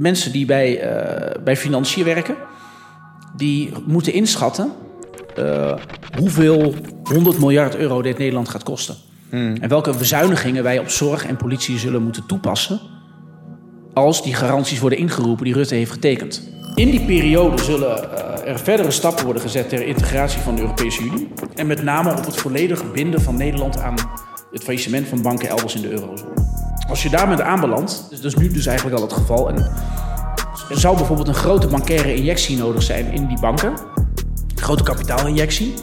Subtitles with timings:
[0.00, 2.34] mensen die bij, uh, bij financiën werken,
[3.36, 4.72] die moeten inschatten
[5.38, 5.74] uh,
[6.18, 8.94] hoeveel 100 miljard euro dit Nederland gaat kosten.
[9.28, 9.56] Hmm.
[9.60, 12.80] En welke bezuinigingen wij op zorg en politie zullen moeten toepassen
[13.94, 16.48] als die garanties worden ingeroepen die Rutte heeft getekend.
[16.74, 18.08] In die periode zullen
[18.44, 21.28] uh, er verdere stappen worden gezet ter integratie van de Europese Unie.
[21.54, 23.94] En met name op het volledig binden van Nederland aan
[24.50, 26.59] het faillissement van banken elders in de eurozone.
[26.90, 29.48] Als je daar bent aanbeland, dus dat is nu dus eigenlijk al het geval.
[29.48, 29.56] En
[30.70, 33.70] er zou bijvoorbeeld een grote bankaire injectie nodig zijn in die banken.
[33.70, 35.74] Een grote kapitaalinjectie.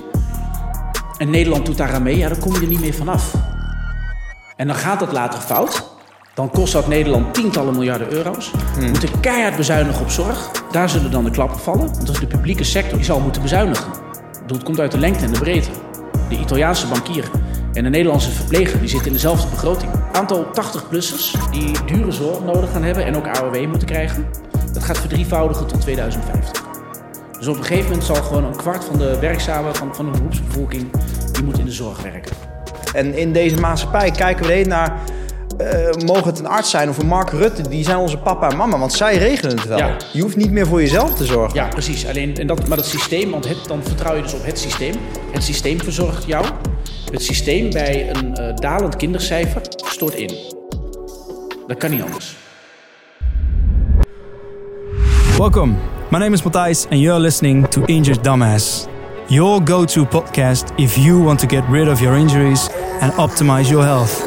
[1.18, 3.34] En Nederland doet daar aan mee, ja, dan kom je er niet meer vanaf.
[4.56, 5.96] En dan gaat dat later fout.
[6.34, 8.52] Dan kost dat Nederland tientallen miljarden euro's.
[8.52, 8.90] We hmm.
[8.90, 10.52] moeten keihard bezuinigen op zorg.
[10.72, 11.86] Daar zullen dan de klappen vallen.
[11.86, 13.92] Want dat is de publieke sector die zal moeten bezuinigen.
[14.48, 15.70] Het komt uit de lengte en de breedte.
[16.30, 17.30] De Italiaanse bankier
[17.78, 19.92] en de Nederlandse verpleger die zitten in dezelfde begroting.
[20.12, 24.28] Aantal 80-plussers die dure zorg nodig gaan hebben en ook AOW moeten krijgen.
[24.74, 26.64] Dat gaat verdrievoudigen tot 2050.
[27.38, 30.12] Dus op een gegeven moment zal gewoon een kwart van de werkzamen van, van de
[30.12, 30.92] beroepsbevolking
[31.32, 32.36] die moet in de zorg werken.
[32.94, 35.00] En in deze maatschappij kijken we naar
[35.62, 38.58] uh, mogen het een arts zijn of een Mark Rutte, die zijn onze papa en
[38.58, 39.92] mama, want zij regelen het wel.
[40.14, 41.56] Je hoeft niet meer voor jezelf te zorgen.
[41.56, 42.08] Ja, precies.
[42.08, 44.94] Alleen, en dat, maar dat systeem, want het, dan vertrouw je dus op het systeem.
[45.32, 46.46] Het systeem verzorgt jou.
[47.12, 50.32] Het systeem bij een uh, dalend kindercijfer stort in.
[51.68, 52.36] Dat kan niet anders.
[55.38, 55.74] Welcome.
[56.10, 58.88] My name is Matthijs and you're listening to Injured Dumbass.
[59.28, 62.70] Your go-to podcast if you want to get rid of your injuries
[63.02, 64.27] and optimize your health.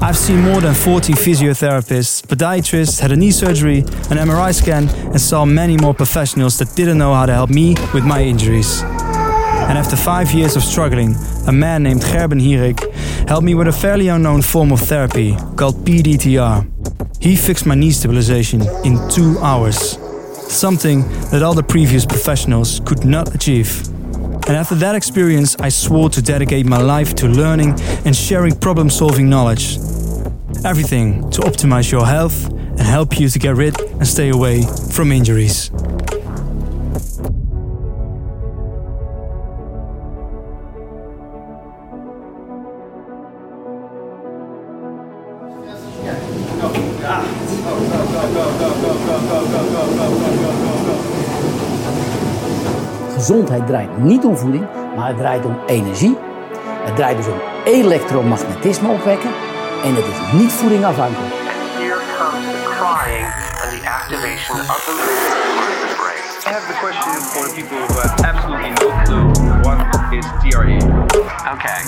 [0.00, 3.78] I've seen more than 40 physiotherapists, podiatrists, had a knee surgery,
[4.10, 7.74] an MRI scan, and saw many more professionals that didn't know how to help me
[7.92, 8.82] with my injuries.
[8.82, 11.14] And after five years of struggling,
[11.46, 12.80] a man named Gerben Hierik
[13.28, 16.66] helped me with a fairly unknown form of therapy called PDTR.
[17.20, 19.98] He fixed my knee stabilization in two hours,
[20.48, 23.88] something that all the previous professionals could not achieve.
[24.46, 28.90] And after that experience, I swore to dedicate my life to learning and sharing problem
[28.90, 29.78] solving knowledge.
[30.64, 35.12] Everything to optimize your health and help you to get rid and stay away from
[35.12, 35.70] injuries.
[53.22, 54.66] Gezondheid draait niet om voeding,
[54.96, 56.18] maar het draait om energie.
[56.84, 59.30] Het draait dus om elektromagnetisme opwekken
[59.84, 61.32] en het is niet voedingafhankelijk.
[61.32, 63.26] Here comes the crying
[63.62, 64.94] and the activation of the
[66.00, 66.24] brain.
[66.46, 69.24] I have the question for the people who have absolutely no clue
[69.62, 69.78] what
[70.12, 70.76] is TRE.
[71.54, 71.82] Okay.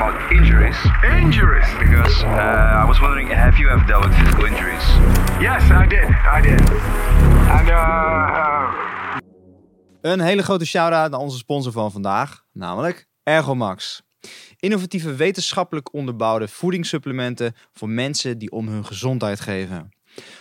[0.00, 1.66] Injuries?
[1.78, 4.84] Because uh, I was wondering, have you ever dealt with physical injuries?
[5.40, 6.08] Yes, I did.
[6.08, 6.60] I did.
[7.50, 9.18] And, uh, uh...
[10.00, 14.02] Een hele grote shout-out naar onze sponsor van vandaag, namelijk Ergomax.
[14.56, 19.90] Innovatieve wetenschappelijk onderbouwde voedingssupplementen voor mensen die om hun gezondheid geven.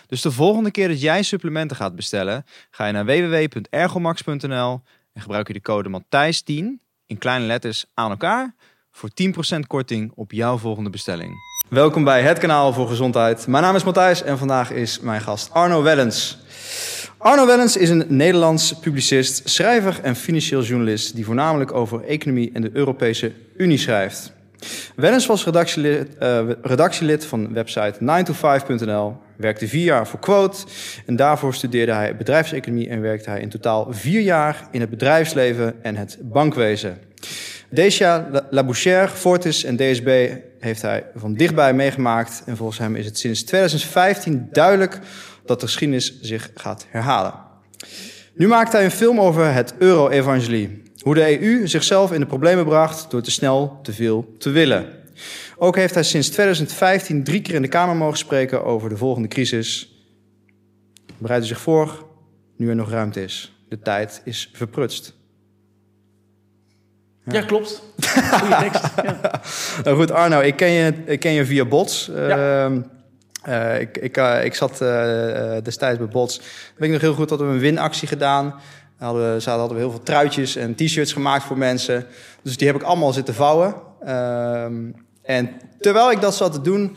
[0.07, 4.81] Dus de volgende keer dat jij supplementen gaat bestellen, ga je naar www.ergomax.nl
[5.13, 8.55] en gebruik je de code Matthijs10 in kleine letters aan elkaar
[8.99, 9.09] voor
[9.55, 11.31] 10% korting op jouw volgende bestelling.
[11.69, 13.47] Welkom bij het kanaal voor gezondheid.
[13.47, 16.37] Mijn naam is Matthijs en vandaag is mijn gast Arno Wellens.
[17.17, 22.61] Arno Wellens is een Nederlands publicist, schrijver en financieel journalist die voornamelijk over economie en
[22.61, 24.31] de Europese Unie schrijft.
[24.95, 30.57] Wellens was redactielid, uh, redactielid van website 9to5.nl, werkte vier jaar voor Quote
[31.05, 35.83] en daarvoor studeerde hij bedrijfseconomie en werkte hij in totaal vier jaar in het bedrijfsleven
[35.83, 36.97] en het bankwezen.
[37.69, 40.29] Decia, Labouchere, Fortis en DSB
[40.59, 42.41] heeft hij van dichtbij meegemaakt.
[42.45, 44.99] En volgens hem is het sinds 2015 duidelijk
[45.45, 47.33] dat de geschiedenis zich gaat herhalen.
[48.33, 50.83] Nu maakt hij een film over het euro-evangelie.
[50.99, 54.85] Hoe de EU zichzelf in de problemen bracht door te snel te veel te willen.
[55.57, 59.27] Ook heeft hij sinds 2015 drie keer in de Kamer mogen spreken over de volgende
[59.27, 59.93] crisis.
[61.17, 62.05] Bereid u zich voor,
[62.57, 63.63] nu er nog ruimte is.
[63.69, 65.18] De tijd is verprutst.
[67.31, 67.81] Ja, klopt.
[68.31, 68.83] Goeie tekst.
[69.03, 69.19] Ja.
[69.83, 72.09] nou goed, Arno, ik ken je, ik ken je via Bots.
[72.09, 72.81] Ehm,
[73.43, 76.37] eh, ik, ik, uh, ik zat uh, destijds bij Bots.
[76.75, 78.55] weet ik nog heel goed dat we een winactie gedaan.
[78.97, 82.05] Hadden we, hadden we heel veel truitjes en t-shirts gemaakt voor mensen.
[82.41, 83.75] Dus die heb ik allemaal zitten vouwen.
[84.05, 84.91] Ehm,
[85.23, 85.49] en
[85.79, 86.95] terwijl ik dat zat te doen,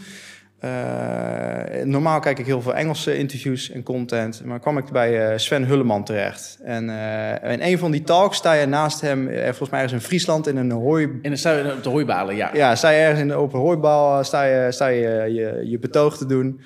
[0.63, 5.39] eh, normaal kijk ik heel veel Engelse interviews en content, maar kwam ik bij eh,
[5.39, 6.59] Sven Hulleman terecht.
[6.65, 10.09] En eh, in een van die talks sta je naast hem, volgens mij ergens in
[10.09, 11.05] Friesland, in een hooi...
[11.05, 12.51] En dan staan we op de hooibalen, ja.
[12.55, 15.79] Ja, sta je ergens in de open hooibal, eh, sta je sta je, je, je
[15.79, 16.61] betoog te doen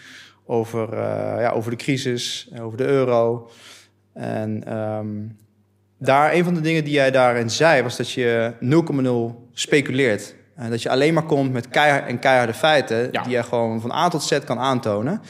[0.46, 0.96] over,
[1.40, 3.50] ja, over de crisis, over de euro.
[4.14, 5.08] En ehm,
[5.98, 8.52] daar, een van de dingen die jij daarin zei, was dat je
[9.40, 10.35] 0,0 speculeert.
[10.56, 13.22] En dat je alleen maar komt met keihard en keiharde feiten, Ja.
[13.22, 15.22] die je gewoon van A tot Z kan aantonen.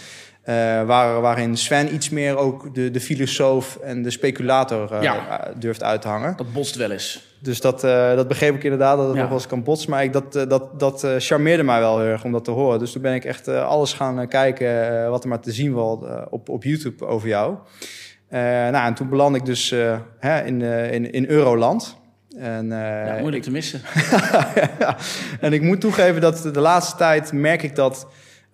[0.43, 5.51] Eh, waar, waarin Sven iets meer ook de, de filosoof en de speculator eh, Ja.
[5.57, 6.37] durft uit te hangen.
[6.37, 7.35] Dat botst wel eens.
[7.41, 9.21] Dus dat, eh, dat begreep ik inderdaad, dat het Ja.
[9.21, 9.91] nog wel eens kan botsen.
[9.91, 12.51] Maar ik, dat, eh, dat, dat eh, charmeerde mij wel heel erg om dat te
[12.51, 12.79] horen.
[12.79, 15.53] Dus toen ben ik echt eh, alles gaan eh, kijken eh, wat er maar te
[15.53, 17.55] zien was eh, op, op YouTube over jou.
[18.29, 21.97] Eh, nou, en toen beland ik dus eh, hè, in, eh, in, in Euroland.
[22.37, 23.81] En, eh, Ja, moeilijk te missen.
[24.79, 24.97] ja.
[25.41, 28.07] En ik moet toegeven dat de laatste tijd merk ik dat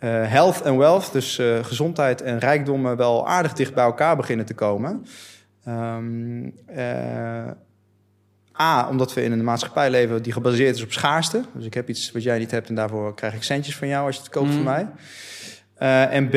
[0.02, 4.46] eh, health en wealth, dus eh, gezondheid en rijkdommen, wel aardig dicht bij elkaar beginnen
[4.46, 5.06] te komen.
[5.64, 7.50] Ehm, eh,
[8.60, 11.44] A, omdat we in een maatschappij leven die gebaseerd is op schaarste.
[11.54, 14.06] Dus ik heb iets wat jij niet hebt en daarvoor krijg ik centjes van jou
[14.06, 14.86] als je het koopt van mij.
[16.08, 16.34] En B,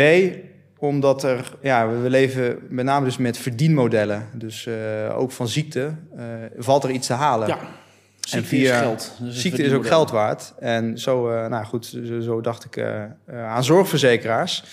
[0.80, 4.28] omdat er, ja, we leven met name dus met verdienmodellen.
[4.34, 6.24] Dus eh, ook van ziekte eh,
[6.58, 7.48] valt er iets te halen.
[7.48, 7.58] Ja.
[8.20, 9.18] Ziekte via- is geld.
[9.24, 10.54] Ziekte is ook geld waard.
[10.60, 12.86] En zo, eh, nou goed, zo, zo dacht ik
[13.34, 14.64] aan zorgverzekeraars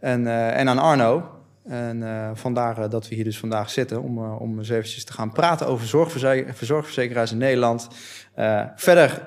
[0.00, 1.28] en, en aan Arno.
[1.68, 2.02] En
[2.34, 5.86] vandaar dat we hier dus vandaag zitten om, om eens eventjes te gaan praten over
[5.86, 7.88] zorgverze- zorgverzekeraars in Nederland.
[8.76, 9.22] Verder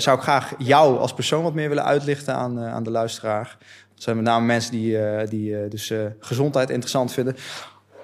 [0.00, 3.56] zou ik graag jou als persoon wat meer willen uitlichten aan, aan de luisteraar.
[3.96, 7.36] Dat zijn met name mensen die, eh, die eh, dus eh, gezondheid interessant vinden.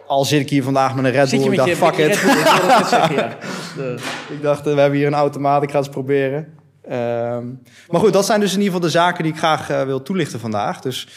[0.07, 2.21] Al zit ik hier vandaag met een Red Bull, ik dacht, je, fuck it.
[2.23, 2.31] Bull?
[2.39, 3.37] Ik wilde net zeggen, ja.
[3.77, 3.99] De-
[4.31, 6.49] Ik dacht, we hebben hier een automaat, ik ga het eens proberen.
[6.83, 7.47] Ehm,
[7.91, 10.41] maar goed, dat zijn dus in ieder geval de zaken die ik graag wil toelichten
[10.41, 10.81] vandaag.
[10.81, 11.09] Dus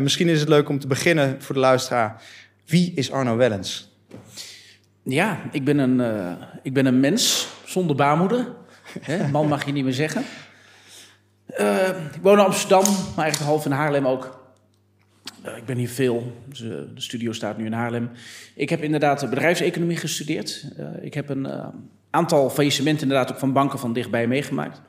[0.00, 2.22] misschien is het leuk om te beginnen voor de luisteraar.
[2.66, 3.96] Wie is Arno Wellens?
[5.02, 6.00] Ja, ik ben een,
[6.62, 8.46] ik ben een mens zonder baarmoeder.
[9.00, 10.22] Hè, man mag je niet meer zeggen.
[11.48, 14.40] Eh, ik woon in Amsterdam, maar eigenlijk half in Haarlem ook.
[15.42, 16.32] Eh, ik ben hier veel.
[16.44, 18.10] Dus, eh, de studio staat nu in Haarlem.
[18.54, 20.64] Ik heb inderdaad bedrijfseconomie gestudeerd.
[21.00, 21.48] Ik heb een
[22.10, 24.80] aantal faillissementen inderdaad ook van banken van dichtbij meegemaakt.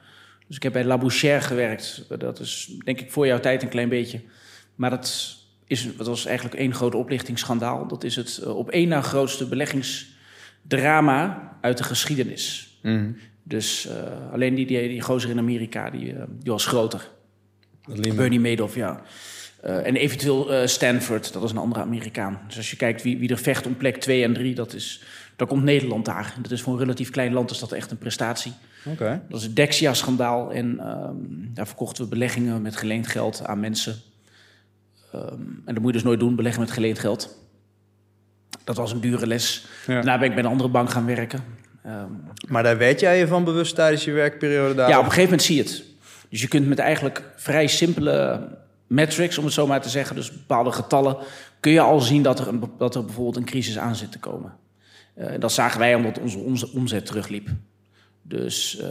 [0.47, 2.05] Dus ik heb bij La Bouchère gewerkt.
[2.19, 4.21] Dat is denk ik voor jouw tijd een klein beetje.
[4.75, 7.87] Maar dat, is, dat was eigenlijk één groot oplichtingsschandaal.
[7.87, 12.77] Dat is het op één na grootste beleggingsdrama uit de geschiedenis.
[13.49, 17.09] Dus eh, alleen die, die, die gozer in Amerika, die, eh, die was groter.
[18.15, 19.01] Bernie Madoff, ja.
[19.61, 22.39] Eh, en eventueel Stanford, dat is een andere Amerikaan.
[22.47, 25.03] Dus als je kijkt wie, wie er vecht om plek 2 en 3, dat is,
[25.35, 26.35] dan komt Nederland daar.
[26.41, 28.53] Dat is voor een relatief klein land is dat echt een prestatie.
[28.85, 29.21] Oké.
[29.29, 30.51] Dat is het Dexia-schandaal.
[30.51, 31.15] En ehm,
[31.53, 33.95] daar verkochten we beleggingen met geleend geld aan mensen.
[35.11, 37.37] Ehm, en dat moet je dus nooit doen, beleggen met geleend geld.
[38.63, 39.65] Dat was een dure les.
[39.87, 39.93] Ja.
[39.93, 41.43] Daarna ben ik bij een andere bank gaan werken.
[41.83, 42.11] Ehm,
[42.47, 44.89] Maar daar werd jij je van bewust tijdens je werkperiode daar?
[44.89, 45.83] ja, op een gegeven moment zie je het.
[46.29, 48.47] Dus je kunt met eigenlijk vrij simpele
[48.87, 51.17] metrics, om het zo maar te zeggen, dus bepaalde getallen,
[51.59, 54.19] kun je al zien dat er, een, dat er bijvoorbeeld een crisis aan zit te
[54.19, 54.53] komen.
[55.13, 57.49] Eh, dat zagen wij omdat onze, onze omzet terugliep.
[58.21, 58.89] Dus eh,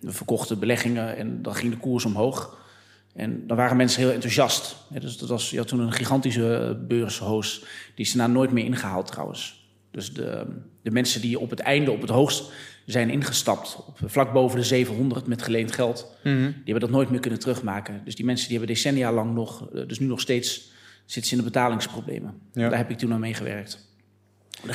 [0.00, 2.64] we verkochten beleggingen en dan ging de koers omhoog.
[3.14, 4.76] En dan waren mensen heel enthousiast.
[4.90, 7.64] Ja, dus dat was, je had toen een gigantische eh, beurshoos.
[7.94, 9.68] Die is daarna nooit meer ingehaald trouwens.
[9.90, 10.46] Dus de,
[10.86, 12.50] de mensen die op het einde, op het hoogst
[12.84, 16.34] zijn ingestapt, op, vlak boven de 700 met geleend geld, Mhm.
[16.36, 18.00] die hebben dat nooit meer kunnen terugmaken.
[18.04, 20.70] Dus die mensen die hebben decennia lang nog, eh, dus nu nog steeds,
[21.04, 22.34] zitten ze in de betalingsproblemen.
[22.52, 22.68] Ja.
[22.68, 23.84] Daar heb ik toen aan meegewerkt.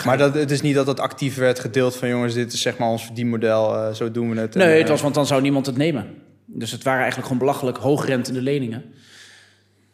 [0.05, 2.77] Maar dat, het is niet dat dat actief werd gedeeld van jongens, dit is zeg
[2.77, 4.55] maar ons verdienmodel, eh, zo doen we het.
[4.55, 6.07] En, Nee, het eh, was, want dan zou niemand het nemen.
[6.45, 8.83] Dus het waren eigenlijk gewoon belachelijk hoogrentende leningen.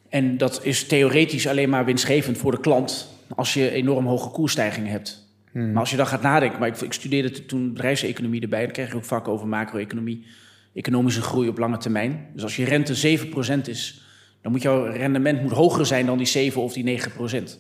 [0.10, 4.92] En dat is theoretisch alleen maar winstgevend voor de klant als je enorm hoge koersstijgingen
[4.92, 5.27] hebt.
[5.66, 8.90] Maar als je dan gaat nadenken, maar ik, ik studeerde toen bedrijfseconomie erbij, dan kreeg
[8.90, 10.26] je ook vak over macro-economie,
[10.74, 12.28] economische groei op lange termijn.
[12.34, 13.18] Dus als je rente
[13.58, 14.02] 7% is,
[14.42, 17.02] dan moet jouw rendement moet hoger zijn dan die 7 of die
[17.44, 17.60] 9%.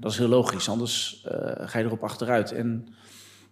[0.00, 2.52] Dat is heel logisch, anders eh, ga je erop achteruit.
[2.52, 2.88] En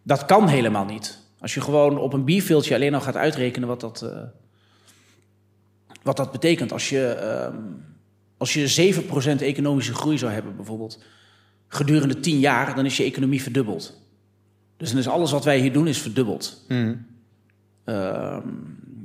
[0.02, 1.18] dat kan helemaal niet.
[1.40, 4.22] Als je gewoon op een bierveeltje alleen al gaat uitrekenen wat dat, eh,
[6.02, 6.72] wat dat betekent.
[6.72, 7.56] Als je, ehm,
[8.36, 11.04] als je 7% economische groei zou hebben bijvoorbeeld,
[11.68, 14.00] gedurende 10 jaar, dan is je economie verdubbeld.
[14.76, 16.64] Dus dan is alles wat wij hier doen is verdubbeld.
[16.68, 16.94] Mhm.
[17.84, 18.48] Ehm,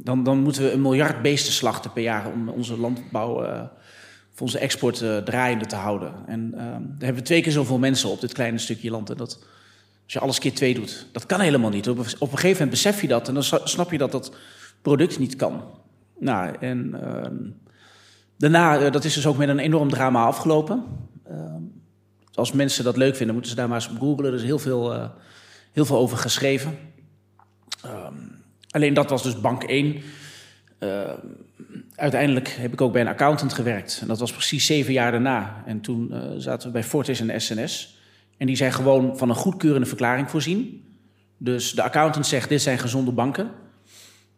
[0.03, 3.61] dan, dan moeten we een miljard beesten slachten per jaar om onze landbouw, eh,
[4.31, 6.13] voor onze export eh, draaiende te houden.
[6.25, 9.09] En ehm, daar hebben we twee keer zoveel mensen op dit kleine stukje land.
[9.09, 9.39] En dat,
[10.03, 11.89] als je alles keer twee doet, dat kan helemaal niet.
[11.89, 14.35] Op, op een gegeven moment besef je dat en dan snap je dat dat
[14.81, 15.63] product niet kan.
[16.19, 17.35] Nou, en ehm,
[18.37, 20.83] daarna, eh, dat is dus ook met een enorm drama afgelopen.
[22.31, 24.25] Ehm, als mensen dat leuk vinden, moeten ze daar maar eens op googlen.
[24.25, 25.09] Er is heel veel, eh,
[25.71, 26.77] heel veel over geschreven.
[27.83, 28.13] Ehm,
[28.69, 30.01] alleen dat was dus bank 1.
[30.79, 31.17] Ehm,
[31.95, 33.99] uiteindelijk heb ik ook bij een accountant gewerkt.
[34.01, 35.63] En dat was precies zeven jaar daarna.
[35.65, 37.99] En toen eh, zaten we bij Fortis en SNS.
[38.37, 40.85] En die zijn gewoon van een goedkeurende verklaring voorzien.
[41.37, 43.51] Dus de accountant zegt, dit zijn gezonde banken.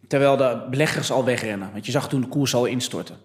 [0.08, 1.72] Terwijl de beleggers al wegrennen.
[1.72, 3.16] Want je zag toen de koers al instorten.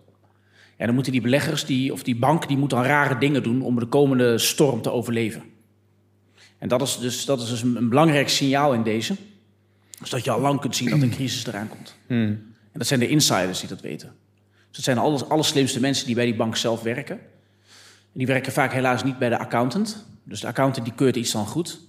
[0.79, 3.63] En dan moeten die beleggers, die, of die bank, die moet dan rare dingen doen
[3.63, 5.43] om de komende storm te overleven.
[6.59, 9.17] En dat is dus, dat is dus een belangrijk signaal in deze.
[10.01, 11.97] Dus dat je al lang kunt zien dat een crisis eraan komt.
[12.73, 14.15] En dat zijn de insiders die dat weten.
[14.47, 17.19] Dus dat zijn de alles, allerslimste mensen die bij die bank zelf werken.
[18.13, 20.07] En die werken vaak helaas niet bij de accountant.
[20.25, 21.81] Dus de accountant die keurt iets dan goed.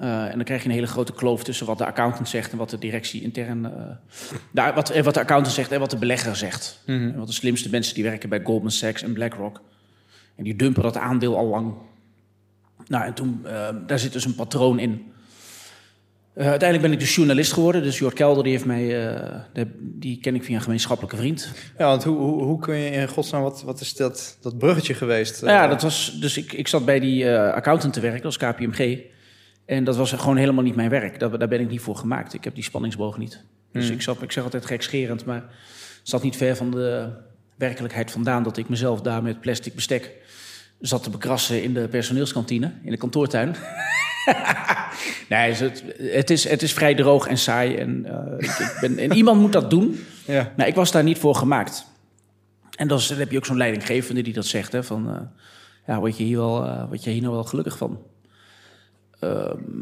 [0.00, 2.58] Uh, en dan krijg je een hele grote kloof tussen wat de accountant zegt en
[2.58, 3.64] wat de directie intern.
[3.64, 3.70] Uh,
[4.50, 6.82] de, wat, en wat de accountant zegt en wat de belegger zegt.
[6.86, 7.08] Mm -hmm.
[7.08, 9.60] En wat de slimste mensen die werken bij Goldman Sachs en BlackRock.
[10.36, 11.74] En die dumpen dat aandeel al lang.
[12.86, 15.12] Nou, en toen, uh, daar zit dus een patroon in.
[16.34, 17.82] uiteindelijk ben ik dus journalist geworden.
[17.82, 18.88] Dus Jort Kelder, die, heeft mij,
[19.52, 21.52] de, die ken ik via een gemeenschappelijke vriend.
[21.78, 24.94] Ja, want hoe, hoe, hoe kun je in godsnaam, wat, wat is dat, dat bruggetje
[24.94, 25.40] geweest?
[25.40, 29.12] ja, dat was, dus ik, ik zat bij die accountant te werken, als KPMG.
[29.66, 31.18] En dat was gewoon helemaal niet mijn werk.
[31.18, 32.34] Daar, daar ben ik niet voor gemaakt.
[32.34, 33.44] Ik heb die spanningsboog niet.
[33.72, 33.94] Dus Hmm.
[33.94, 37.08] ik, zat, ik zeg altijd gekscherend, maar het zat niet ver van de
[37.56, 40.12] werkelijkheid vandaan dat ik mezelf daar met plastic bestek
[40.80, 43.48] zat te bekrassen in de personeelskantine, in de kantoortuin.
[45.28, 47.76] nee, het, het, is, het is vrij droog en saai.
[47.76, 49.98] En, uh, ik, ik ben, en iemand moet dat doen.
[50.26, 50.52] Ja.
[50.56, 51.86] Nou, ik was daar niet voor gemaakt.
[52.76, 54.72] En dan, dan heb je ook zo'n leidinggevende die dat zegt.
[54.72, 55.20] Hè, van, uh,
[55.86, 57.98] ja, word je hier, wel, uh, word je hier nou wel gelukkig van?
[59.24, 59.30] Uh,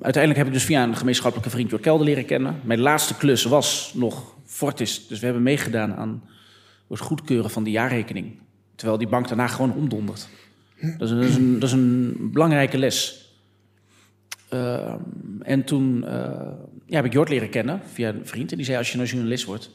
[0.00, 2.61] uiteindelijk heb ik dus via een gemeenschappelijke vriend Jort Kelder leren kennen.
[2.64, 5.06] Mijn laatste klus was nog Fortis.
[5.06, 6.22] Dus we hebben meegedaan aan
[6.88, 8.38] het goedkeuren van de jaarrekening.
[8.75, 10.28] Terwijl die bank daarna gewoon omdondert.
[10.99, 13.26] Dat is, dat is, een, dat is een, belangrijke les.
[14.52, 14.94] Uh,
[15.42, 16.11] en toen uh,
[16.87, 18.50] ja, heb ik Jort leren kennen via een vriend.
[18.50, 19.70] En die zei, als je nou journalist wordt...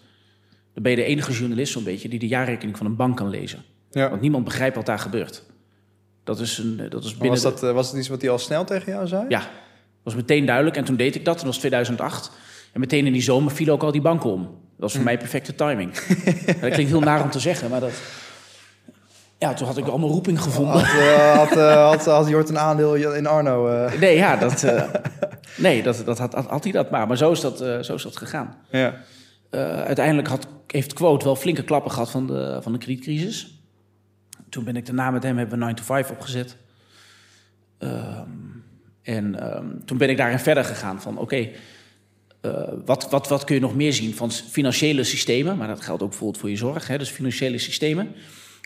[0.74, 2.10] dan ben je de enige journalist zo'n beetje...
[2.10, 3.64] die de jaarrekening van een bank kan lezen.
[3.92, 4.10] Ja.
[4.10, 5.44] Want niemand begrijpt wat daar gebeurt.
[6.28, 8.40] Dat is, een, dat is binnen was, dat, uh, was het iets wat hij al
[8.40, 9.26] snel tegen jou zei?
[9.30, 9.48] Ja, dat
[10.04, 10.78] was meteen duidelijk.
[10.78, 12.32] En toen deed ik dat, dat was 2008.
[12.74, 14.42] En meteen in die zomer viel ook al die banken om.
[14.42, 15.06] Dat was voor hm.
[15.06, 15.94] mij perfecte timing.
[16.62, 17.92] dat klinkt heel naar om te zeggen, maar dat...
[19.38, 20.84] Ja, toen had ik allemaal roeping gevonden.
[20.84, 23.70] Had, uh, had, uh, had, had Jort een aandeel in Arno?
[23.70, 24.00] Uh.
[24.00, 24.66] Nee, ja, dat,
[25.58, 27.08] nee, dat, dat had, had, hij dat maar.
[27.08, 28.56] Maar zo is dat, zo is dat gegaan.
[28.70, 28.94] Ja.
[29.86, 33.57] uiteindelijk had, heeft Quote wel flinke klappen gehad van de, van de kredietcrisis.
[34.50, 36.58] Toen ben ik daarna met hem hebben we 9 to 5 opgezet.
[37.80, 38.64] Um,
[39.02, 41.54] en um, toen ben ik daarin verder gegaan van oké, okay,
[42.42, 42.52] uh,
[42.86, 46.10] wat, wat, wat kun je nog meer zien van financiële systemen, maar dat geldt ook
[46.10, 48.08] bijvoorbeeld voor je zorg, hè, dus financiële systemen,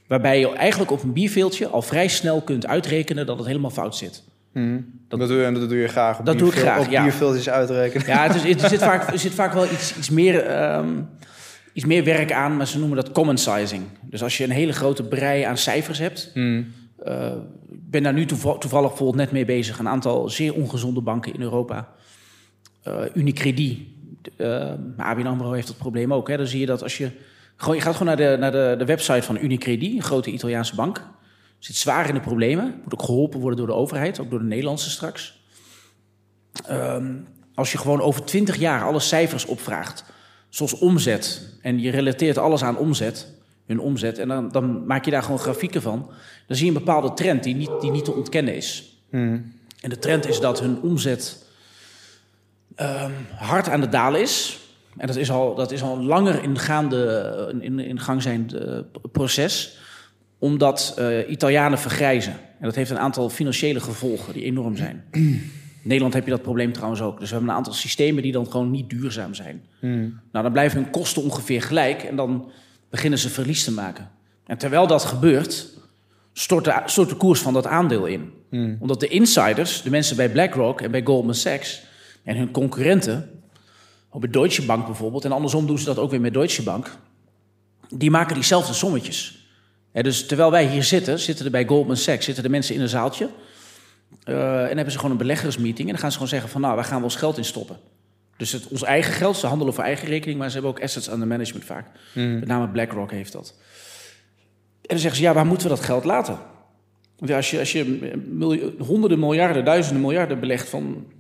[0.08, 3.96] waarbij je eigenlijk op een bierveeltje al vrij snel kunt uitrekenen dat het helemaal fout
[3.96, 4.24] zit.
[4.52, 5.00] Hmm.
[5.08, 6.20] Dat, dat, doe je, dat doe je graag.
[6.20, 6.80] Op dat doe ik graag.
[6.80, 7.12] Op ja.
[7.52, 8.08] uitrekenen.
[8.08, 10.64] Ja, het is, er, zit vaak, er zit vaak wel iets, iets meer.
[10.76, 11.10] Um,
[11.74, 13.84] iets meer werk aan, maar ze noemen dat common sizing.
[14.02, 16.30] Dus als je een hele grote brei aan cijfers hebt.
[16.34, 16.74] Hmm.
[17.06, 17.32] Uh,
[17.72, 19.80] ik ben daar nu toevallig, toevallig bijvoorbeeld net mee bezig.
[19.80, 21.90] Een aantal zeer ongezonde banken in Europa.
[22.88, 23.80] Uh, Unicredit.
[24.38, 26.28] Uh, ABN AMRO heeft dat probleem ook.
[26.28, 26.38] Hè.
[26.38, 27.12] Dan zie je dat als je...
[27.56, 30.76] Gewoon, je gaat gewoon naar, de, naar de, de website van Unicredit, een grote Italiaanse
[30.76, 31.08] bank.
[31.60, 32.82] Zit zwaar in de problemen.
[32.84, 35.40] Moet ook geholpen worden door de overheid, ook door de Nederlandse straks.
[36.70, 40.06] Um, als je gewoon over twintig jaar alle cijfers opvraagt
[40.52, 41.42] zoals omzet.
[41.62, 43.28] En je relateert alles aan omzet,
[43.66, 44.18] hun omzet.
[44.18, 46.10] En dan, dan, maak je daar gewoon grafieken van.
[46.48, 48.98] Dan zie je een bepaalde trend die niet, die niet te ontkennen is.
[49.10, 49.54] Hmm.
[49.82, 51.46] En de trend is dat hun omzet
[52.76, 54.60] um, hard aan het dalen is.
[54.98, 58.80] En dat is al, dat is al langer in, gaande, in, in gang zijn uh,
[59.12, 59.78] proces.
[60.40, 62.34] Omdat uh, Italianen vergrijzen.
[62.34, 65.04] En dat heeft een aantal financiële gevolgen die enorm zijn.
[65.82, 67.20] In Nederland heb je dat probleem trouwens ook.
[67.20, 69.64] Dus we hebben een aantal systemen die dan gewoon niet duurzaam zijn.
[69.80, 70.20] Hmm.
[70.32, 72.52] Nou, dan blijven hun kosten ongeveer gelijk en dan
[72.90, 74.10] beginnen ze verlies te maken.
[74.46, 75.68] En terwijl dat gebeurt,
[76.34, 78.32] stort de, stort de koers van dat aandeel in.
[78.50, 78.78] Hmm.
[78.80, 81.84] Omdat de insiders, de mensen bij BlackRock en bij Goldman Sachs
[82.24, 83.30] en hun concurrenten,
[84.10, 86.98] ook bij Deutsche Bank bijvoorbeeld, en andersom doen ze dat ook weer met Deutsche Bank,
[87.90, 89.46] die maken diezelfde sommetjes.
[89.94, 92.90] Dus terwijl wij hier zitten, zitten er bij Goldman Sachs zitten de mensen in een
[92.90, 93.30] zaaltje.
[94.26, 95.88] Uh, en hebben ze gewoon een beleggersmeeting.
[95.88, 97.78] En dan gaan ze gewoon zeggen van nou, wij gaan wel eens geld in stoppen.
[98.38, 101.10] Dus het, ons eigen geld, ze handelen voor eigen rekening, maar ze hebben ook assets
[101.10, 101.88] under management vaak.
[102.14, 102.40] Mm.
[102.40, 103.56] Met name BlackRock heeft dat.
[104.82, 106.40] En dan zeggen ze, ja, waar moeten we dat geld laten?
[107.18, 107.86] Want als je, als je
[108.28, 111.12] miljoen, honderden miljarden, duizenden miljarden belegt van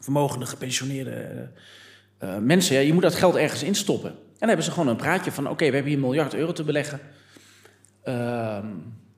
[0.00, 1.48] vermogende, gepensioneerde
[2.22, 4.10] uh, mensen, ja, je moet dat geld ergens instoppen.
[4.10, 6.52] En dan hebben ze gewoon een praatje van: oké, we hebben hier een miljard euro
[6.52, 7.00] te beleggen.
[8.02, 8.66] Ehm,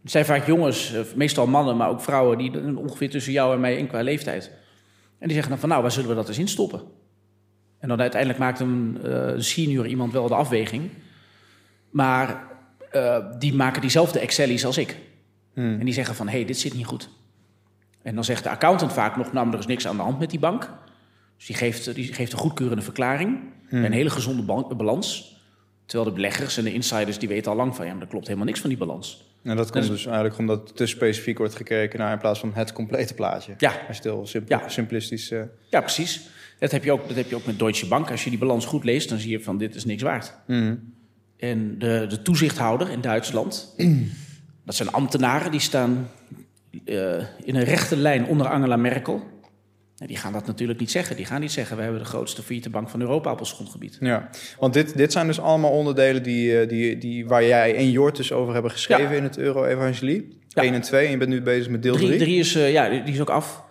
[0.03, 3.61] het zijn vaak jongens, eh, meestal mannen, maar ook vrouwen, die ongeveer tussen jou en
[3.61, 4.51] mij in qua leeftijd.
[5.19, 6.81] En die zeggen dan van: nou, waar zullen we dat eens in stoppen?
[7.79, 10.91] En dan uiteindelijk maakt een, eh, senior iemand wel de afweging.
[11.91, 12.47] Maar
[12.91, 14.97] eh, die maken diezelfde Excelies als ik.
[15.55, 17.11] En die zeggen van, hé, hey, dit zit niet goed.
[18.03, 20.31] En dan zegt de accountant vaak nog, nou, er is niks aan de hand met
[20.31, 20.71] die bank.
[21.37, 23.41] Dus die geeft, die geeft een goedkeurende verklaring.
[23.71, 24.43] Een hele gezonde
[24.75, 25.37] balans.
[25.87, 27.87] Terwijl de beleggers en de insiders, die weten al lang van...
[27.87, 29.25] ja, maar er klopt helemaal niks van die balans.
[29.43, 32.73] En dat komt dus eigenlijk omdat te specifiek wordt gekeken naar in plaats van het
[32.73, 33.55] complete plaatje.
[33.59, 33.69] Ja.
[33.71, 34.69] Als je het heel simpel, Ja.
[34.69, 35.31] simplistisch.
[35.31, 35.41] eh,
[35.71, 36.29] Ja, precies.
[36.59, 38.11] Dat heb, je ook, dat heb je ook met Deutsche Bank.
[38.11, 40.35] Als je die balans goed leest, dan zie je van, dit is niks waard.
[41.37, 43.75] En de, de toezichthouder in Duitsland...
[44.67, 46.09] dat zijn ambtenaren, die staan
[46.85, 46.97] eh,
[47.45, 49.37] in een rechte lijn onder Angela Merkel...
[50.07, 51.17] Die gaan dat natuurlijk niet zeggen.
[51.17, 53.97] Die gaan niet zeggen, we hebben de grootste failliete bank van Europa op ons grondgebied.
[54.01, 54.29] Ja,
[54.59, 58.17] want dit, dit zijn dus allemaal onderdelen die, eh, die, die, waar jij en Jort
[58.17, 59.17] dus over hebben geschreven Ja.
[59.17, 60.39] in het Euro-Evangelie.
[60.49, 60.63] Ja.
[60.63, 62.07] 1 en 2, en je bent nu bezig met deel 3.
[62.07, 63.63] Drie, drie is, eh, ja, die is ook af.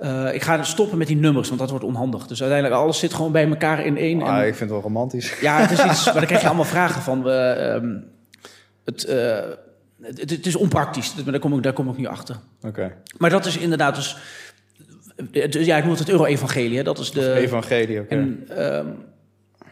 [0.00, 2.26] Eh, ik ga stoppen met die nummers, want dat wordt onhandig.
[2.26, 4.22] Dus uiteindelijk, alles zit gewoon bij elkaar in één.
[4.22, 5.40] Ah, en- ik vind het wel romantisch.
[5.40, 7.22] Ja, het is iets, maar dan krijg je allemaal vragen van.
[7.22, 7.94] we, ehm,
[8.84, 9.06] het,
[10.02, 12.36] het, het is onpraktisch, maar daar kom, ik, daar kom ik nu achter.
[12.62, 12.94] Oké.
[13.16, 14.16] Maar dat is inderdaad dus...
[15.50, 16.82] Ja, ik noem het het Euro-evangelie.
[16.82, 17.32] Dat is de...
[17.32, 18.14] Evangelie, oké.
[18.14, 18.86] En ehm,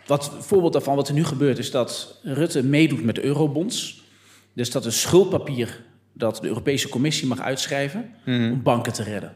[0.07, 4.05] wat voorbeeld daarvan, wat er nu gebeurt, is dat Rutte meedoet met de eurobonds.
[4.53, 9.33] Dus dat is schuldpapier dat de Europese Commissie mag uitschrijven om banken te redden.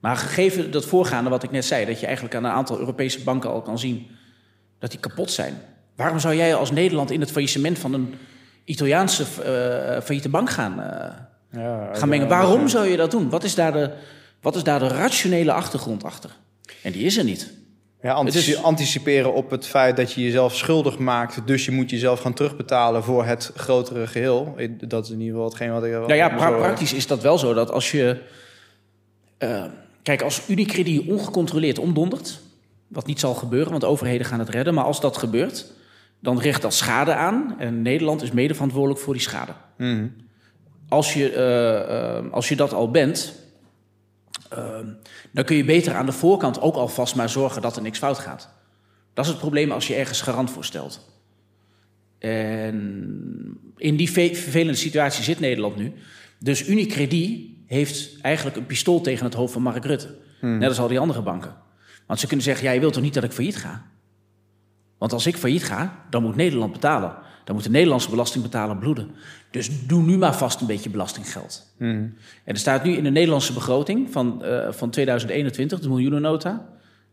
[0.00, 3.22] Maar gegeven dat voorgaande wat ik net zei, dat je eigenlijk aan een aantal Europese
[3.22, 4.06] banken al kan zien
[4.78, 5.54] dat die kapot zijn.
[5.96, 8.14] Waarom zou jij als Nederland in het faillissement van een
[8.64, 11.12] Italiaanse eh failliete bank gaan, eh,
[11.50, 12.28] Ja, gaan mengen?
[12.28, 13.30] Waarom zou je dat doen?
[13.30, 13.90] Wat is, daar de,
[14.46, 16.30] wat is daar de rationele achtergrond achter?
[16.82, 17.52] En die is er niet.
[18.02, 21.46] Ja, antici- Het is- anticiperen op het feit dat je jezelf schuldig maakt.
[21.46, 24.54] Dus je moet jezelf gaan terugbetalen voor het grotere geheel.
[24.56, 25.90] Eh, Dat is in ieder geval hetgeen wat ik...
[25.90, 28.20] Nou ja, pra- praktisch is dat wel zo dat als je.
[29.38, 29.64] eh,
[30.02, 32.40] kijk, als Unicredit ongecontroleerd omdondert.
[32.88, 34.74] Wat niet zal gebeuren, want overheden gaan het redden.
[34.74, 35.66] Maar als dat gebeurt,
[36.20, 37.54] dan richt dat schade aan.
[37.58, 39.52] En Nederland is mede verantwoordelijk voor die schade.
[39.78, 40.06] Mhm.
[40.88, 43.44] Als, je, eh, eh, als je dat al bent.
[44.50, 44.78] Eh,
[45.32, 48.18] dan kun je beter aan de voorkant ook alvast maar zorgen dat er niks fout
[48.18, 48.48] gaat.
[49.14, 51.14] Dat is het probleem als je ergens garant voor stelt.
[52.18, 52.76] En
[53.76, 55.92] in die ve- vervelende situatie zit Nederland nu.
[56.38, 60.14] Dus Unicredit heeft eigenlijk een pistool tegen het hoofd van Mark Rutte.
[60.58, 61.54] Net als al die andere banken.
[62.06, 63.84] Want ze kunnen zeggen, ja, je wilt toch niet dat ik failliet ga?
[64.98, 67.16] Want als ik failliet ga, dan moet Nederland betalen.
[67.46, 69.10] Dan moet de Nederlandse belastingbetaler bloeden.
[69.50, 71.74] Dus doe nu maar vast een beetje belastinggeld.
[71.78, 76.68] En er staat nu in de Nederlandse begroting van, eh, van 2021, de miljoenennota...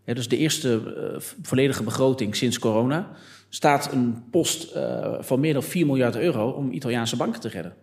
[0.05, 3.09] Ja, dus de eerste eh, volledige begroting sinds corona...
[3.49, 7.73] staat een post eh, van meer dan 4 miljard euro om Italiaanse banken te redden.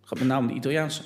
[0.00, 1.02] Het gaat met name om de Italiaanse.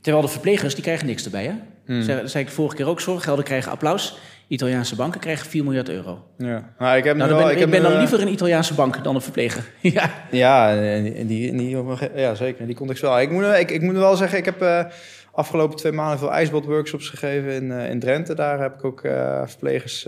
[0.00, 1.44] Terwijl de verplegers, die krijgen niks erbij.
[1.44, 2.02] Hè?
[2.02, 4.18] Zei, dat zei ik vorige keer ook, zorggelden krijgen applaus.
[4.50, 6.24] Italiaanse banken krijgen 4 miljard euro.
[6.36, 7.48] Ja, nou, ik heb Nou, dan wel...
[7.48, 9.64] ben, ik ben dan eh, liever een Italiaanse bank dan een verpleger.
[9.80, 10.10] ja.
[10.30, 11.84] Ja, en die, die,
[12.14, 12.66] ja, zeker.
[12.66, 13.20] Die context wel.
[13.20, 14.84] Ik moet, ik, ik moet wel zeggen, ik heb eh,
[15.32, 18.34] afgelopen twee maanden veel ijsbadworkshops gegeven in, eh, in Drenthe.
[18.34, 20.02] Daar heb ik ook eh, verplegers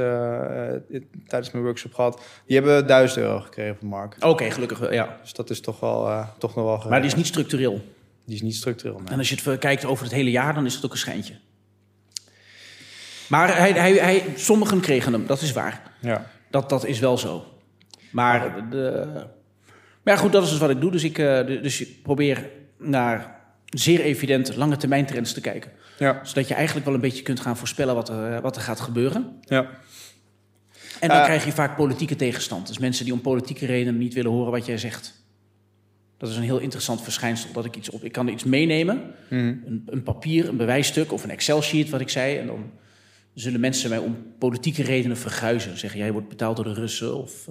[1.27, 2.23] tijdens mijn workshop gehad.
[2.47, 4.17] Die hebben 1000 euro gekregen van Mark.
[4.21, 5.19] Oké, gelukkig wel, ja.
[5.23, 6.91] Dus dat is toch wel, toch nog wel...
[6.91, 7.81] Maar die is niet structureel.
[8.27, 8.99] die is niet structureel.
[8.99, 9.09] nee.
[9.09, 11.35] En als je het kijkt over het hele jaar, dan is het ook een schijntje.
[13.33, 15.83] Maar hij, hij, hij, sommigen kregen hem, dat is waar.
[16.01, 16.27] Ja.
[16.51, 17.45] Dat, dat is wel zo.
[18.11, 19.07] Maar, de,
[20.03, 20.91] maar goed, dat is dus wat ik doe.
[20.91, 25.71] Dus ik eh, dus ik probeer naar zeer evident lange termijn trends te kijken.
[25.99, 26.21] Ja.
[26.25, 29.37] Zodat je eigenlijk wel een beetje kunt gaan voorspellen wat er, wat er gaat gebeuren.
[29.45, 29.67] Ja.
[31.01, 31.25] En dan Eh.
[31.25, 32.67] krijg je vaak politieke tegenstand.
[32.67, 35.25] Dus mensen die om politieke redenen niet willen horen wat jij zegt.
[36.19, 37.53] Dat is een heel interessant verschijnsel.
[37.53, 41.31] Dat ik, iets op, ik kan iets meenemen, een, een papier, een bewijsstuk of een
[41.31, 42.37] Excel-sheet, wat ik zei.
[42.39, 42.71] En dan
[43.35, 45.79] zullen mensen mij om politieke redenen verguizen.
[45.79, 47.33] Zeggen, jij wordt betaald door de Russen of...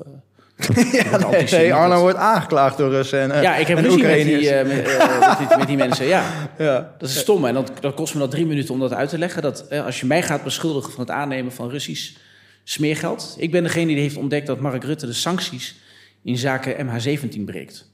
[0.67, 1.72] je wordt Nee, antisemiet.
[1.72, 4.67] Arno wordt aangeklaagd door Russen en eh, Ja, ik heb en ruzie met die, eh,
[4.67, 6.24] met, eh, met, die, met die mensen, ja.
[6.58, 6.96] ja.
[6.98, 7.46] Dat is stom.
[7.46, 9.41] En dat, dat kost me dat drie minuten om dat uit te leggen.
[9.41, 12.15] Dat als je mij gaat beschuldigen van het aannemen van Russisch
[12.63, 13.36] smeergeld.
[13.38, 15.76] Ik ben degene die heeft ontdekt dat Mark Rutte de sancties
[16.24, 17.89] in zaken MH17 breekt.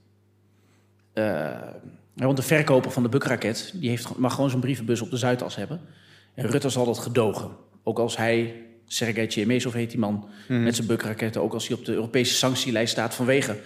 [2.14, 5.56] Want de verkoper van de bukraket die heeft, mag gewoon zijn brievenbus op de Zuidas
[5.56, 5.82] hebben.
[6.34, 7.50] En Rutte zal dat gedogen.
[7.88, 8.54] Ook als hij,
[8.86, 11.42] Sergei Chemezov heet die man, met zijn bukraketten...
[11.42, 13.58] ook als hij op de Europese sanctielijst staat vanwege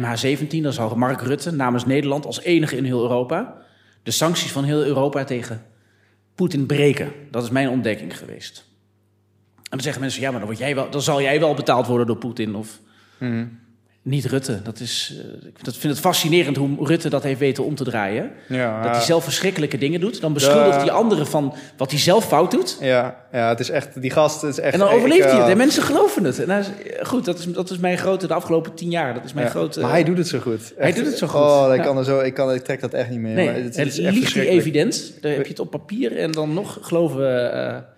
[0.00, 0.60] MH17...
[0.62, 3.62] dan zal Mark Rutte namens Nederland als enige in heel Europa...
[4.02, 5.62] de sancties van heel Europa tegen
[6.34, 7.12] Poetin breken.
[7.30, 8.64] Dat is mijn ontdekking geweest.
[9.56, 11.86] En dan zeggen mensen, ja, maar dan, word jij wel, dan zal jij wel betaald
[11.86, 12.54] worden door Poetin.
[12.54, 12.80] Of
[14.08, 14.62] Niet Rutte.
[14.62, 17.84] Dat is, eh, ik dat vind het fascinerend hoe Rutte dat heeft weten om te
[17.84, 18.30] draaien.
[18.48, 20.20] Ja, Dat hij zelf verschrikkelijke dingen doet.
[20.20, 20.80] Dan beschuldigt Ja.
[20.80, 22.76] hij anderen van wat hij zelf fout doet.
[22.80, 24.72] Ja, ja, het is echt, die gast is echt...
[24.72, 25.48] En dan ik, overleeft hij eh, het.
[25.48, 26.44] En mensen geloven het.
[26.44, 26.66] En is,
[27.02, 29.14] goed, dat is, dat is mijn grote, de afgelopen tien jaar.
[29.14, 29.52] Dat is mijn ja.
[29.52, 29.80] grote...
[29.80, 30.72] Maar hij doet het zo goed.
[30.76, 31.40] Hij doet het zo goed.
[31.40, 31.82] Oh, ik, Ja.
[31.82, 33.34] kan er zo, ik, kan, ik trek dat echt niet meer.
[33.34, 35.12] Nee, maar het, is echt evident.
[35.20, 37.96] Dan heb je het op papier en dan nog geloven we...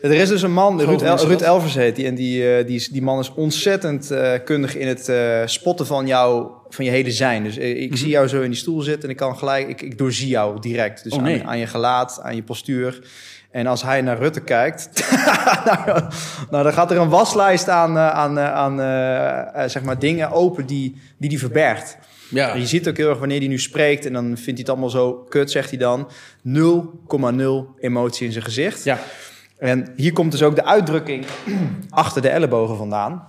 [0.00, 1.40] Er is dus een man, Ruud, El- Ruud?
[1.40, 2.06] Elvers heet die.
[2.06, 6.50] En die, eh, die, man is ontzettend eh, kundig in het eh, spotten van, jou,
[6.68, 7.44] van je hele zijn.
[7.44, 9.68] Dus ik zie jou zo in die stoel zitten en ik kan gelijk...
[9.68, 11.02] Ik, ik doorzie jou direct.
[11.02, 11.20] Dus Mhm.
[11.20, 11.40] Oh, nee.
[11.40, 12.98] aan, aan je gelaat, aan je postuur.
[13.50, 14.88] En als hij naar Rutte kijkt...
[15.64, 16.02] nou,
[16.50, 18.76] nou, dan gaat er een waslijst aan, aan, aan
[19.70, 21.98] zeg maar dingen open die die, die verbergt.
[22.30, 22.54] ja.
[22.54, 24.06] Je ziet ook heel erg wanneer hij nu spreekt...
[24.06, 26.08] en dan vindt hij het allemaal zo kut, zegt hij dan.
[26.48, 28.84] 0,0 emotie in zijn gezicht.
[28.84, 28.98] ja.
[29.58, 31.24] En hier komt dus ook de uitdrukking
[31.90, 33.24] achter de ellebogen vandaan.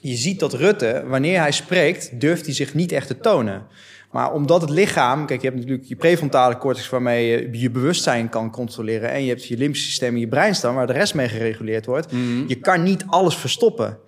[0.00, 3.66] Je ziet dat Rutte, wanneer hij spreekt, durft hij zich niet echt te tonen.
[4.10, 8.28] Maar omdat het lichaam, kijk, je hebt natuurlijk je prefrontale cortex waarmee je je bewustzijn
[8.28, 9.10] kan controleren.
[9.10, 12.12] En je hebt je limbisch systeem en je breinstam waar de rest mee gereguleerd wordt.
[12.46, 13.98] Je kan niet alles verstoppen.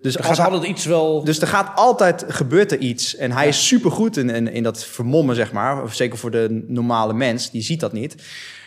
[0.00, 1.24] Dus Er gaat altijd iets wel...
[1.24, 3.16] dus er gaat altijd, gebeurt er iets.
[3.16, 5.94] En hij is supergoed in, in, in dat vermommen, zeg maar.
[5.94, 8.14] Zeker voor de normale mens, die ziet dat niet.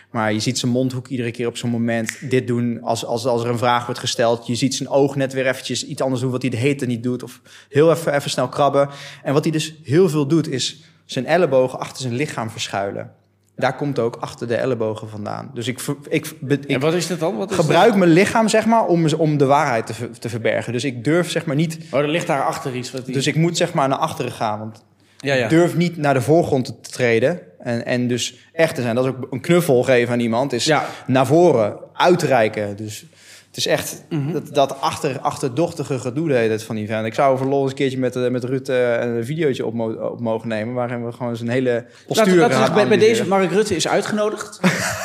[0.10, 2.82] Maar je ziet zijn mondhoek iedere keer op zo'n moment dit doen.
[2.82, 4.48] Als, als, als er een vraag wordt gesteld.
[4.48, 7.04] Je ziet zijn oog net weer eventjes iets anders doen wat hij de hete niet
[7.04, 7.24] doet.
[7.24, 8.89] Of heel even, even snel krabben.
[9.24, 13.12] En wat hij dus heel veel doet, is zijn ellebogen achter zijn lichaam verschuilen.
[13.56, 15.52] Daar komt ook achter de ellebogen vandaan.
[15.54, 17.38] Dus ik, ik, ik, en wat is dit dan?
[17.38, 20.74] Wat is gebruik mijn lichaam, zeg maar, om, om de waarheid te, te verbergen.
[20.74, 21.78] Dus ik durf, zeg maar, niet...
[21.91, 22.91] Oh, er ligt daar achter iets.
[22.91, 23.13] Wat die...
[23.13, 24.60] Dus ik moet, zeg maar, naar achteren gaan.
[24.60, 24.84] Want
[25.17, 25.43] ja, ja.
[25.43, 27.41] ik durf niet naar de voorgrond te treden.
[27.60, 28.95] En, en dus echt te zijn.
[28.95, 30.54] Dat is ook een knuffel geven aan iemand.
[30.54, 30.86] Is Ja.
[31.08, 32.76] naar voren, uitreiken.
[32.76, 33.06] Dus
[33.48, 34.32] het is echt Mhm.
[34.32, 37.06] dat, dat achter, achterdochtige gedoe deed het van die vent.
[37.06, 39.74] Ik zou voor lol eens een keertje met, eh, met Ruud eh, een videootje op,
[39.74, 40.74] mo- op mogen nemen.
[40.74, 43.28] Waarin we gewoon zijn hele Laten, postuur laten zeggen, bij, bij deze.
[43.28, 44.60] Mark Rutte is uitgenodigd.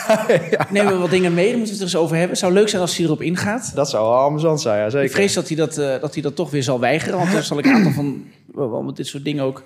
[0.70, 2.30] Nemen we wat dingen mee, daar moeten we het er eens over hebben.
[2.30, 3.72] Het zou leuk zijn als hij erop ingaat.
[3.74, 5.06] Dat zou wel amusant zijn, ja, zeker.
[5.06, 7.18] Ik vrees dat hij dat, eh, dat hij dat toch weer zal weigeren.
[7.18, 9.64] Want dan zal ik een aantal van dit soort dingen ook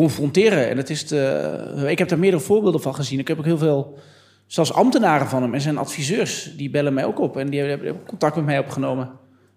[0.00, 0.68] confronteren.
[0.68, 3.18] En het is de, ik heb daar meerdere voorbeelden van gezien.
[3.18, 3.98] Ik heb ook heel veel,
[4.46, 7.36] zelfs ambtenaren van hem en zijn adviseurs, die bellen mij ook op.
[7.36, 9.10] En die hebben, hebben contact met mij opgenomen.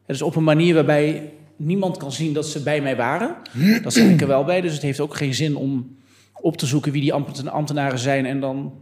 [0.05, 3.35] Het is op een manier waarbij niemand kan zien dat ze bij mij waren.
[3.83, 4.61] Dat zeg ik er wel bij.
[4.61, 5.97] Dus het heeft ook geen zin om
[6.41, 8.73] op te zoeken wie die ambten- ambtenaren zijn en dan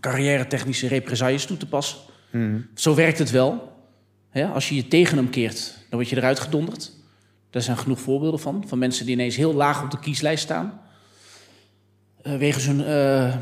[0.00, 1.98] carrière-technische represailles toe te passen.
[2.74, 3.76] Zo werkt het wel.
[4.54, 6.92] Als je je tegen hem keert, dan word je eruit gedonderd.
[7.50, 8.64] Daar zijn genoeg voorbeelden van.
[8.66, 10.80] Van mensen die ineens heel laag op de kieslijst staan.
[12.22, 13.36] Eh, wegens hun, eh,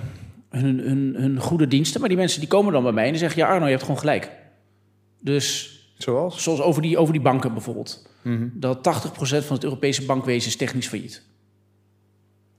[0.48, 2.00] hun, hun, hun goede diensten.
[2.00, 3.40] Maar die mensen die komen dan bij mij en die zeggen...
[3.40, 4.30] ja Arno, je hebt gewoon gelijk.
[5.20, 6.42] Dus Zoals?
[6.42, 8.08] zoals over die, over die banken bijvoorbeeld.
[8.52, 8.80] Dat 80%
[9.18, 11.22] van het Europese bankwezen is technisch failliet.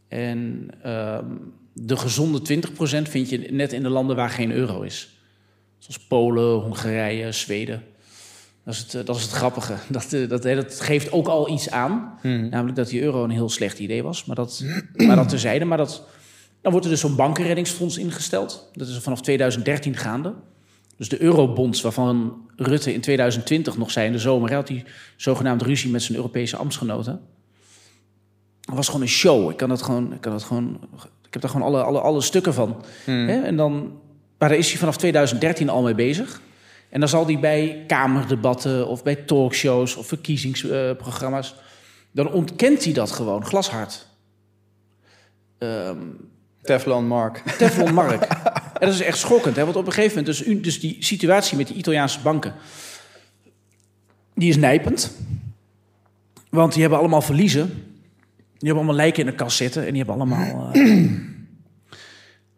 [0.07, 1.25] En ehm,
[1.73, 5.17] de gezonde 20% vind je net in de landen waar geen euro is.
[5.77, 7.83] Zoals Polen, Hongarije, Zweden.
[8.67, 9.73] Dat is het, eh, dat is het grappige.
[9.89, 12.19] Dat, eh, dat, geeft ook al iets aan.
[12.21, 14.25] Namelijk dat die euro een heel slecht idee was.
[14.25, 15.65] Maar dat, maar dat terzijde.
[15.65, 16.03] Maar dat,
[16.61, 18.69] dan wordt er dus zo'n bankenreddingsfonds ingesteld.
[18.73, 20.33] Dat is vanaf 2013 gaande.
[20.97, 24.47] Dus de eurobonds waarvan Rutte in 2020 nog zei in de zomer...
[24.47, 24.83] hij had die
[25.15, 27.19] zogenaamde ruzie met zijn Europese ambtsgenoten.
[28.61, 29.49] Dat was gewoon een show.
[29.49, 30.13] Ik kan dat gewoon...
[30.13, 30.79] Ik, kan dat gewoon,
[31.27, 32.83] ik heb daar gewoon alle, alle, alle stukken van.
[33.05, 33.41] Hè?
[33.41, 33.99] En dan,
[34.37, 36.41] maar daar is hij vanaf 2013 al mee bezig.
[36.89, 41.55] En dan zal hij bij kamerdebatten of bij talkshows of verkiezingsprogramma's...
[42.11, 44.07] dan ontkent hij dat gewoon, glashard.
[45.57, 45.97] Ehm,
[46.61, 47.37] Teflon Mark.
[47.57, 48.27] Teflon Mark.
[48.79, 49.63] En dat is echt schokkend, hè?
[49.63, 50.37] want op een gegeven moment...
[50.37, 52.53] Dus, dus die situatie met die Italiaanse banken...
[54.33, 55.11] die is nijpend.
[56.49, 57.67] Want die hebben allemaal verliezen.
[58.35, 59.85] Die hebben allemaal lijken in de kast zitten...
[59.85, 60.71] en die hebben allemaal...
[60.73, 60.81] eh,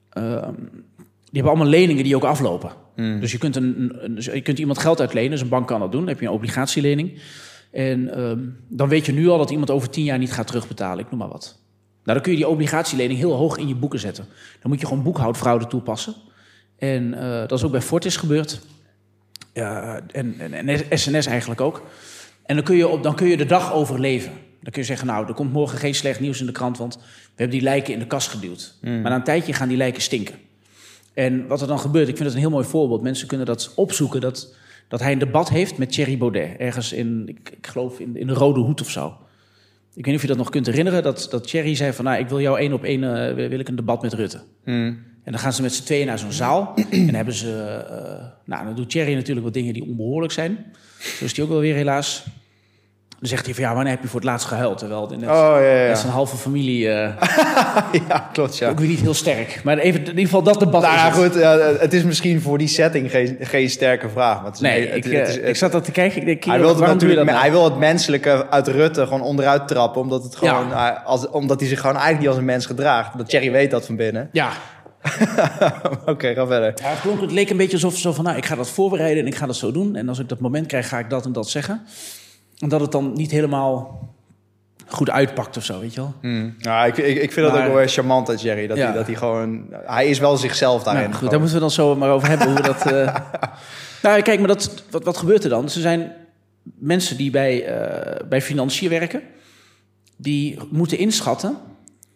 [0.10, 0.54] ehm,
[1.04, 2.72] die hebben allemaal leningen die ook aflopen.
[3.20, 5.92] Dus je kunt, een, dus je kunt iemand geld uitlenen, dus een bank kan dat
[5.92, 6.00] doen.
[6.00, 7.20] Dan heb je een obligatielening.
[7.72, 11.04] En ehm, dan weet je nu al dat iemand over tien jaar niet gaat terugbetalen.
[11.04, 11.60] Ik noem maar wat.
[12.04, 14.26] Nou, dan kun je die obligatielening heel hoog in je boeken zetten.
[14.62, 16.16] Dan moet je gewoon boekhoudfraude toepassen.
[16.78, 18.62] En eh, dat is ook bij Fortis gebeurd.
[19.54, 21.84] Ja, en, en, en SNS eigenlijk ook.
[22.46, 24.32] En dan kun, je op, dan kun je de dag overleven.
[24.32, 26.78] Dan kun je zeggen, nou, er komt morgen geen slecht nieuws in de krant...
[26.78, 27.02] want we
[27.36, 28.76] hebben die lijken in de kast geduwd.
[28.82, 30.36] Maar na een tijdje gaan die lijken stinken.
[31.20, 33.02] En wat er dan gebeurt, ik vind het een heel mooi voorbeeld.
[33.02, 34.56] Mensen kunnen dat opzoeken, dat,
[34.88, 36.58] dat hij een debat heeft met Thierry Baudet.
[36.58, 39.08] Ergens in, ik, ik geloof in, in de Rode Hoed of zo.
[39.08, 39.16] Ik
[39.96, 42.06] weet niet of je dat nog kunt herinneren, dat, dat Thierry zei van...
[42.06, 44.42] nou, ik wil jou één op één, eh, wil wil ik een debat met Rutte.
[45.24, 46.74] En dan gaan ze met z'n tweeën naar zo'n zaal.
[46.92, 47.84] en dan hebben ze...
[47.90, 50.66] eh, nou, dan doet Thierry natuurlijk wat dingen die onbehoorlijk zijn.
[51.00, 52.26] Zo is die ook wel weer helaas.
[53.20, 54.78] Dan zegt hij van ja, wanneer heb je voor het laatst gehuild?
[54.78, 55.88] Terwijl het net, Oh, ja, ja, ja.
[55.88, 57.10] net zijn halve familie eh,
[58.10, 58.70] ja, klopt, ja.
[58.70, 59.62] ook weer niet heel sterk.
[59.64, 61.16] Maar even in ieder geval dat debat Nou is ja, het.
[61.16, 64.36] goed, ja, het is misschien voor die setting geen, geen sterke vraag.
[64.36, 66.20] Maar het is, Nee, het- ik, het eh, is- ik zat dat te kijken.
[66.20, 67.52] Ik denk, hij, wil het natuurlijk, dat hij nou?
[67.52, 70.02] wil het menselijke uit Rutte gewoon onderuit trappen.
[70.02, 73.18] Omdat, het gewoon, hij- als, omdat hij zich gewoon eigenlijk niet als een mens gedraagt.
[73.18, 74.30] Dat Thierry weet dat van binnen.
[74.32, 74.50] Ja,
[76.06, 76.74] Oké, ga verder.
[76.76, 79.22] Ja, het, klonk, het leek een beetje alsof zo van, nou, ik ga dat voorbereiden
[79.24, 79.96] en ik ga dat zo doen.
[79.96, 81.82] En als ik dat moment krijg, ga ik dat en dat zeggen.
[82.60, 84.08] En dat het dan niet helemaal
[84.88, 86.14] goed uitpakt of zo, weet je wel.
[86.60, 88.68] Nou, ik, ik, ik vind dat ook wel weer charmant aan Jerry.
[88.68, 88.86] Dat, Ja.
[88.86, 89.66] hij, dat hij gewoon...
[89.72, 91.02] Hij is wel zichzelf daarin.
[91.02, 91.30] Nou, goed, gewoon.
[91.30, 92.48] daar moeten we dan zo maar over hebben.
[92.48, 93.16] Hoe we dat, eh
[94.04, 95.64] Nou, kijk, maar dat, wat, wat gebeurt er dan?
[95.64, 96.12] Er zijn
[96.64, 99.22] mensen die bij, eh, bij financiën werken...
[100.18, 101.58] die moeten inschatten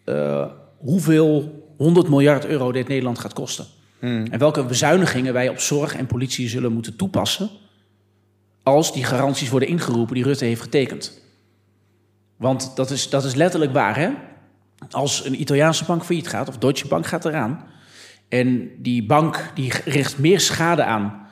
[0.04, 0.46] eh,
[0.78, 3.64] hoeveel 100 miljard euro dit Nederland gaat kosten.
[4.00, 7.50] En welke bezuinigingen wij op zorg en politie zullen moeten toepassen...
[8.64, 11.20] als die garanties worden ingeroepen die Rutte heeft getekend.
[12.36, 14.10] Want dat is, dat is letterlijk waar, hè?
[14.90, 17.64] Als een Italiaanse bank failliet gaat, of Deutsche Bank gaat eraan...
[18.28, 21.22] en die bank die richt meer schade aan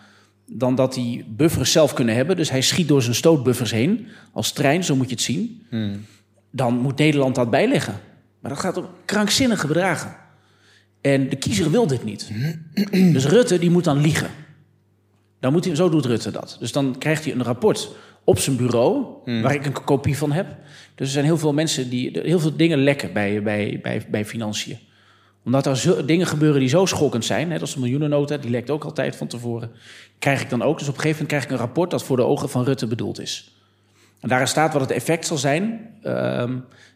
[0.47, 2.37] dan dat die buffers zelf kunnen hebben...
[2.37, 5.67] dus hij schiet door zijn stootbuffers heen, als trein, zo moet je het zien...
[6.51, 8.01] dan moet Nederland dat bijleggen.
[8.41, 10.17] Maar dat gaat om krankzinnige bedragen.
[11.01, 12.31] En de kiezer wil dit niet.
[12.91, 14.31] Dus Rutte die moet dan liegen.
[15.43, 16.57] Dan moet hij, zo doet Rutte dat.
[16.61, 17.91] Dus dan krijgt hij een rapport
[18.25, 20.47] op zijn bureau, waar ik een kopie van heb.
[20.95, 24.25] Dus er zijn heel veel mensen die heel veel dingen lekken bij, bij, bij, bij
[24.25, 24.79] financiën.
[25.45, 28.71] Omdat er zo, dingen gebeuren die zo schokkend zijn, net als de miljoenennota, die lekt
[28.71, 29.71] ook altijd van tevoren.
[30.19, 30.79] Krijg ik dan ook.
[30.79, 32.87] Dus op een gegeven moment krijg ik een rapport dat voor de ogen van Rutte
[32.87, 33.57] bedoeld is.
[34.21, 35.91] En daarin staat wat het effect zal zijn.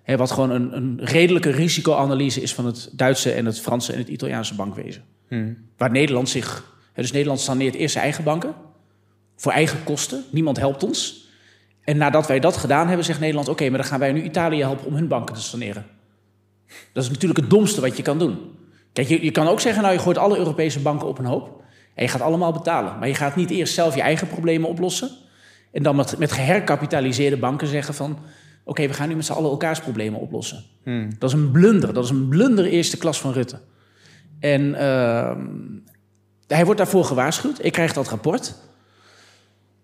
[0.02, 3.98] hè, wat gewoon een, een redelijke risicoanalyse is van het Duitse en het Franse en
[3.98, 5.02] het Italiaanse bankwezen.
[5.76, 6.74] Waar Nederland zich.
[7.02, 8.54] Dus Nederland saneert eerst zijn eigen banken.
[9.36, 10.24] Voor eigen kosten.
[10.30, 11.28] Niemand helpt ons.
[11.84, 14.60] En nadat wij dat gedaan hebben, zegt Nederland: Oké, maar dan gaan wij nu Italië
[14.60, 15.86] helpen om hun banken te saneren.
[16.92, 18.38] Dat is natuurlijk het domste wat je kan doen.
[18.92, 21.64] Kijk, je, je kan ook zeggen: Nou, je gooit alle Europese banken op een hoop.
[21.94, 22.98] En je gaat allemaal betalen.
[22.98, 25.10] Maar je gaat niet eerst zelf je eigen problemen oplossen.
[25.72, 28.18] En dan met, met geherkapitaliseerde banken zeggen van...
[28.64, 30.64] oké, we gaan nu met z'n allen elkaars problemen oplossen.
[31.18, 31.92] Dat is een blunder.
[31.92, 33.60] Dat is een blunder eerste klas van Rutte.
[34.40, 35.40] En ehm,
[36.46, 37.64] hij wordt daarvoor gewaarschuwd.
[37.64, 38.54] Ik krijg dat rapport.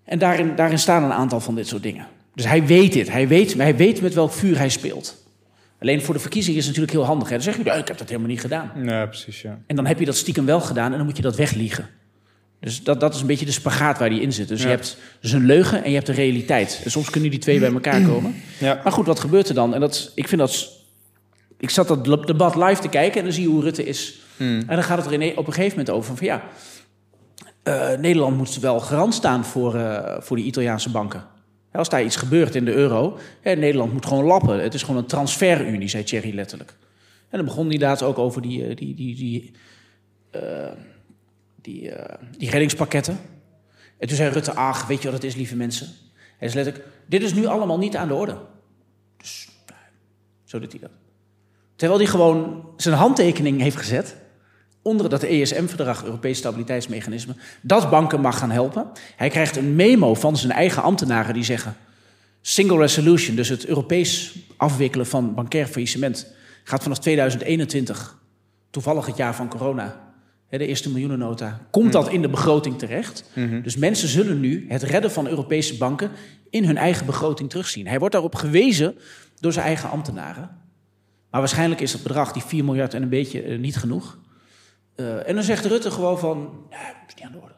[0.05, 2.07] En daarin, daarin staan een aantal van dit soort dingen.
[2.35, 3.11] Dus hij weet dit.
[3.11, 5.20] Hij weet, hij weet met welk vuur hij speelt.
[5.81, 7.29] Alleen voor de verkiezingen is het natuurlijk heel handig.
[7.29, 7.35] Hè?
[7.35, 8.70] Dan zeg je, "Ja, ik heb dat helemaal niet gedaan.
[8.85, 9.59] Ja, precies, ja.
[9.66, 11.88] En dan heb je dat stiekem wel gedaan en dan moet je dat wegliegen.
[12.61, 14.48] Dus dat, dat is een beetje de spagaat waar die in zit.
[14.48, 14.64] Dus Ja.
[14.68, 16.81] je hebt dus een leugen en je hebt de realiteit.
[16.85, 18.35] En soms kunnen die twee bij elkaar komen.
[18.59, 18.81] Ja.
[18.83, 19.75] Maar goed, wat gebeurt er dan?
[19.75, 20.81] En dat, ik vind dat...
[21.62, 24.20] Ik zat dat debat live te kijken en dan zie je hoe Rutte is.
[24.38, 26.42] En dan gaat het er op een gegeven moment over van ja...
[27.62, 31.25] eh, Nederland moet wel garant staan voor, eh, voor die Italiaanse banken.
[31.72, 34.62] Ja, Als daar iets gebeurt in de euro, hè, Nederland moet gewoon lappen.
[34.62, 36.75] Het is gewoon een transferunie, zei Thierry letterlijk.
[37.29, 39.53] En dan begon hij inderdaad ook over die, eh, die, die, die,
[41.61, 41.92] die,
[42.38, 43.18] die reddingspakketten.
[43.98, 45.88] En toen zei Rutte, ach, weet je wat het is, lieve mensen?
[46.38, 48.37] Hij is letterlijk, dit is nu allemaal niet aan de orde.
[49.16, 49.48] Dus,
[50.44, 50.90] zo doet hij dat.
[51.83, 54.16] Terwijl hij gewoon zijn handtekening heeft gezet
[54.83, 58.87] onder dat ESM-verdrag, Europees Stabiliteitsmechanisme, dat banken mag gaan helpen.
[59.16, 61.77] Hij krijgt een memo van zijn eigen ambtenaren die zeggen:
[62.40, 68.18] single resolution, dus het Europees afwikkelen van bankair faillissement, gaat vanaf 2021,
[68.71, 70.14] toevallig het jaar van corona,
[70.49, 73.25] de eerste miljoenennota, komt dat in de begroting terecht.
[73.62, 76.11] Dus mensen zullen nu het redden van Europese banken
[76.51, 77.87] in hun eigen begroting terugzien.
[77.87, 78.95] Hij wordt daarop gewezen
[79.40, 80.62] door zijn eigen ambtenaren.
[81.33, 84.18] Maar waarschijnlijk is dat bedrag, die 4 miljard en een beetje, eh, niet genoeg.
[84.95, 87.55] Eh, en dan zegt Rutte gewoon van, ja, dat is niet aan de orde.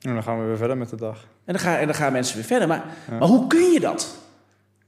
[0.00, 1.22] En dan gaan we weer verder met de dag.
[1.44, 2.68] En dan, gaan, en dan gaan mensen weer verder.
[2.68, 4.16] Maar, maar hoe kun je dat?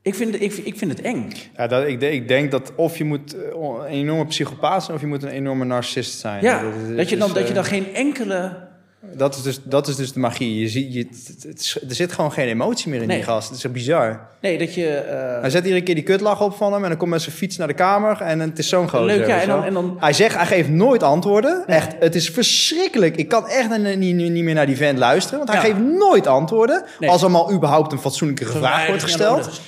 [0.02, 1.32] Ik vind, ik, ik vind het eng.
[1.56, 4.96] Ja, dat, ik, ik denk dat of je moet eh, een enorme psychopaat zijn...
[4.96, 6.42] of je moet een enorme narcist zijn.
[6.42, 8.67] Ja, is- dat je dan, is, dat je dan geen enkele...
[9.16, 10.60] Dat is dus, dat is dus de magie.
[10.60, 11.06] Je ziet, je,
[11.48, 13.16] het- er zit gewoon geen emotie meer in Nee.
[13.16, 13.46] die gast.
[13.48, 14.20] Het is zo bizar.
[14.40, 14.86] Nee, dat je...
[14.94, 16.82] eh, Hij zet iedere keer die kutlach op van hem...
[16.82, 18.20] en dan komt met zijn fiets naar de kamer...
[18.20, 19.06] en het is zo'n gozer.
[19.06, 21.62] Leuk, ja, en dan- en dan- Hij zegt, hij geeft nooit antwoorden.
[21.66, 23.16] Echt, het is verschrikkelijk.
[23.16, 25.38] Ik kan echt niet, meer naar die vent luisteren...
[25.38, 25.74] want hij Ja.
[25.74, 26.84] geeft nooit antwoorden...
[27.00, 27.10] Nee.
[27.10, 29.60] als er maar überhaupt een fatsoenlijke vraag wordt gesteld.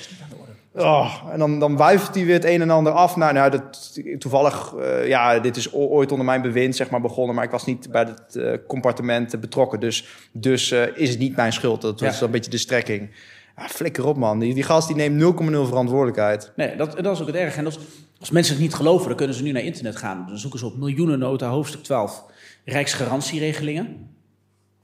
[0.75, 3.15] Oh, en dan, dan wuift hij weer het een en ander af.
[3.15, 7.35] Nou, nou dat, toevallig, eh, ja, dit is ooit onder mijn bewind zeg maar, begonnen,
[7.35, 9.79] maar ik was niet bij het eh, compartiment betrokken.
[9.79, 11.81] Dus, dus eh, is het niet mijn schuld.
[11.81, 12.25] Dat was Ja.
[12.25, 13.09] een beetje de strekking.
[13.57, 14.39] Ja, flikker op, man.
[14.39, 16.51] Die, die gast die neemt 0,0 verantwoordelijkheid.
[16.55, 17.55] Nee, dat, dat is ook het erg.
[17.55, 17.79] En als,
[18.19, 20.25] als mensen het niet geloven, dan kunnen ze nu naar internet gaan.
[20.27, 22.23] Dan zoeken ze op miljoenennota, hoofdstuk 12,
[22.65, 24.09] Rijksgarantieregelingen.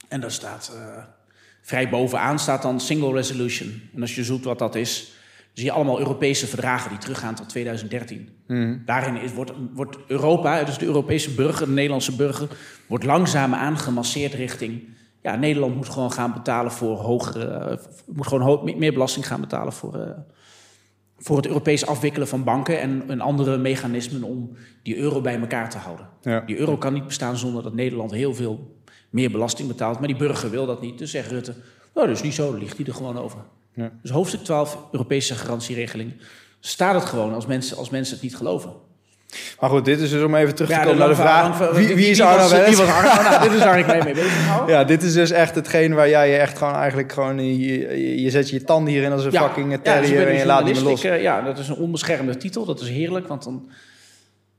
[0.08, 0.72] En daar staat
[1.62, 3.82] vrij bovenaan staat dan single resolution.
[3.96, 5.12] En als je zoekt wat dat is,
[5.58, 8.30] zie je allemaal Europese verdragen die teruggaan tot 2013.
[8.86, 12.48] Daarin is, wordt, wordt Europa, dus de Europese burger, de Nederlandse burger,
[12.88, 14.84] wordt langzaam aangemasseerd richting.
[15.22, 17.46] Ja, Nederland moet gewoon gaan betalen voor hogere.
[17.46, 19.96] eh, moet gewoon meer belasting gaan betalen voor.
[19.96, 20.10] eh,
[21.18, 24.52] voor het Europees afwikkelen van banken en, en andere mechanismen om
[24.84, 26.08] die euro bij elkaar te houden.
[26.22, 26.40] Ja.
[26.40, 28.76] Die euro kan niet bestaan zonder dat Nederland heel veel
[29.10, 30.00] meer belasting betaalt.
[30.00, 30.98] Maar die burger wil dat niet.
[30.98, 31.54] Dus zegt Rutte,
[31.94, 33.40] nou, dat is niet zo, dan ligt hij er gewoon over.
[33.78, 33.92] Ja.
[34.02, 36.14] Dus hoofdstuk 12, Europese garantieregeling,
[36.60, 38.72] staat het gewoon als mensen, als mensen het niet geloven.
[39.60, 41.72] Maar goed, dit is dus om even terug te Ja, komen naar de vraag.
[41.72, 42.48] wie, wie is Arno?
[42.50, 44.72] Nou, dit is waar ik mee, mee bezig hou.
[44.72, 47.46] Ja, dit is dus echt hetgeen waar jij je echt gewoon eigenlijk gewoon...
[47.46, 50.46] Je, je, je zet je tanden hierin als een fucking dus terrier ben en je
[50.46, 51.04] laat niet meer journalist.
[51.04, 51.12] los.
[51.14, 52.66] Ik, eh, ja, dat is een onbeschermde titel.
[52.66, 53.70] Dat is heerlijk, want dan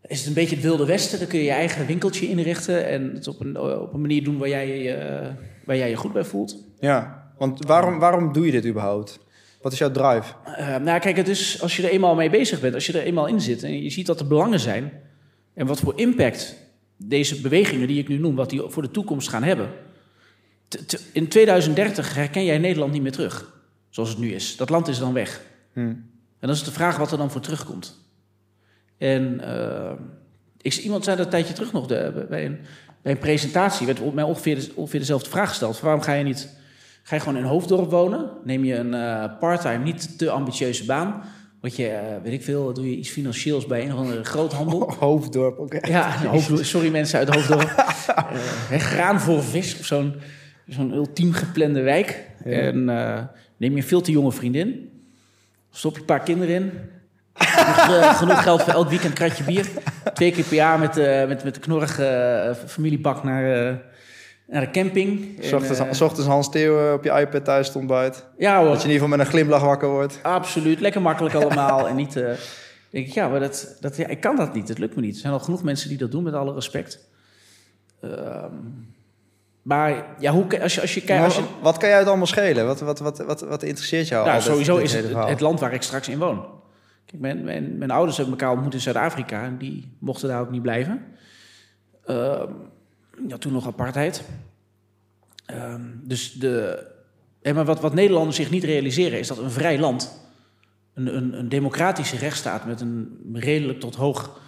[0.07, 1.19] is het een beetje het wilde westen.
[1.19, 4.39] Dan kun je je eigen winkeltje inrichten en het op een, op een manier doen
[4.39, 5.27] waar jij je, eh,
[5.65, 6.57] waar jij je goed bij voelt.
[6.81, 9.19] Ja, want waarom, waarom doe je dit überhaupt?
[9.63, 10.35] Wat is jouw drive?
[10.45, 13.05] Eh, nou, kijk, het is, als je er eenmaal mee bezig bent, als je er
[13.05, 14.93] eenmaal in zit en je ziet wat de belangen zijn
[15.55, 16.57] en wat voor impact
[16.97, 19.71] deze bewegingen die ik nu noem, wat die voor de toekomst gaan hebben.
[21.13, 23.53] In 2030 herken jij Nederland niet meer terug,
[23.89, 24.57] zoals het nu is.
[24.57, 25.41] Dat land is dan weg.
[25.73, 25.81] Hm.
[25.81, 28.07] En dan is de vraag wat er dan voor terugkomt.
[28.99, 29.93] En eh,
[30.61, 32.59] ik, iemand zei dat een tijdje terug nog de, bij, een,
[33.03, 35.81] bij een presentatie, werd mij ongeveer, ongeveer dezelfde vraag gesteld.
[35.81, 36.58] Waarom ga je niet,
[37.09, 38.31] ga je gewoon in hoofddorp wonen?
[38.45, 41.23] Neem je een eh parttime, niet te ambitieuze baan?
[41.61, 44.93] Wat je, eh, weet ik veel, doe je iets financieels bij een of andere groothandel?
[45.01, 45.87] Hoofddorp, oké.
[45.89, 47.75] Ja, hoofddorp- sorry mensen uit Hoofddorp.
[48.71, 50.15] Eh, graan voor vis of zo'n
[50.67, 52.25] zo'n ultiem geplande wijk.
[52.45, 52.85] En
[53.57, 54.91] neem je veel te jonge vriendin.
[55.71, 56.73] Stop je een paar kinderen in.
[57.35, 59.67] Genoeg, genoeg geld voor elk weekend kratje bier.
[60.15, 60.95] Twee keer per jaar met,
[61.29, 63.81] met, met de knorrige familiebak naar,
[64.49, 65.39] naar de camping.
[65.43, 68.23] En, Ochtends, eh, s ochtends Hans Theo op je iPad thuis stond buiten.
[68.39, 70.19] ja hoor, Dat je in ieder geval met een glimlach wakker wordt.
[70.23, 70.81] absoluut.
[70.81, 71.89] Lekker makkelijk allemaal.
[71.89, 72.17] en niet...
[72.17, 72.33] eh,
[72.91, 74.69] denk ik, ja, maar dat, dat, ja, ik kan dat niet.
[74.69, 75.15] Het lukt me niet.
[75.15, 77.09] Er zijn al genoeg mensen die dat doen, met alle respect.
[78.01, 78.53] Ehm,
[79.63, 81.25] maar ja, hoe, als je, als je kijkt...
[81.25, 82.67] Als je, wat kan jij het allemaal schelen?
[82.67, 84.27] Wat, wat, wat, wat, wat interesseert jou?
[84.27, 86.47] nou, sowieso is het het land waar ik straks in woon.
[87.07, 90.51] Kijk, mijn, mijn, mijn ouders hebben elkaar ontmoet in Zuid-Afrika en die mochten daar ook
[90.51, 91.05] niet blijven.
[92.05, 92.53] Ehm
[93.29, 94.23] ja, toen nog apartheid.
[95.47, 96.87] Ehm, dus de,
[97.43, 100.21] maar wat, wat Nederlanders zich niet realiseren is dat een vrij land,
[100.95, 104.41] een, een, een democratische rechtsstaat met een redelijk tot hoog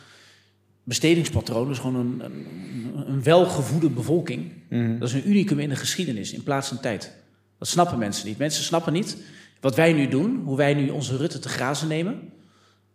[0.84, 4.98] bestedingspatroon, dus gewoon een, een, een welgevoede bevolking, Mhm.
[4.98, 7.12] dat is een unicum in de geschiedenis, in plaats en tijd.
[7.58, 8.38] Dat snappen mensen niet.
[8.38, 9.16] Mensen snappen niet
[9.60, 12.32] wat wij nu doen, hoe wij nu onze Rutte te grazen nemen,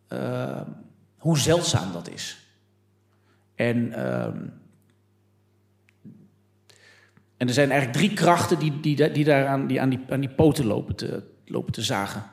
[0.08, 0.62] eh,
[1.18, 2.38] hoe zeldzaam dat is.
[3.56, 4.38] En, ehm,
[7.38, 10.20] en er zijn eigenlijk drie krachten die, die, die daar aan die, aan die, aan
[10.20, 12.24] die poten lopen te, lopen te zagen.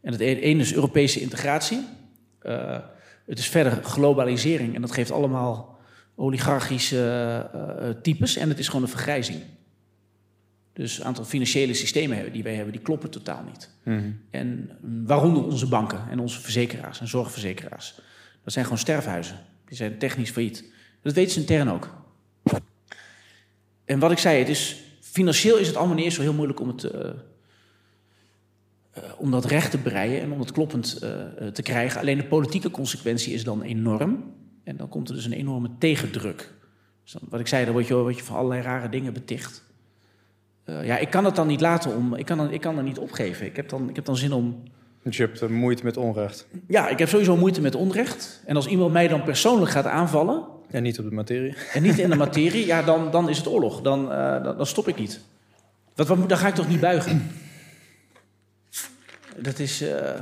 [0.00, 1.84] En het ene is Europese integratie.
[2.38, 2.78] Eh,
[3.26, 5.78] het is verder globalisering en dat geeft allemaal
[6.14, 6.96] oligarchische
[7.52, 8.36] eh, eh, types.
[8.36, 9.40] En het is gewoon een vergrijzing.
[10.72, 13.70] Dus een aantal financiële systemen hebben- die wij hebben, die kloppen totaal niet.
[13.84, 14.10] Mhm.
[14.30, 17.94] En mm, waaronder onze banken en onze verzekeraars en zorgverzekeraars.
[18.44, 19.36] Dat zijn gewoon sterfhuizen.
[19.64, 20.64] Die zijn technisch failliet.
[21.02, 22.01] Dat weten ze intern ook.
[23.92, 26.60] En wat ik zei, het is, financieel is het allemaal niet eens zo heel moeilijk
[26.60, 27.08] om, het, eh,
[28.90, 32.00] eh, om dat recht te breien en om het kloppend eh, te krijgen.
[32.00, 34.34] Alleen de politieke consequentie is dan enorm.
[34.64, 36.52] En dan komt er dus een enorme tegendruk.
[37.02, 39.64] Dus dan, wat ik zei, dan word je, word je van allerlei rare dingen beticht.
[40.64, 42.14] Ja, ik kan het dan niet laten om.
[42.14, 43.46] Ik kan, dan, ik kan er niet opgeven.
[43.46, 44.62] Ik heb dan, ik heb dan zin om.
[45.02, 46.46] Dus je hebt moeite met onrecht.
[46.66, 48.42] Ja, ik heb sowieso moeite met onrecht.
[48.46, 50.51] En als iemand mij dan persoonlijk gaat aanvallen.
[50.72, 51.54] En niet op de materie.
[51.72, 53.80] en niet in de materie, ja, dan, dan is het oorlog.
[53.82, 55.20] Dan, eh, dan, stop ik niet.
[55.94, 57.30] Wat, wat, dan ga ik toch niet buigen?
[59.36, 59.80] Dat is.
[59.80, 60.20] eh,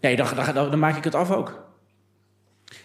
[0.00, 1.68] Nee, dan, dan, dan, maak ik het af ook.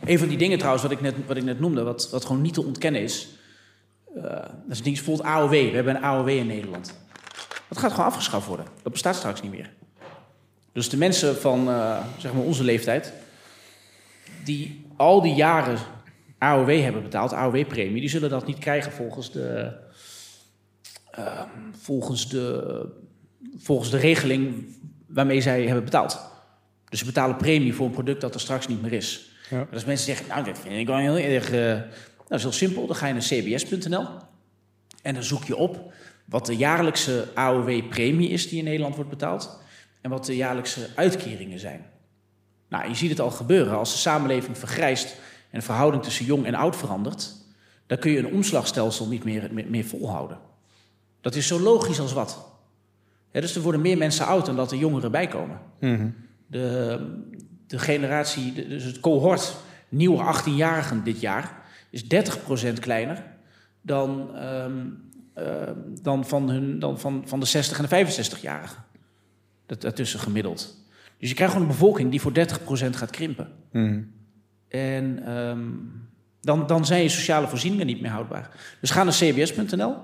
[0.06, 2.42] Een van die dingen trouwens, wat ik net, wat ik net noemde, wat, wat gewoon
[2.42, 3.28] niet te ontkennen is.
[4.16, 5.50] eh, dat is ding, bijvoorbeeld AOW.
[5.52, 6.94] We hebben een AOW in Nederland.
[7.68, 8.66] Dat gaat gewoon afgeschaft worden.
[8.84, 9.74] Dat bestaat straks niet meer.
[10.72, 11.66] Dus de mensen van
[12.18, 13.14] zeg maar onze leeftijd,
[14.44, 15.78] die al die jaren
[16.38, 19.74] AOW hebben betaald, AOW-premie, die zullen dat niet krijgen volgens de,
[21.12, 21.42] eh,
[21.72, 22.88] volgens de,
[23.58, 24.66] volgens de regeling
[25.08, 26.20] waarmee zij hebben betaald.
[26.90, 29.32] Dus ze betalen premie voor een product dat er straks niet meer is.
[29.50, 29.58] Ja.
[29.58, 31.52] Maar als mensen zeggen, nou, dat vind ik wel heel erg...
[31.52, 31.82] eh, nou,
[32.28, 32.88] dat is heel simpel.
[32.88, 34.08] Dan ga je naar cbs.nl
[35.02, 35.94] en dan zoek je op
[36.26, 39.60] wat de jaarlijkse AOW-premie is die in Nederland wordt betaald...
[40.02, 41.86] en wat de jaarlijkse uitkeringen zijn.
[42.70, 43.78] Nou, je ziet het al gebeuren.
[43.78, 45.16] Als de samenleving vergrijst
[45.50, 47.34] en de verhouding tussen jong en oud verandert...
[47.86, 50.38] dan kun je een omslagstelsel niet meer, meer, meer volhouden.
[51.22, 52.54] Dat is zo logisch als wat.
[53.32, 55.60] Dus er worden meer mensen oud dan dat er jongeren bij komen.
[56.48, 57.00] De,
[57.68, 59.56] de generatie, dus het cohort
[59.90, 62.08] nieuwe 18-jarigen dit jaar is 30%
[62.80, 63.24] kleiner
[63.82, 64.88] dan, ehm,
[65.34, 68.84] ehm, dan, van, hun, dan van, van de 60 en de 65-jarigen.
[69.66, 70.85] Dat daartussen gemiddeld.
[71.26, 73.48] Dus je krijgt gewoon een bevolking die voor 30% gaat krimpen.
[74.68, 75.62] En ehm,
[76.42, 78.50] dan, dan zijn je sociale voorzieningen niet meer houdbaar.
[78.82, 79.96] Dus ga naar cbs.nl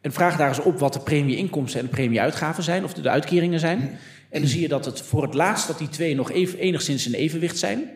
[0.00, 3.08] en vraag daar eens op wat de premie-inkomsten en de premie-uitgaven zijn, of de, de
[3.08, 3.98] uitkeringen zijn.
[4.30, 7.06] En dan zie je dat het voor het laatst dat die twee nog even, enigszins
[7.06, 7.90] in evenwicht zijn.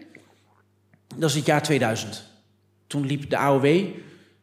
[1.17, 2.25] Dat is het jaar 2000.
[2.87, 3.85] Toen liep de AOW,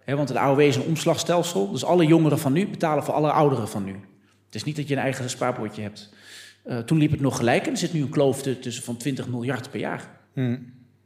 [0.03, 1.71] hè, want de AOW is een omslagstelsel.
[1.71, 3.91] Dus alle jongeren van nu betalen voor alle ouderen van nu.
[4.45, 6.09] Het is niet dat je een eigen spaarpotje hebt.
[6.64, 9.28] Eh, toen liep het nog gelijk en er zit nu een kloof tussen van 20
[9.28, 10.18] miljard per jaar.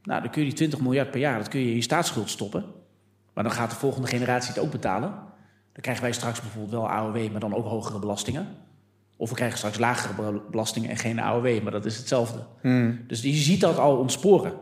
[0.04, 2.30] Nou, dan kun je die 20 miljard per jaar, dat kun je in je staatsschuld
[2.30, 2.66] stoppen.
[3.34, 5.10] Maar dan gaat de volgende generatie het ook betalen.
[5.74, 8.48] Dan krijgen wij straks bijvoorbeeld wel AOW, maar dan ook hogere belastingen.
[9.18, 12.40] Of we krijgen straks lagere bel- belastingen en geen AOW, maar dat is hetzelfde.
[13.08, 14.54] Dus je ziet dat al ontsporen.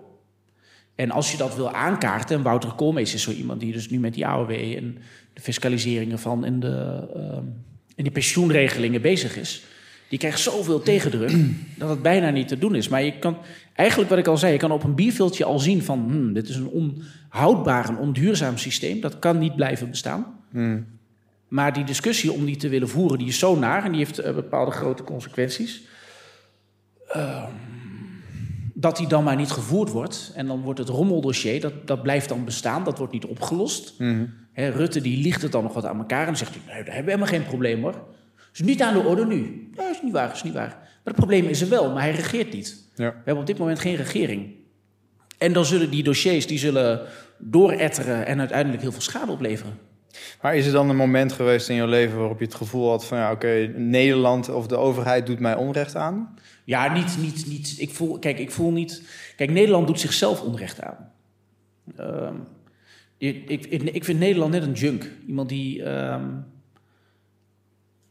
[0.95, 3.99] En als je dat wil aankaarten, en Wouter Koolmees is zo iemand die dus nu
[3.99, 4.97] met die AOW en
[5.33, 7.43] de fiscaliseringen van en de, ehm,
[7.95, 9.63] en die pensioenregelingen bezig is.
[10.11, 11.31] Die krijgt zoveel tegendruk
[11.77, 12.87] dat het bijna niet te doen is.
[12.89, 13.37] Maar je kan,
[13.73, 15.99] eigenlijk wat ik al zei, je kan op een bierveeltje al zien van...
[15.99, 19.01] Hmm, dit is een onhoudbaar, een onduurzaam systeem.
[19.01, 20.25] Dat kan niet blijven bestaan.
[21.47, 23.83] Maar die discussie om die te willen voeren, die is zo naar...
[23.83, 25.81] en die heeft eh, bepaalde grote consequenties.
[27.07, 27.51] Ehm,
[28.73, 30.31] dat die dan maar niet gevoerd wordt.
[30.35, 32.83] En dan wordt het rommeldossier, dat, dat blijft dan bestaan.
[32.83, 33.93] Dat wordt niet opgelost.
[34.51, 36.51] Hè, Rutte die liegt het dan nog wat aan elkaar en zegt.
[36.51, 38.03] Nee, daar hebben we helemaal geen probleem hoor.
[38.53, 39.35] Is niet aan de orde nu.
[39.35, 40.67] Nee, dat is niet waar, is niet waar.
[40.79, 42.89] Maar het probleem is er wel, maar hij regeert niet.
[42.95, 43.09] Ja.
[43.09, 44.53] We hebben op dit moment geen regering.
[45.37, 47.01] En dan zullen die dossiers die zullen
[47.37, 49.77] dooretteren en uiteindelijk heel veel schade opleveren.
[50.41, 53.05] Maar is er dan een moment geweest in jouw leven waarop je het gevoel had
[53.05, 56.35] van ja, oké, Nederland of de overheid doet mij onrecht aan?
[56.65, 57.75] Ja, niet, niet, niet.
[57.77, 59.03] Ik voel, kijk, ik voel niet.
[59.35, 61.11] Kijk, Nederland doet zichzelf onrecht aan.
[61.97, 62.35] Ehm,
[63.17, 65.09] ik, ik, ik vind Nederland net een junk.
[65.27, 65.83] Iemand die.
[65.83, 66.39] ehm, die-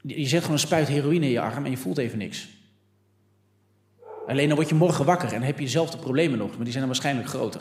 [0.03, 2.48] je zet gewoon een spuit heroïne in je arm en je voelt even niks.
[4.26, 6.78] Alleen dan word je morgen wakker en heb je dezelfde problemen nog, maar die zijn
[6.78, 7.61] dan waarschijnlijk groter.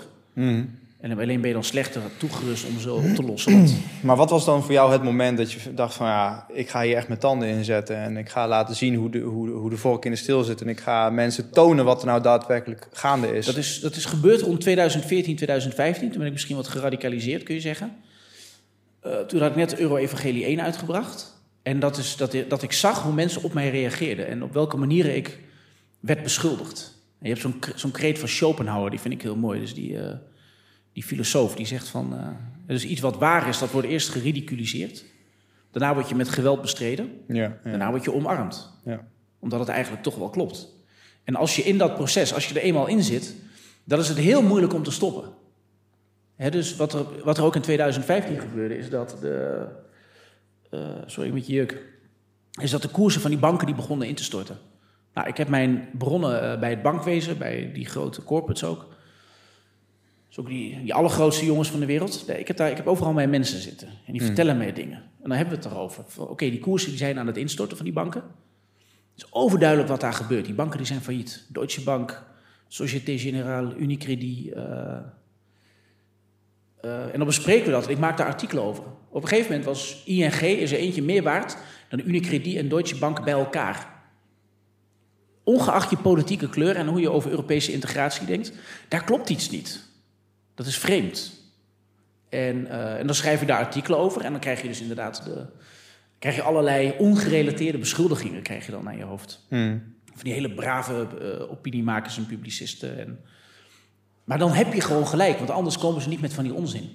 [0.99, 3.67] En alleen ben je dan slechter toegerust om ze op te lossen.
[4.01, 6.81] Maar wat was dan voor jou het moment dat je dacht van ja, ik ga
[6.81, 9.51] hier echt mijn tanden in zetten en ik ga laten zien hoe de, hoe, de-
[9.53, 12.21] hoe de vork in de steel zit en ik ga mensen tonen wat er nou
[12.21, 13.45] daadwerkelijk gaande is?
[13.45, 16.09] Dat is, dat is gebeurd rond 2014, 2015.
[16.09, 17.95] Toen ben ik misschien wat geradicaliseerd, kun je zeggen.
[19.01, 21.38] Eh, toen had ik net Euro-Evangelie 1 uitgebracht.
[21.70, 24.28] En dat is dat, dat ik zag hoe mensen op mij reageerden.
[24.28, 25.39] En op welke manieren ik
[25.99, 27.01] werd beschuldigd.
[27.20, 29.59] En je hebt zo'n zo'n kreet van Schopenhauer, die vind ik heel mooi.
[29.59, 30.15] Dus die, eh,
[30.93, 32.17] die filosoof, die zegt van...
[32.17, 32.28] eh,
[32.67, 35.05] dus iets wat waar is, dat wordt eerst geridiculiseerd.
[35.72, 37.11] Daarna word je met geweld bestreden.
[37.28, 39.07] ja, ja, Daarna word je omarmd ja.
[39.39, 40.67] omdat het eigenlijk toch wel klopt.
[41.24, 43.36] En als je in dat proces, als je er eenmaal in zit,
[43.84, 45.34] dan is het heel moeilijk om te stoppen.
[46.36, 49.65] Hè, dus wat er, wat er ook in 2015 gebeurde, is dat de.
[50.70, 51.84] Eh, sorry, met je juk.
[52.61, 54.57] Is dat de koersen van die banken die begonnen in te storten.
[55.13, 58.88] Nou, ik heb mijn bronnen eh, bij het bankwezen, bij die grote corporates ook.
[60.28, 62.30] Dus ook die, die allergrootste jongens van de wereld.
[62.30, 63.88] Ik heb, daar, ik heb overal mijn mensen zitten.
[64.05, 64.97] En die vertellen mij dingen.
[64.97, 66.03] En dan hebben we het erover.
[66.17, 68.22] Oké, die koersen die zijn aan het instorten van die banken.
[69.13, 70.45] Het is overduidelijk wat daar gebeurt.
[70.45, 71.45] Die banken die zijn failliet.
[71.49, 72.24] Deutsche Bank,
[72.67, 74.53] Société Générale, Unicredit.
[74.53, 74.97] eh,
[76.82, 77.89] en dan bespreken we dat.
[77.89, 78.84] Ik maak daar artikelen over.
[79.09, 81.57] Op een gegeven moment was ING is er eentje meer waard
[81.89, 83.97] dan Unicredit en Deutsche Bank bij elkaar.
[85.43, 88.53] Ongeacht je politieke kleur en hoe je over Europese integratie denkt,
[88.88, 89.84] daar klopt iets niet.
[90.55, 91.39] Dat is vreemd.
[92.30, 95.23] En, eh, en dan schrijf je daar artikelen over en dan krijg je dus inderdaad
[95.23, 95.45] de,
[96.19, 99.45] krijg je allerlei ongerelateerde beschuldigingen krijg je dan naar je hoofd.
[99.47, 99.95] Hmm.
[100.05, 102.99] Van die hele brave eh, opiniemakers en publicisten.
[102.99, 103.19] En...
[104.30, 106.89] Maar dan heb je gewoon gelijk, want anders komen ze niet met van die onzin.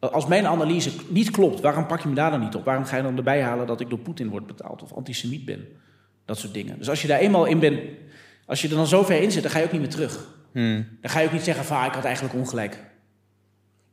[0.00, 2.64] Eh, Als mijn analyse niet klopt, waarom pak je me daar dan niet op?
[2.64, 5.66] Waarom ga je dan erbij halen dat ik door Poetin word betaald of antisemiet ben?
[6.24, 6.78] Dat soort dingen.
[6.78, 7.80] Dus als je daar eenmaal in bent,
[8.46, 10.28] als je er dan zo ver in zit, dan ga je ook niet meer terug.
[10.52, 10.86] Hmm.
[11.00, 12.78] Dan ga je ook niet zeggen van, ah, ik had eigenlijk ongelijk.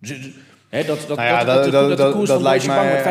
[0.02, 0.32] Dus, dus,
[0.70, 3.04] hè, dat, dat, Nou ja, dat, dat- dat, de koers van Deutsche Bank met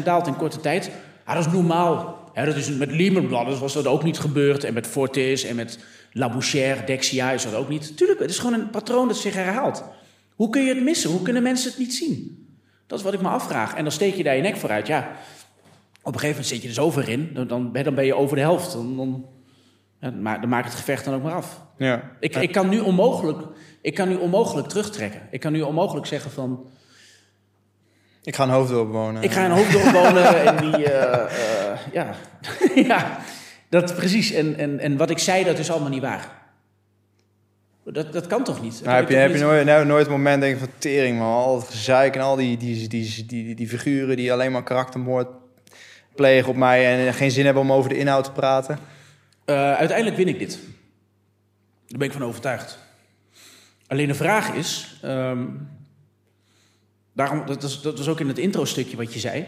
[0.00, 0.90] 75% daalt in korte tijd.
[1.26, 2.20] Ja, dat is normaal.
[2.32, 4.64] Hè, dat is met Lehman Brothers was dat ook niet gebeurd.
[4.64, 5.78] En met Fortis en met
[6.12, 7.96] Labouchere, Dexia is dat ook niet.
[7.96, 9.84] Tuurlijk, het is gewoon een patroon dat zich herhaalt.
[10.34, 11.10] Hoe kun je het missen?
[11.10, 12.46] Hoe kunnen mensen het niet zien?
[12.86, 13.74] Dat is wat ik me afvraag.
[13.74, 14.86] En dan steek je daar je nek vooruit.
[14.86, 14.98] Ja,
[16.02, 17.30] op een gegeven moment zit je er zo ver in.
[17.34, 18.72] Dan, dan, ben- dan ben je over de helft.
[18.72, 19.26] Dan, dan,
[20.40, 21.60] dan maak het gevecht dan ook maar af.
[21.76, 22.10] Ja.
[22.20, 23.38] Ik, ik, kan nu onmogelijk,
[23.80, 25.20] ik kan nu onmogelijk terugtrekken.
[25.30, 26.66] Ik kan nu onmogelijk zeggen van...
[28.22, 29.22] Ik ga een hoofddorp wonen.
[29.22, 32.14] Ik ga in een hoofddorp wonen en die, eh, eh, ja,
[32.94, 33.18] ja,
[33.72, 34.32] dat precies.
[34.32, 36.40] En, en, en wat ik zei, dat is allemaal niet waar.
[37.84, 38.72] Dat, dat kan toch niet?
[38.72, 41.34] Dat Maar heb je, heb je nooit, nou, nooit het moment denk van tering man,
[41.34, 44.62] al het gezeik en al die, die, die, die, die, die figuren die alleen maar
[44.62, 45.28] karaktermoord
[46.14, 48.78] plegen op mij en geen zin hebben om over de inhoud te praten?
[49.44, 50.58] Eh, uiteindelijk win ik dit.
[51.86, 52.78] Daar ben ik van overtuigd.
[53.86, 55.46] Alleen de vraag is, ehm,
[57.12, 59.46] daarom, dat, is, dat was ook in het intro-stukje wat je zei.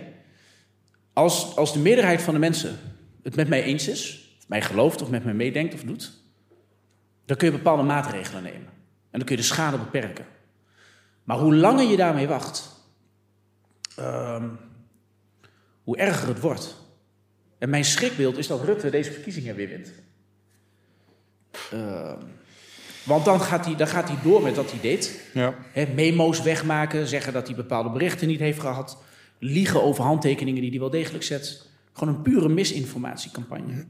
[1.12, 2.78] Als, als de meerderheid van de mensen
[3.24, 6.12] het met mij eens is, of mij gelooft of met mij meedenkt of doet,
[7.24, 8.68] dan kun je bepaalde maatregelen nemen.
[9.10, 10.26] En dan kun je de schade beperken.
[11.24, 12.70] Maar hoe langer je daarmee wacht,
[13.96, 14.48] ehm,
[15.82, 16.76] hoe erger het wordt.
[17.58, 19.92] En mijn schrikbeeld is dat Rutte deze verkiezingen weer wint.
[21.70, 22.22] Ehm,
[23.04, 25.20] want dan gaat, hij, dan gaat hij door met wat hij deed.
[25.34, 25.54] Ja.
[25.94, 28.98] Memo's wegmaken, zeggen dat hij bepaalde berichten niet heeft gehad.
[29.38, 31.72] Liegen over handtekeningen die hij wel degelijk zet.
[31.94, 33.84] Gewoon een pure misinformatiecampagne.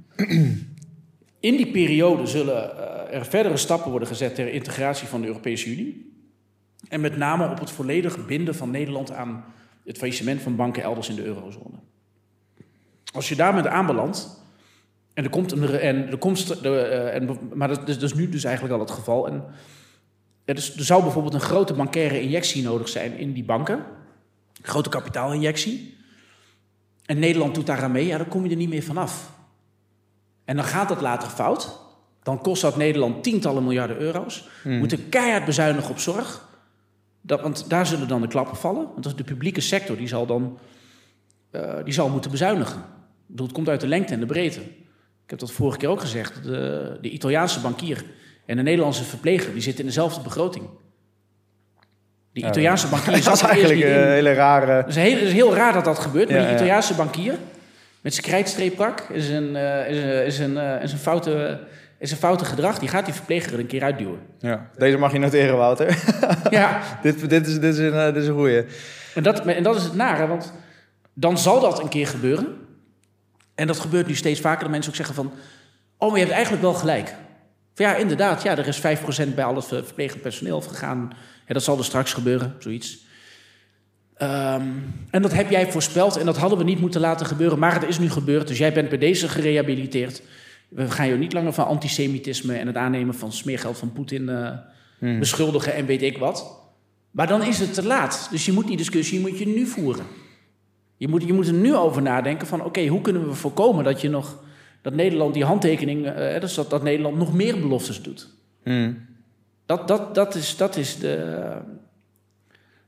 [1.41, 5.71] In die periode zullen eh, er verdere stappen worden gezet ter integratie van de Europese
[5.71, 6.13] Unie.
[6.89, 9.45] En met name op het volledig binden van Nederland aan
[9.85, 11.77] het faillissement van banken elders in de eurozone.
[13.13, 14.43] Als je daarmee aanbelandt,
[15.15, 18.75] en er komt en er komt, de, eh, en, maar dat, is- nu dus eigenlijk
[18.75, 19.29] al het geval.
[19.29, 19.45] En
[20.45, 23.85] er, is, er zou bijvoorbeeld een grote bankaire injectie nodig zijn in die banken.
[24.63, 25.94] Grote kapitaalinjectie.
[27.07, 29.33] En Nederland doet daaraan mee, ja, dan kom je er niet meer vanaf.
[30.45, 31.83] En dan gaat dat later fout.
[32.23, 34.49] Dan kost dat Nederland tientallen miljarden euro's.
[34.63, 36.49] We moeten keihard bezuinigen op zorg.
[37.21, 38.85] Dat, want daar zullen dan de klappen vallen.
[38.85, 40.59] Want dat is de publieke sector die zal dan
[41.55, 42.77] eh, die zal moeten bezuinigen.
[42.79, 44.61] Ik bedoel, het komt uit de lengte en de breedte.
[44.61, 46.43] Ik heb dat vorige keer ook gezegd.
[46.43, 48.05] De, de Italiaanse bankier
[48.47, 50.67] en de Nederlandse verpleger die zitten in dezelfde begroting.
[52.35, 54.09] Die Italiaanse bankier Dat zat is eigenlijk niet een in.
[54.09, 54.73] hele rare...
[54.73, 56.31] Het is, heel, het is heel raar dat dat gebeurt.
[56.31, 56.55] Maar die.
[56.55, 57.35] Italiaanse bankier
[58.01, 61.61] met zijn krijtstreeppak is een, eh, is een, is een, eh, is een, foute,
[61.99, 62.79] is een foute gedrag.
[62.79, 64.19] Die gaat die verpleger er een keer uitduwen.
[64.39, 64.71] Ja.
[64.79, 65.99] Deze mag je noteren, Wouter.
[66.51, 68.65] Ja, dit, dit, is, dit, is een, eh, dit is een goeie.
[69.15, 70.53] En dat, en dat is het nare, want
[71.15, 72.47] dan zal dat een keer gebeuren.
[73.55, 75.33] En dat gebeurt nu steeds vaker, dat mensen ook zeggen van...
[75.99, 77.15] oh, maar je hebt eigenlijk wel gelijk.
[77.75, 81.13] Van, ja, inderdaad, ja, er is 5% bij al het ver- verplegend personeel gegaan.
[81.47, 83.05] Ja, dat zal er straks gebeuren, zoiets.
[84.15, 84.69] Ehm,
[85.11, 87.59] en dat heb jij voorspeld en dat hadden we niet moeten laten gebeuren.
[87.59, 90.23] Maar het is nu gebeurd, dus jij bent bij deze gerehabiliteerd.
[90.69, 95.19] We gaan je niet langer van antisemitisme en het aannemen van smeergeld van Poetin eh,
[95.19, 96.63] beschuldigen en weet ik wat.
[97.11, 98.29] Maar dan is het te laat.
[98.31, 100.05] Dus je moet die discussie moet je nu voeren.
[100.97, 102.65] Je moet, je moet er nu over nadenken van...
[102.65, 104.43] oké, hoe kunnen we voorkomen dat je nog...
[104.83, 106.07] dat Nederland die handtekening...
[106.07, 108.29] eh, dus dat, dat Nederland nog meer beloftes doet.
[109.77, 111.43] Dat, dat, dat, is, dat is de...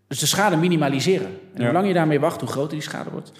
[0.09, 1.27] Dus de schade minimaliseren.
[1.27, 1.65] En Ja.
[1.65, 3.33] hoe langer je daarmee wacht, hoe groter die schade wordt.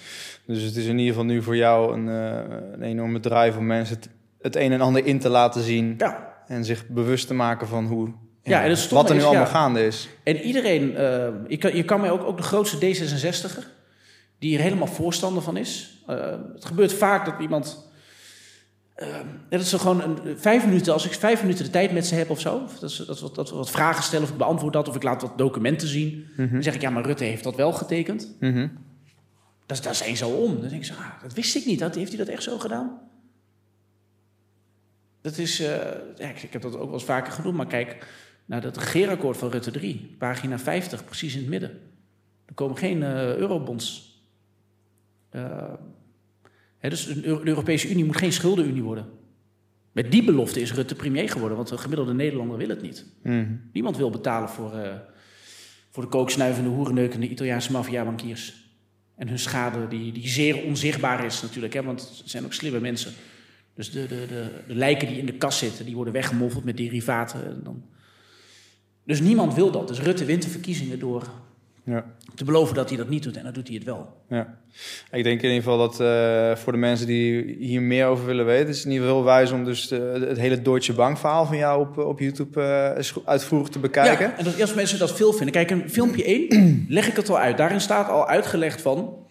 [0.45, 3.65] Dus het is in ieder geval nu voor jou een, eh, een enorme drive om
[3.65, 4.09] mensen het,
[4.41, 5.95] het een en ander in te laten zien.
[5.97, 6.33] Ja.
[6.47, 8.11] En zich bewust te maken van hoe,
[8.43, 9.49] Ja, en het wat er nu is, allemaal ja.
[9.51, 10.09] gaande is.
[10.23, 10.95] En iedereen...
[10.95, 13.63] eh, je, kan, je kan mij ook, ook de grootste D66er...
[14.39, 16.03] die er helemaal voorstander van is.
[16.07, 16.15] Eh,
[16.53, 17.89] het gebeurt vaak dat iemand...
[18.97, 19.07] eh,
[19.49, 22.29] dat ze gewoon een, vijf minuten, als ik vijf minuten de tijd met ze heb
[22.29, 24.87] of zo, dat, dat, we wat- dat we wat vragen stellen of ik beantwoord dat,
[24.87, 27.71] of ik laat wat documenten zien, dan zeg ik ja, maar Rutte heeft dat wel
[27.73, 28.35] getekend.
[28.39, 28.67] Mhm.
[29.65, 30.51] Dat, daar zijn zo om.
[30.51, 31.79] Dan denk ik zo, ah, dat wist ik niet.
[31.79, 32.99] Dat, heeft hij dat echt zo gedaan?
[35.21, 35.67] Dat is, eh,
[36.17, 38.07] ja, ik, ik heb dat ook wel eens vaker genoemd, maar kijk
[38.45, 41.69] naar het regeerakkoord van Rutte 3, pagina 50, precies in het midden.
[42.45, 44.15] Er komen geen eh, eurobonds.
[46.79, 49.05] Eh, dus de Eu- de Europese Unie moet geen schuldenunie worden.
[49.91, 53.05] Met die belofte is Rutte premier geworden, want de gemiddelde Nederlander wil het niet.
[53.23, 53.45] Mhm.
[53.73, 54.95] Niemand wil betalen voor, eh,
[55.89, 58.65] voor de kooksnuivende, hoerenneukende Italiaanse maffiabankiers.
[59.15, 62.79] En hun schade, die, die zeer onzichtbaar is natuurlijk, hè, want het zijn ook slimme
[62.79, 63.13] mensen.
[63.73, 66.77] Dus de, de, de, de lijken die in de kas zitten, die worden weggemoffeld met
[66.77, 67.45] derivaten.
[67.45, 67.83] En dan...
[69.03, 69.87] Dus niemand wil dat.
[69.87, 71.29] Dus Rutte wint de verkiezingen door
[71.89, 72.05] Ja.
[72.35, 73.37] te beloven dat hij dat niet doet.
[73.37, 74.13] En dan doet hij het wel.
[74.29, 74.57] Ja.
[75.11, 78.45] Ik denk in ieder geval dat eh, voor de mensen die hier meer over willen
[78.45, 81.17] weten, is het in ieder geval heel wijs om dus de- het hele Deutsche Bank
[81.17, 84.25] verhaal van jou op, op YouTube eh, goed- uitvoerig te bekijken.
[84.27, 85.51] Ja, en dat, als mensen dat veel vinden.
[85.51, 87.57] Kijk, in filmpje 1 leg ik het al uit.
[87.57, 89.25] Daarin staat al uitgelegd van...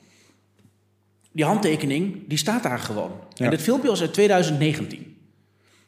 [1.33, 3.11] Die handtekening, die staat daar gewoon.
[3.35, 3.45] Ja.
[3.45, 5.17] En dit filmpje was uit 2019.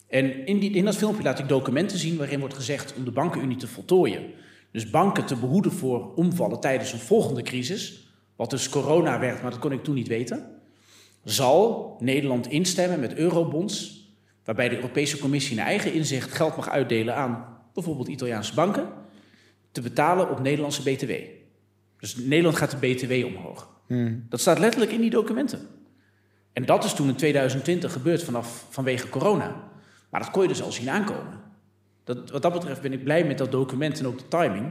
[0.09, 2.17] En in, die, in dat filmpje laat ik documenten zien...
[2.17, 4.23] waarin wordt gezegd om de bankenunie te voltooien.
[4.71, 8.13] Dus banken te behoeden voor omvallen tijdens een volgende crisis...
[8.37, 10.61] wat dus corona werd, maar dat kon ik toen niet weten...
[11.25, 14.07] zal Nederland instemmen met eurobonds...
[14.45, 18.89] waarbij de Europese Commissie naar eigen inzicht geld mag uitdelen aan bijvoorbeeld Italiaanse banken...
[19.73, 21.13] te betalen op Nederlandse BTW.
[21.99, 23.77] Dus Nederland gaat de BTW omhoog.
[24.29, 25.69] Dat staat letterlijk in die documenten.
[26.53, 29.71] En dat is toen in 2020 gebeurd vanaf, vanwege corona.
[30.11, 31.41] Maar dat kon je dus al zien aankomen.
[32.09, 34.67] Dat, wat dat betreft ben ik blij met dat document en ook de timing.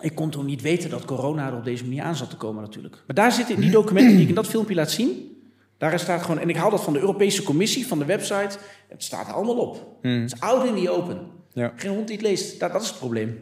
[0.00, 2.62] Ik kon toen niet weten dat corona er op deze manier aan zat te komen
[2.62, 3.02] natuurlijk.
[3.06, 5.30] Maar daar zitten in die documenten die ik in dat filmpje laat zien...
[5.78, 8.58] Daar staat gewoon, en ik haal dat van de Europese Commissie, van de website.
[8.88, 9.96] Het staat er allemaal op.
[10.02, 11.18] Het is oud in die open.
[11.52, 11.72] Ja.
[11.76, 12.60] Geen hond die het leest.
[12.60, 13.38] Dat, dat is het probleem.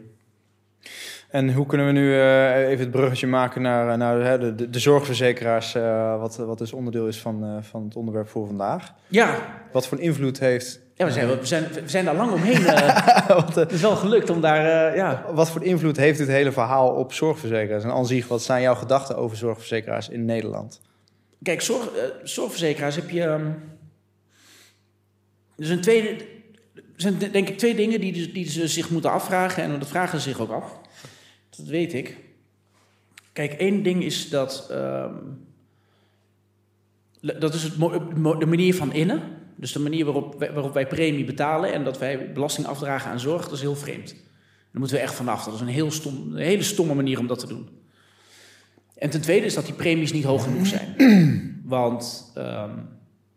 [1.29, 4.69] En hoe kunnen we nu eh, even het bruggetje maken naar, naar hè, de, de,
[4.69, 8.93] de zorgverzekeraars, eh, wat, wat dus onderdeel is van, eh, van het onderwerp voor vandaag?
[9.07, 9.35] Ja,
[9.71, 12.65] Wat voor invloed heeft, ja we, zijn, we, zijn, we zijn daar lang omheen.
[12.65, 15.25] eh, wat, eh, het is wel gelukt om daar, eh, ja...
[15.33, 17.83] wat voor invloed heeft dit hele verhaal op zorgverzekeraars?
[17.83, 20.81] En aan zich, wat zijn jouw gedachten over zorgverzekeraars in Nederland?
[21.43, 21.89] Kijk, zorg,
[22.23, 23.21] zorgverzekeraars heb je...
[23.23, 23.45] ehm,
[25.57, 26.15] er zijn, twee,
[26.75, 29.63] er zijn de- denk ik twee dingen die, die, die ze zich moeten afvragen.
[29.63, 30.79] En dat vragen ze zich ook af.
[31.57, 32.17] Dat weet ik.
[33.33, 34.67] Kijk, één ding is dat...
[34.71, 35.13] ehm,
[37.21, 37.73] dat is het,
[38.39, 39.21] de manier van innen.
[39.61, 41.73] Dus de manier waarop wij, waarop wij premie betalen...
[41.73, 44.07] en dat wij belasting afdragen aan zorg, dat is heel vreemd.
[44.09, 45.43] Daar moeten we echt vanaf.
[45.45, 47.69] Dat is een, heel stom, een hele stomme manier om dat te doen.
[48.95, 50.95] En ten tweede is dat die premies niet hoog genoeg zijn.
[51.65, 52.31] Want...
[52.35, 52.69] ehm,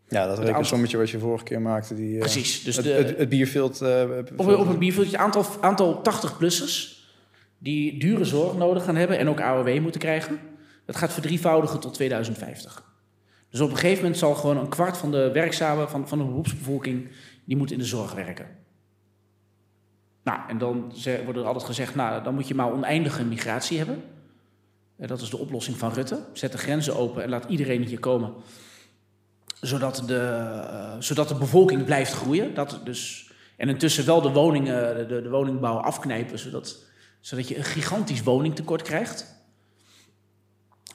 [0.09, 1.95] Ja, dat rekensommetje wat je vorige keer maakte.
[1.95, 3.81] Die, eh, Precies, dus het, de- het, het bierveld.
[3.81, 4.03] eh,
[4.37, 7.03] Op, een- op een bierveeltje aantal, aantal 80-plussers
[7.59, 10.39] die dure zorg nodig gaan hebben en ook AOW moeten krijgen.
[10.87, 12.85] Dat gaat verdrievoudigen tot 2050.
[13.55, 16.25] Dus op een gegeven moment zal gewoon een kwart van de werkzamen van, van de
[16.25, 17.09] beroepsbevolking,
[17.45, 18.47] die moet in de zorg werken.
[20.25, 20.93] Nou, en dan
[21.25, 24.03] wordt er altijd gezegd, nou, dan moet je maar oneindige migratie hebben.
[24.97, 26.25] En dat is de oplossing van Rutte.
[26.33, 28.33] Zet de grenzen open en laat iedereen hier komen.
[29.61, 32.55] Zodat de, eh, zodat de bevolking blijft groeien.
[32.55, 36.85] Dat dus, en intussen wel de, woningen, de, de woningbouw afknijpen, zodat,
[37.21, 39.44] zodat je een gigantisch woningtekort krijgt.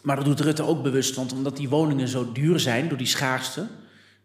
[0.02, 3.08] Maar dat doet Rutte ook bewust, want omdat die woningen zo duur zijn door die
[3.08, 3.68] schaarste,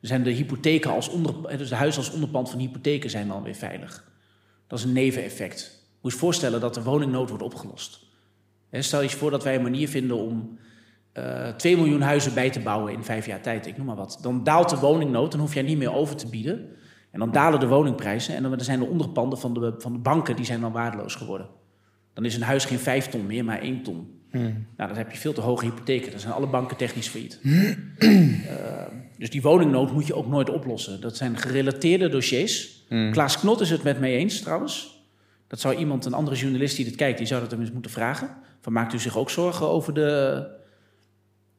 [0.00, 3.54] zijn de hypotheken als onder, dus de huizen als onderpand van hypotheken zijn dan weer
[3.54, 4.04] veilig.
[4.66, 5.82] Dat is een neveneffect.
[6.00, 8.06] Moet je voorstellen dat de woningnood wordt opgelost.
[8.70, 10.58] Stel je voor dat wij een manier vinden om
[11.12, 14.18] eh 2 miljoen huizen bij te bouwen in vijf jaar tijd, ik noem maar wat.
[14.22, 16.68] Dan daalt de woningnood, dan hoef jij niet meer over te bieden.
[17.10, 20.36] En dan dalen de woningprijzen en dan zijn de onderpanden van de, van de banken
[20.36, 21.48] die zijn dan waardeloos geworden.
[22.12, 24.13] Dan is een huis geen vijf ton meer, maar één ton.
[24.40, 26.10] Nou, dan heb je veel te hoge hypotheken.
[26.10, 27.40] Dan zijn alle banken technisch failliet.
[28.44, 28.86] Eh,
[29.18, 31.00] dus die woningnood moet je ook nooit oplossen.
[31.00, 32.84] Dat zijn gerelateerde dossiers.
[32.88, 35.04] Klaas Knot is het met mij eens trouwens.
[35.46, 37.90] Dat zou iemand, een andere journalist die dit kijkt, die zou dat hem eens moeten
[37.90, 38.36] vragen.
[38.60, 40.46] Van maakt u zich ook zorgen over de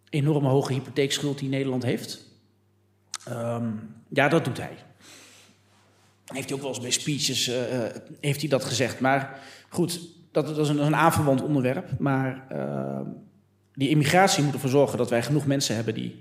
[0.09, 2.19] enorme hoge hypotheekschuld die Nederland heeft?
[3.25, 3.67] Ehm,
[4.09, 4.77] ja, dat doet hij.
[6.25, 7.79] Heeft hij ook wel eens bij speeches eh,
[8.19, 8.99] heeft hij dat gezegd.
[8.99, 9.99] Maar goed,
[10.35, 11.89] dat, dat is een, een aanverwant onderwerp.
[11.99, 12.99] Maar eh,
[13.73, 16.19] die immigratie moet ervoor zorgen dat wij genoeg mensen hebben die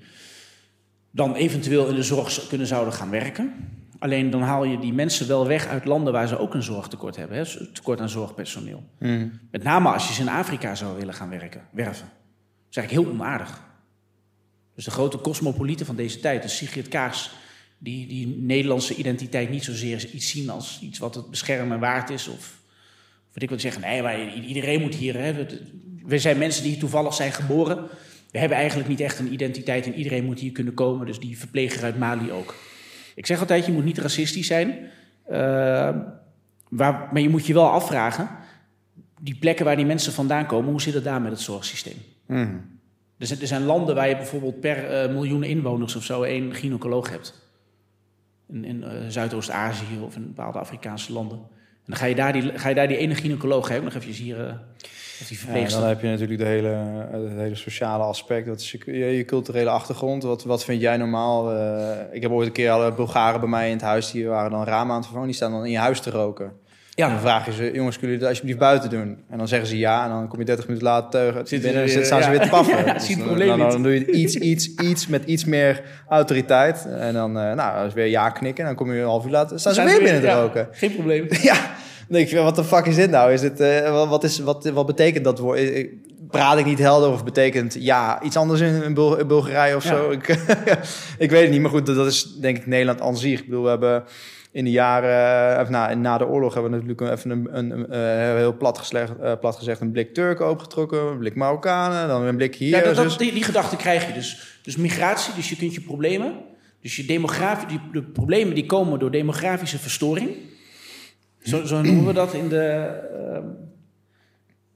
[1.10, 3.54] dan eventueel in de zorg kunnen zouden gaan werken.
[3.98, 7.16] Alleen dan haal je die mensen wel weg uit landen waar ze ook een zorgtekort
[7.16, 7.36] hebben.
[7.36, 7.72] Hè?
[7.72, 8.82] Tekort aan zorgpersoneel.
[9.50, 12.06] Met name als je ze in Afrika zou willen gaan werken, werven.
[12.06, 13.62] Dat is eigenlijk heel onaardig.
[14.74, 17.30] Dus de grote cosmopolieten van deze tijd, dus Sigrid Kaas,
[17.78, 22.28] die die Nederlandse identiteit niet zozeer iets zien als iets wat het beschermen waard is.
[22.28, 22.58] Of
[23.34, 25.18] weet ik wat zeggen, nee, maar iedereen moet hier.
[25.18, 25.34] Hè,
[26.06, 27.76] we- zijn mensen die hier toevallig zijn geboren.
[28.30, 31.06] We hebben eigenlijk niet echt een identiteit en iedereen moet hier kunnen komen.
[31.06, 32.54] Dus die verpleger uit Mali ook.
[33.14, 34.90] Ik zeg altijd, je moet niet racistisch zijn.
[35.24, 35.96] eh,
[36.68, 38.28] waar, maar je moet je wel afvragen,
[39.20, 41.96] die plekken waar die mensen vandaan komen, hoe zit het daar met het zorgsysteem?
[43.18, 46.54] Er zijn, er zijn landen waar je bijvoorbeeld per eh, miljoen inwoners of zo één
[46.54, 47.42] gynaecoloog hebt.
[48.48, 51.40] In, in eh, Zuidoost-Azië of in bepaalde Afrikaanse landen.
[51.84, 54.10] En dan ga je daar die, ga je daar die ene gynaecoloog geven, nog even
[54.10, 54.54] hier, eh
[55.20, 56.68] of die Ja, dan heb je natuurlijk de hele,
[57.10, 58.46] het hele sociale aspect.
[58.46, 60.22] Dat is je, je, je culturele achtergrond.
[60.22, 61.52] Wat, wat vind jij normaal?
[61.52, 64.10] Eh, ik heb ooit een keer alle Bulgaren bij mij in het huis.
[64.10, 65.28] Die waren dan ramen aan het vervangen.
[65.28, 66.52] Die staan dan in je huis te roken.
[66.94, 69.18] En dan ja, vraag je ze, jongens, kunnen jullie dat alsjeblieft buiten doen?
[69.30, 70.04] En dan zeggen ze ja.
[70.04, 71.46] En dan kom je 30 minuten later teugen.
[71.46, 72.34] Zitten binnen, ze en weer, staan ze ja.
[72.36, 72.76] weer te paffen.
[72.86, 73.70] Ja, Dus dan- niet.
[73.70, 76.86] dan doe je iets, iets, iets met iets meer autoriteit.
[76.98, 78.60] En dan, eh, nou, is weer ja knikken.
[78.64, 80.40] En dan kom je een half uur later, staan ze weer we binnen te ja,
[80.40, 80.68] roken.
[80.72, 81.26] Geen probleem.
[81.42, 81.54] Ja,
[82.08, 83.32] dan denk ik, wat de fuck is dit nou?
[83.32, 85.58] Is dit, eh, wat, is, wat, wat betekent dat woord?
[85.58, 85.88] Eh,
[86.30, 89.84] Praat ik niet helder of betekent ja iets anders in, in, Bul- in Bulgarije of
[89.84, 89.90] Ja.
[89.90, 90.10] zo?
[90.18, 90.26] Ik,
[91.18, 93.38] ik weet het niet, maar goed, dat, dat is denk ik Nederland aan zich.
[93.40, 94.04] Ik bedoel, we hebben
[94.54, 97.90] in de jaren, of na, na de oorlog hebben we natuurlijk even een, een, een,
[97.90, 102.22] eh, heel plat, geslegd, eh, plat gezegd een blik Turken opgetrokken, een blik Marokkanen, dan
[102.22, 102.68] een blik hier.
[102.68, 104.58] Ja, dat, dus- dat- die, die gedachte krijg je dus.
[104.62, 106.34] Dus migratie, dus je kunt je problemen...
[106.80, 110.30] Dus je demografi- die, de problemen die komen door demografische verstoring.
[111.42, 112.60] Zo, zo noemen we dat in de...
[113.32, 113.44] ehm,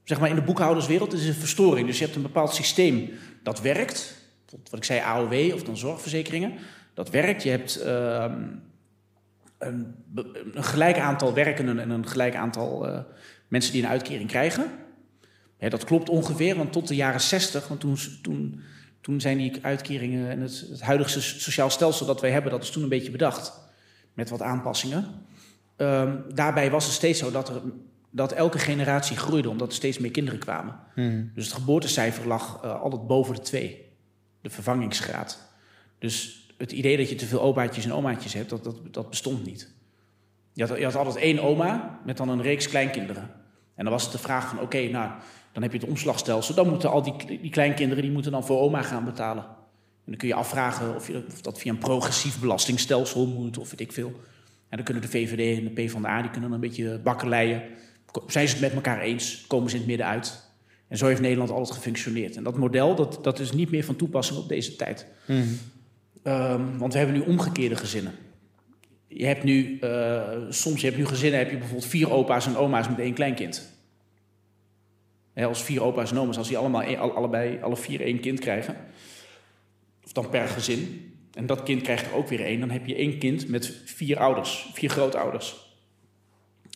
[0.03, 1.87] zeg maar in de boekhouderswereld is een verstoring.
[1.87, 3.09] Dus je hebt een bepaald systeem
[3.43, 4.15] dat werkt.
[4.69, 6.53] Wat ik zei, AOW of dan zorgverzekeringen.
[6.93, 7.43] Dat werkt.
[7.43, 8.41] Je hebt ehm,
[9.59, 9.95] een,
[10.53, 12.99] een, gelijk aantal werkenden en een gelijk aantal uh,
[13.47, 14.71] mensen die een uitkering krijgen.
[15.59, 18.61] Ja, dat klopt ongeveer, want tot de jaren 60, want toen, toen,
[19.01, 22.69] toen zijn die uitkeringen en het, het huidige sociaal stelsel dat wij hebben, dat is
[22.69, 23.67] toen een beetje bedacht.
[24.13, 25.05] Met wat aanpassingen.
[25.75, 27.61] Ehm, daarbij was het steeds zo dat, er,
[28.09, 30.79] dat elke generatie groeide, omdat er steeds meer kinderen kwamen.
[30.93, 31.31] Hmm.
[31.35, 33.85] Dus het geboortecijfer lag uh, altijd boven de twee,
[34.41, 35.49] de vervangingsgraad.
[35.99, 39.45] Dus het idee dat je te veel opaatjes en omaatjes hebt, dat, dat, dat bestond
[39.45, 39.71] niet.
[40.53, 43.31] Je had, je altijd één oma met dan een reeks kleinkinderen.
[43.75, 45.11] En dan was het de vraag van, oké, nou,
[45.51, 46.55] dan heb je het omslagstelsel.
[46.55, 49.43] Dan moeten al die, die kleinkinderen, die moeten dan voor oma gaan betalen.
[49.43, 53.79] En dan kun je afvragen of, of dat via een progressief belastingstelsel moet, of weet
[53.79, 54.11] ik veel.
[54.69, 57.63] En dan kunnen de VVD en de PvdA, die kunnen dan een beetje bakkeleien.
[58.27, 60.47] Zijn ze het met elkaar eens, komen ze in het midden uit.
[60.87, 62.35] En zo heeft Nederland altijd gefunctioneerd.
[62.35, 65.05] En dat model, dat, dat is niet meer van toepassing op deze tijd.
[65.25, 65.57] Mm.
[66.23, 68.13] Um, want we hebben nu omgekeerde gezinnen.
[69.07, 72.57] Je hebt nu, uh, soms je hebt nu gezinnen, heb je bijvoorbeeld vier opa's en
[72.57, 73.77] oma's met één kleinkind.
[75.33, 78.75] He, als vier opa's en oma's, als die allemaal, allebei, alle vier één kind krijgen,
[80.03, 82.95] of dan per gezin, en dat kind krijgt er ook weer één, dan heb je
[82.95, 85.75] één kind met vier ouders, vier grootouders,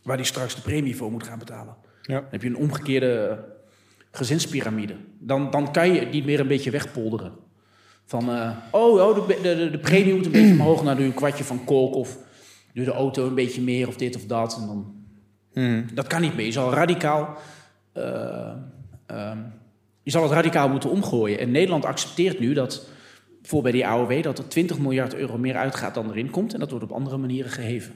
[0.03, 1.75] waar die straks de premie voor moet gaan betalen.
[2.01, 2.19] Ja.
[2.19, 3.45] Dan heb je een omgekeerde
[4.11, 4.95] gezinspyramide.
[5.19, 7.33] Dan, dan kan je niet meer een beetje wegpolderen.
[8.13, 10.83] Van, uh, oh, oh de, de, de, premie moet een beetje omhoog.
[10.83, 12.17] Nou, doe een kwartje van kolk of
[12.73, 14.57] doe de auto een beetje meer of dit of dat.
[14.57, 14.95] En dan,
[15.53, 15.85] hmm.
[15.93, 16.45] Dat kan niet meer.
[16.45, 17.37] Je zal radicaal...
[17.97, 18.03] Uh,
[19.11, 19.31] uh,
[20.03, 21.39] je zal het radicaal moeten omgooien.
[21.39, 22.87] En Nederland accepteert nu dat,
[23.41, 24.23] voor bij die AOW...
[24.23, 26.53] dat er 20 miljard euro meer uitgaat dan erin komt.
[26.53, 27.93] En dat wordt op andere manieren geheven.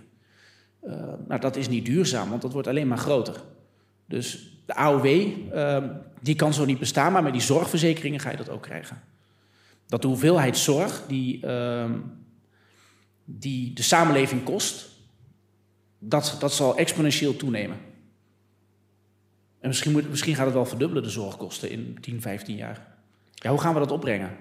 [0.84, 0.92] Uh,
[1.28, 3.36] nou, dat is niet duurzaam, want dat wordt alleen maar groter.
[4.06, 5.28] Dus de AOW,
[6.22, 7.12] die kan zo niet bestaan...
[7.12, 9.16] maar met die zorgverzekeringen ga je dat ook krijgen
[9.88, 11.92] dat de hoeveelheid zorg die, uh,
[13.26, 14.90] die de samenleving kost,
[16.00, 17.78] dat, dat zal exponentieel toenemen.
[19.60, 22.88] En misschien, moet, misschien gaat het wel verdubbelen, de zorgkosten, in 10, 15 jaar.
[23.34, 24.38] Ja, hoe gaan we dat opbrengen?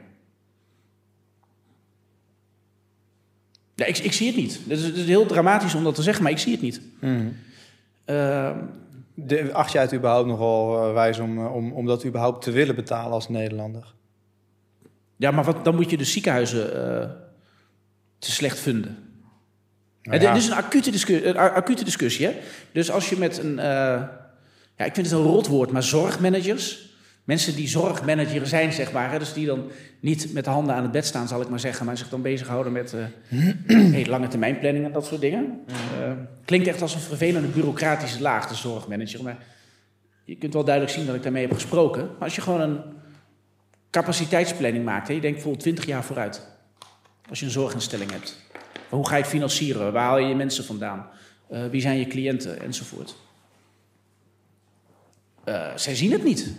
[3.74, 4.60] Ja, ik, ik zie het niet.
[4.68, 6.80] Het is, het is, heel dramatisch om dat te zeggen, maar ik zie het niet.
[7.00, 7.36] Mm.
[8.06, 8.56] Uh,
[9.14, 12.74] de, acht jij het überhaupt nogal uh, wijs om, om, om dat überhaupt te willen
[12.74, 13.94] betalen als Nederlander?
[15.16, 17.10] Ja, maar wat, dan moet je de ziekenhuizen uh,
[18.18, 19.06] te slecht vinden.
[20.02, 20.32] Nou ja.
[20.32, 22.26] Dit is een acute, discussie, een acute discussie.
[22.26, 22.32] Hè?
[22.72, 24.02] Dus als je met een, uh,
[24.76, 26.84] ja, ik vind het een rotwoord, maar zorgmanagers.
[27.24, 29.10] Mensen die zorgmanager zijn, zeg maar.
[29.10, 29.18] Hè?
[29.18, 31.86] Dus die dan niet met de handen aan het bed staan, zal ik maar zeggen.
[31.86, 32.94] Maar zich dan bezighouden met
[33.28, 33.40] uh,
[33.92, 35.60] hey, lange termijn planning en dat soort dingen.
[35.68, 36.12] Uh,
[36.44, 39.22] klinkt echt als een vervelende bureaucratische laag, de zorgmanager.
[39.22, 39.38] Maar
[40.24, 42.02] je kunt wel duidelijk zien dat ik daarmee heb gesproken.
[42.02, 42.80] Maar als je gewoon een
[43.90, 45.08] capaciteitsplanning maakt.
[45.08, 45.14] Hè?
[45.14, 46.46] Je denkt bijvoorbeeld 20 jaar vooruit.
[47.28, 48.36] Als je een zorginstelling hebt.
[48.88, 49.92] Hoe ga je het financieren?
[49.92, 51.08] Waar haal je je mensen vandaan?
[51.50, 52.60] Uh, wie zijn je cliënten?
[52.60, 53.16] Enzovoort.
[55.44, 56.52] Uh, zij zien het niet.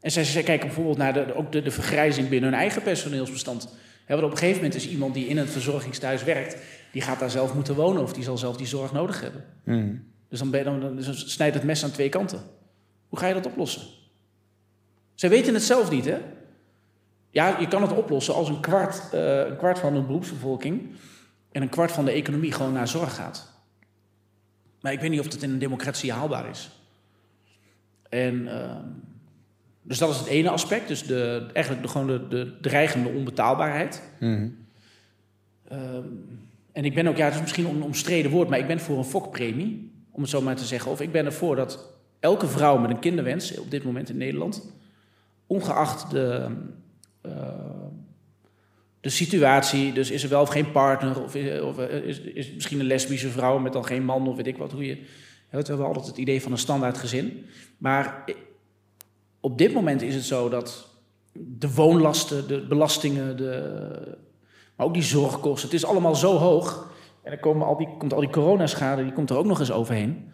[0.00, 3.68] En zij, zij kijken bijvoorbeeld naar de, ook de, de, vergrijzing binnen hun eigen personeelsbestand.
[4.04, 6.56] He, want op een gegeven moment is iemand die in een verzorgingstehuis werkt...
[6.92, 9.44] die gaat daar zelf moeten wonen of die zal zelf die zorg nodig hebben.
[9.64, 10.04] Mm.
[10.28, 12.42] Dus dan, ben, dan, dan snijdt het mes aan twee kanten.
[13.08, 13.82] Hoe ga je dat oplossen?
[15.14, 16.18] Zij weten het zelf niet, hè?
[17.30, 20.90] Ja, je kan het oplossen als een kwart, uh, een kwart van de beroepsbevolking
[21.52, 23.52] en een kwart van de economie gewoon naar zorg gaat.
[24.80, 26.70] Maar ik weet niet of dat in een democratie haalbaar is.
[28.08, 28.76] En, uh,
[29.82, 34.02] dus dat is het ene aspect, dus de, eigenlijk de, gewoon de, de dreigende onbetaalbaarheid.
[34.20, 34.56] Mm.
[35.72, 35.78] Uh,
[36.72, 38.98] en ik ben ook, ja, het is misschien een omstreden woord, maar ik ben voor
[38.98, 40.90] een fokpremie, om het zo maar te zeggen.
[40.90, 44.72] Of ik ben ervoor dat elke vrouw met een kinderwens op dit moment in Nederland
[45.46, 46.56] ongeacht de,
[47.26, 47.32] uh,
[49.00, 52.86] de situatie, dus is er wel of geen partner, of, of is, is misschien een
[52.86, 54.94] lesbische vrouw met dan geen man, of weet ik wat, hoe je.
[55.50, 57.46] We hebben altijd het idee van een standaard gezin.
[57.78, 58.24] Maar
[59.40, 60.88] op dit moment is het zo dat
[61.32, 64.18] de woonlasten, de belastingen, de,
[64.76, 66.92] maar ook die zorgkosten, het is allemaal zo hoog.
[67.22, 69.72] En dan komen al die, komt al die coronaschade, die komt er ook nog eens
[69.72, 70.30] overheen.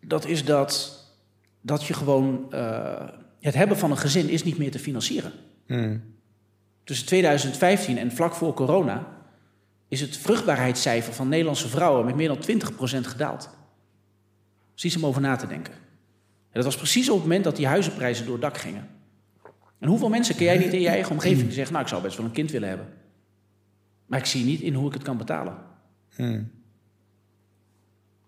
[0.00, 1.00] Dat is dat,
[1.60, 2.46] dat je gewoon.
[3.42, 5.32] Het hebben van een gezin is niet meer te financieren.
[5.66, 6.02] Mm.
[6.84, 9.06] Tussen 2015 en vlak voor corona
[9.88, 12.60] is het vruchtbaarheidscijfer van Nederlandse vrouwen met meer dan
[13.02, 13.50] 20% gedaald.
[14.70, 15.72] Precies om over na te denken.
[15.72, 18.88] En dat was precies op het moment dat die huizenprijzen door het dak gingen.
[19.78, 22.02] En hoeveel mensen kun jij niet in je eigen omgeving die zeggen: Nou, ik zou
[22.02, 22.86] best wel een kind willen hebben.
[24.06, 25.56] Maar ik zie niet in hoe ik het kan betalen.
[26.16, 26.50] Mm.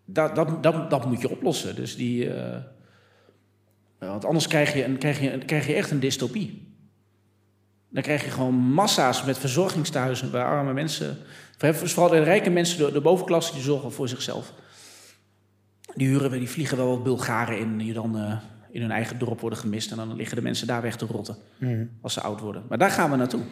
[0.05, 1.75] dat, dat, dat, dat moet je oplossen.
[1.75, 2.61] Dus die, eh,
[4.07, 6.73] want anders krijg je, een, krijg, je, krijg je echt een dystopie.
[7.91, 11.17] Dan krijg je gewoon massa's met verzorgingstehuizen bij arme mensen.
[11.59, 14.53] Vooral de rijke mensen, de, de bovenklasse, die zorgen voor zichzelf.
[15.95, 18.39] Die huren we, die vliegen wel wat Bulgaren in, die dan eh,
[18.71, 19.91] in hun eigen dorp worden gemist.
[19.91, 21.37] En dan liggen de mensen daar weg te rotten
[22.01, 22.63] als ze oud worden.
[22.69, 23.43] Maar daar gaan we naartoe.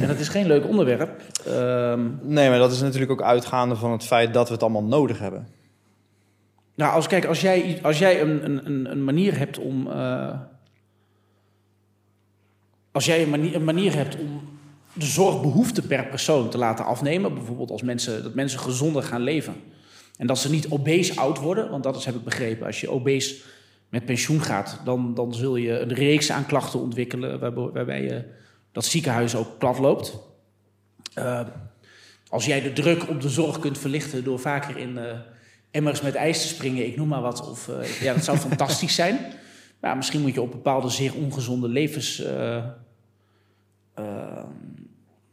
[0.00, 1.22] en dat is geen leuk onderwerp.
[1.46, 4.84] Ehm, Nee, maar dat is natuurlijk ook uitgaande van het feit dat we het allemaal
[4.84, 5.48] nodig hebben.
[6.82, 9.86] Nou, als, kijk, als jij, als jij een, een- een, manier hebt om.
[9.90, 10.38] eh,
[12.92, 14.40] als jij een manier, een manier hebt om
[14.92, 19.54] de zorgbehoefte per persoon te laten afnemen, bijvoorbeeld als mensen, dat mensen gezonder gaan leven.
[20.16, 22.66] En dat ze niet obese oud worden, want dat is, heb ik begrepen.
[22.66, 23.42] Als je obese
[23.88, 28.24] met pensioen gaat, dan, dan zul je een reeks aan klachten ontwikkelen waarbij, waarbij je
[28.72, 30.18] dat ziekenhuis ook plat loopt.
[31.14, 31.40] Eh,
[32.28, 35.18] als jij de druk op de zorg kunt verlichten door vaker in eh,
[35.72, 37.50] emmers met ijs te springen, ik noem maar wat.
[37.50, 39.18] Of, eh, ja, dat zou fantastisch zijn.
[39.82, 42.56] Maar misschien moet je op bepaalde zeer ongezonde levens, eh,
[43.94, 44.44] eh,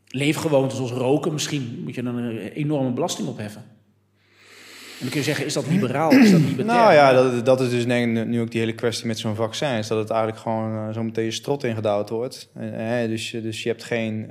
[0.08, 3.62] leefgewoonten zoals roken, misschien moet je dan een enorme belasting opheffen.
[3.62, 6.12] En dan kun je zeggen, is dat liberaal?
[6.12, 6.80] Is dat libertair?
[6.80, 9.78] Nou ja, dat, dat is dus nu ook die hele kwestie met zo'n vaccin.
[9.78, 12.50] Is dat het eigenlijk gewoon eh, zo meteen je strot ingedouwd wordt.
[12.60, 14.28] Hè, dus, dus je hebt geen...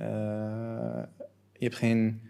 [1.52, 2.20] je hebt geen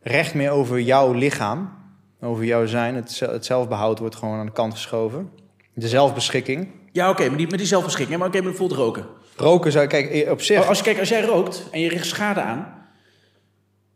[0.00, 1.75] recht meer over jouw lichaam.
[2.20, 2.94] Over jouw zijn.
[2.94, 5.30] Het, het zelfbehoud wordt gewoon aan de kant geschoven.
[5.74, 6.68] De zelfbeschikking.
[6.92, 8.18] Ja, oké, maar die, met die zelfbeschikking.
[8.18, 9.06] Maar oké, maar bijvoorbeeld roken.
[9.36, 9.86] Roken zou...
[9.86, 10.68] Kijk, eh, op zich...
[10.68, 12.88] Als, je, kijk, als jij rookt en je richt schade aan.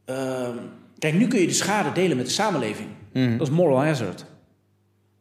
[0.05, 0.57] ehm,
[0.99, 2.89] kijk, nu kun je de schade delen met de samenleving.
[3.13, 3.39] Mhm.
[3.39, 4.25] Dat is moral hazard.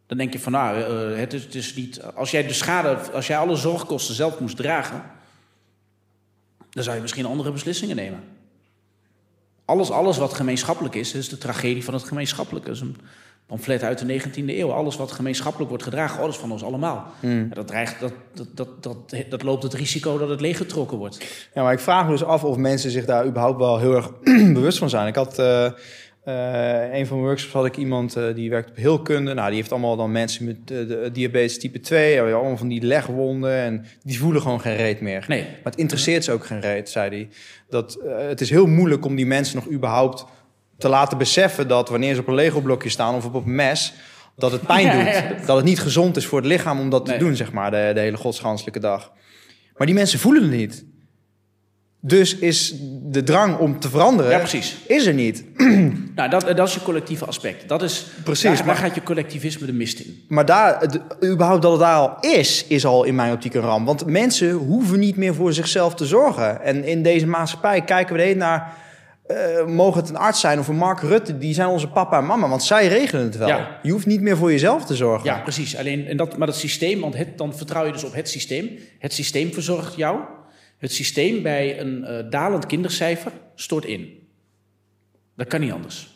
[0.08, 2.02] Dan denk je van, nou, eh, het, is, het is niet.
[2.04, 5.04] Als jij de schade, als jij alle zorgkosten zelf moest dragen.
[6.70, 8.24] dan zou je misschien andere beslissingen nemen.
[9.70, 12.68] Alles, alles wat gemeenschappelijk is, is de tragedie van het gemeenschappelijke.
[12.68, 12.98] Dat is een
[13.46, 14.72] pamflet uit de 19e eeuw.
[14.72, 17.06] Alles wat gemeenschappelijk wordt gedragen, oh, is van ons allemaal.
[17.20, 21.48] Ja, dat, dreigt, dat, dat, dat, dat, dat loopt het risico dat het leeggetrokken wordt.
[21.54, 24.20] Ja, maar ik vraag me dus af of mensen zich daar überhaupt wel heel erg
[24.60, 25.08] bewust van zijn.
[25.08, 25.72] Ik had eh,
[26.30, 29.34] eh, een van mijn workshops had ik iemand eh, die werkt op heelkunde.
[29.34, 32.82] Nou, die heeft allemaal dan mensen met eh, diabetes type 2, ja, allemaal van die
[32.82, 35.26] legwonden en die voelen gewoon geen reet meer.
[35.28, 35.42] Nee.
[35.42, 37.30] Maar het interesseert ze ook geen reet, zei hij.
[37.70, 40.26] Dat het is heel moeilijk om die mensen nog überhaupt
[40.78, 43.94] te laten beseffen dat wanneer ze op een Lego-blokje staan of op een mes,
[44.36, 45.14] dat het pijn Ja, doet.
[45.14, 45.46] ja.
[45.46, 47.18] Dat het niet gezond is voor het lichaam om dat Nee.
[47.18, 49.12] te doen, zeg maar, de, de hele godsganselijke dag.
[49.78, 50.86] Maar die mensen voelen het niet.
[52.02, 52.74] Dus is
[53.04, 54.78] de drang om te veranderen, Ja, precies.
[54.88, 55.44] is er niet.
[56.16, 57.68] Nou, dat, dat is je collectieve aspect.
[57.70, 60.24] Dat is, Precies, Daar, daar maar- gaat je collectivisme de mist in.
[60.28, 60.84] Maar daar,
[61.24, 63.86] überhaupt dat het daar al is, is al in mijn optiek een ramp.
[63.86, 66.62] Want mensen hoeven niet meer voor zichzelf te zorgen.
[66.62, 68.74] En in deze maatschappij kijken we de naar...
[69.28, 72.26] eh, mogen het een arts zijn of een Mark Rutte, die zijn onze papa en
[72.26, 73.48] mama, want zij regelen het wel.
[73.48, 73.80] Ja.
[73.84, 75.26] Je hoeft niet meer voor jezelf te zorgen.
[75.30, 75.78] Ja, precies.
[75.78, 78.70] Alleen, en dat, maar dat systeem, want het, dan vertrouw je dus op het systeem.
[79.00, 80.18] Het systeem verzorgt jou.
[80.80, 84.28] Het systeem bij een eh, dalend kindercijfer stort in.
[85.36, 86.08] Dat kan niet anders.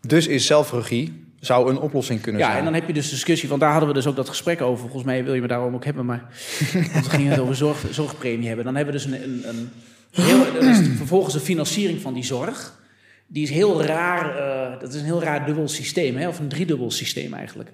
[0.00, 2.58] Dus is zelfregie zou een oplossing kunnen Ja, zijn.
[2.58, 4.80] en dan heb je dus discussie, want daar hadden we dus ook dat gesprek over.
[4.82, 6.18] Volgens mij wil je me daarom ook hebben, maar
[6.92, 8.64] want we gingen het over zorg, zorgpremie hebben.
[8.64, 9.70] Dan hebben we dus een, een, een
[10.10, 12.78] heel, is vervolgens de financiering van die zorg.
[13.26, 16.28] Die is heel raar, eh, dat is een heel raar dubbel systeem, hè?
[16.28, 17.68] of een driedubbel systeem eigenlijk.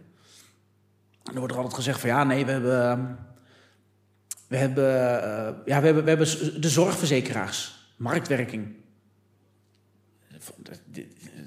[1.25, 3.05] En er wordt er altijd gezegd van ja, nee, we hebben, ehm,
[4.49, 8.75] we hebben, eh, ja, we hebben, we hebben de zorgverzekeraars, marktwerking.
[10.57, 10.81] Dat-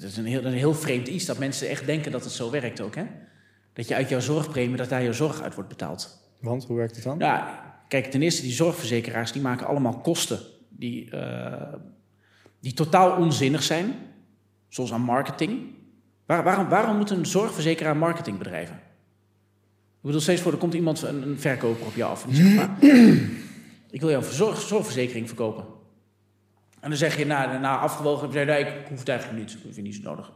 [0.02, 2.82] is een heel, een heel vreemd iets, dat mensen echt denken dat het zo werkt
[2.82, 2.95] ook.
[2.95, 3.06] Hè?
[3.74, 6.28] Dat je uit jouw zorgpremie, dat daar jouw zorg uit wordt betaald.
[6.39, 7.18] Want, hoe werkt het dan?
[7.18, 7.43] Nou,
[7.88, 10.39] kijk, ten eerste, die zorgverzekeraars die maken allemaal kosten
[10.70, 11.74] die, eh,
[12.60, 13.93] die totaal onzinnig zijn.
[14.68, 15.62] Zoals aan marketing.
[16.26, 18.80] Waar, waarom, waarom moet een zorgverzekeraar marketing bedrijven?
[20.00, 22.24] Ik bedoel, steeds voor, er komt iemand, een, een verkoper op jou af.
[22.24, 22.78] En die zegt, maar,
[23.91, 25.64] ik wil jou een zorg, zorgverzekering verkopen.
[26.80, 29.52] En dan zeg je, na, na afgewogen, heb je nee, ik hoef het eigenlijk niet.
[29.54, 30.32] Ik vind het niet zo nodig.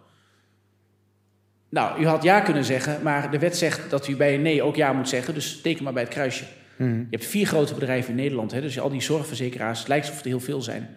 [1.70, 4.64] Nou, u had ja kunnen zeggen, maar de wet zegt dat u bij een nee
[4.64, 5.34] ook ja moet zeggen.
[5.34, 6.46] Dus teken maar bij het kruisje.
[6.78, 8.52] Je hebt vier grote bedrijven in Nederland.
[8.52, 10.96] Hè, dus al die zorgverzekeraars, het lijkt alsof er heel veel zijn.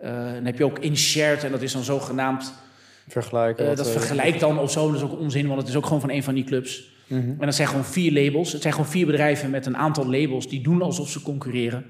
[0.00, 2.54] Eh, dan heb je ook InShared en dat is dan zogenaamd...
[3.08, 3.66] Vergelijken.
[3.66, 6.00] wat, dat vergelijkt dan of zo, dat is ook onzin, want het is ook gewoon
[6.00, 6.90] van een van die clubs.
[7.08, 8.52] En dat zijn gewoon vier labels.
[8.52, 11.84] Het zijn gewoon vier bedrijven met een aantal labels die doen alsof ze concurreren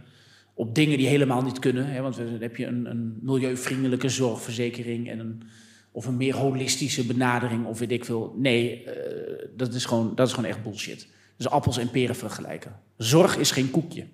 [0.54, 1.86] op dingen die helemaal niet kunnen.
[1.86, 2.00] Hè?
[2.00, 5.42] Want dan heb je een, een milieuvriendelijke zorgverzekering en een,
[5.90, 8.34] of een meer holistische benadering of weet ik veel.
[8.38, 11.08] Nee, eh, dat, is gewoon, dat is gewoon echt bullshit.
[11.36, 12.76] Dus appels en peren vergelijken.
[12.96, 14.06] Zorg is geen koekje.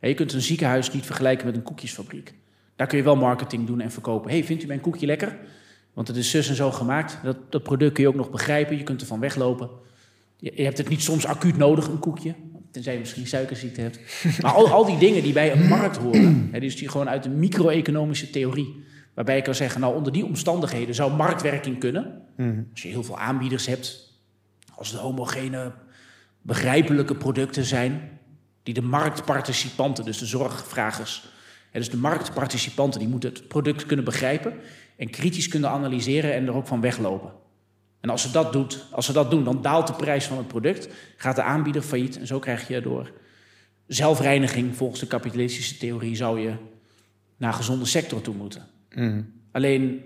[0.00, 2.34] Je kunt een ziekenhuis niet vergelijken met een koekjesfabriek.
[2.76, 4.30] Daar kun je wel marketing doen en verkopen.
[4.30, 5.38] hey, vindt u mijn koekje lekker?
[5.94, 7.18] Want het is zus en zo gemaakt.
[7.22, 8.76] Dat, dat product kun je ook nog begrijpen.
[8.76, 9.70] Je kunt ervan weglopen.
[10.40, 12.34] Je, je hebt het niet soms acuut nodig, een koekje.
[12.70, 14.00] Tenzij je misschien suikerziekte hebt.
[14.40, 16.48] Maar al, al die dingen die bij een markt horen.
[16.52, 18.84] Hè, dus die gewoon uit de micro-economische theorie.
[19.14, 22.22] Waarbij je kan zeggen, nou onder die omstandigheden zou marktwerking kunnen.
[22.70, 24.18] Als je heel veel aanbieders hebt.
[24.74, 25.72] Als het homogene,
[26.42, 28.18] begrijpelijke producten zijn.
[28.62, 31.28] Die de marktparticipanten, dus de zorgvragers.
[31.70, 34.54] Hè, dus de marktparticipanten, die moeten het product kunnen begrijpen.
[34.96, 37.32] En kritisch kunnen analyseren en er ook van weglopen.
[38.00, 40.48] En als ze, dat doet, als ze dat doen, dan daalt de prijs van het
[40.48, 42.18] product, gaat de aanbieder failliet.
[42.18, 43.12] En zo krijg je door
[43.86, 46.54] zelfreiniging, volgens de kapitalistische theorie, zou je
[47.36, 48.66] naar een gezonde sector toe moeten.
[49.52, 50.02] Alleen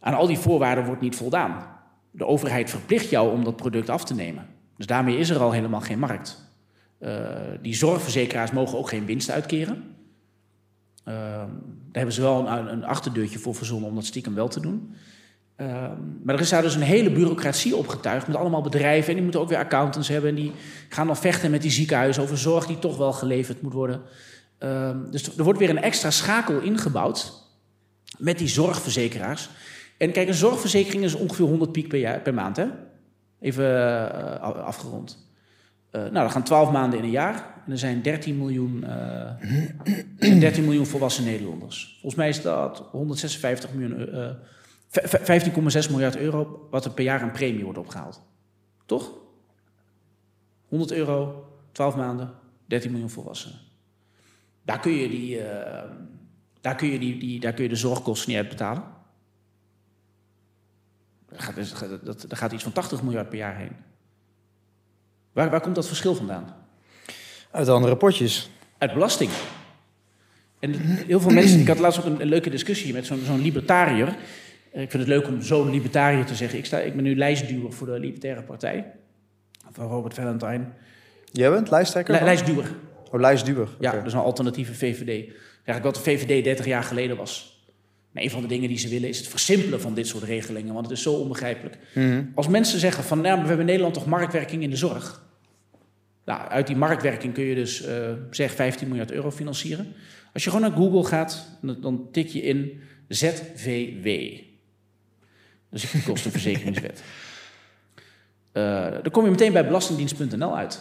[0.00, 1.66] aan al die voorwaarden wordt niet voldaan.
[2.10, 4.46] De overheid verplicht jou om dat product af te nemen.
[4.76, 6.44] Dus daarmee is er al helemaal geen markt.
[7.00, 7.28] Uh,
[7.62, 9.76] die zorgverzekeraars mogen ook geen winst uitkeren.
[11.08, 11.48] Uh, daar
[11.92, 14.94] hebben ze wel een, een, achterdeurtje voor verzonnen om dat stiekem wel te doen.
[15.56, 15.66] Uh,
[16.22, 19.08] maar er is daar dus een hele bureaucratie opgetuigd met allemaal bedrijven.
[19.08, 20.30] En die moeten ook weer accountants hebben.
[20.30, 20.52] En die
[20.88, 24.02] gaan dan vechten met die ziekenhuizen over zorg die toch wel geleverd moet worden.
[25.10, 27.32] dus er wordt weer een extra schakel ingebouwd
[28.18, 29.48] met die zorgverzekeraars.
[29.96, 32.56] En kijk, een zorgverzekering is ongeveer 100 piek per, jaar, per maand.
[32.56, 32.66] Hè?
[33.40, 35.24] Even uh, afgerond.
[35.92, 37.54] Uh, nou, dat gaan 12 maanden in een jaar.
[37.66, 38.84] En er zijn 13 miljoen,
[40.18, 41.96] uh, 13 miljoen volwassen Nederlanders.
[42.00, 44.08] Volgens mij is dat 156 miljoen,
[45.00, 48.22] 15,6 miljard euro wat er per jaar aan premie wordt opgehaald.
[48.86, 49.12] Toch?
[50.68, 52.34] 100 euro, 12 maanden,
[52.66, 53.58] 13 miljoen volwassenen.
[54.62, 55.40] Daar kun je, die,
[56.60, 58.82] daar kun je, die, die, daar kun je de zorgkosten niet uit betalen.
[61.28, 63.76] Daar gaat, dat, daar gaat iets van 80 miljard per jaar heen.
[65.32, 66.56] Waar, waar komt dat verschil vandaan?
[67.50, 68.50] Uit andere potjes.
[68.78, 69.30] Uit belasting.
[70.58, 73.40] En heel veel mensen, ik had laatst ook een, een leuke discussie met zo'n zo'n
[73.40, 74.16] libertariër.
[74.82, 76.58] Ik vind het leuk om zo'n libertariër te zeggen.
[76.58, 78.92] Ik, sta, ik ben nu lijstduwer voor de Libertaire Partij.
[79.70, 80.64] Van Robert Valentine.
[81.32, 82.14] Jij bent lijsttrekker?
[82.14, 82.74] Li lijstduwer.
[83.10, 83.68] Oh, lijstduwer.
[83.80, 85.08] Ja, dat is een alternatieve VVD.
[85.64, 87.64] Eigenlijk wat de VVD 30 jaar geleden was.
[88.10, 90.74] Maar een van de dingen die ze willen is het versimpelen van dit soort regelingen.
[90.74, 91.78] Want het is zo onbegrijpelijk.
[91.94, 92.06] Mhm.
[92.06, 92.32] Mm -hmm.
[92.34, 95.24] Als mensen zeggen van, nou, we hebben in Nederland toch marktwerking in de zorg.
[96.24, 97.92] Nou, uit die marktwerking kun je dus, uh,
[98.30, 99.86] zeg, 15 miljard euro financieren.
[100.32, 104.08] Als je gewoon naar Google gaat, dan tik je in ZVW.
[105.80, 107.02] Dus de kostenverzekeringswet.
[108.52, 110.80] Uh, dan kom je meteen bij belastingdienst.nl uit.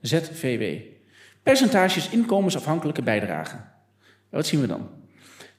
[0.00, 0.80] ZVW.
[1.42, 3.64] Percentages inkomensafhankelijke bijdragen.
[4.28, 4.88] Wat zien we dan?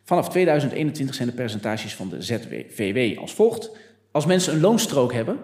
[0.04, 3.70] Vanaf 2021 zijn de percentages van de ZVW als volgt.
[4.12, 5.38] Als mensen een loonstrook hebben,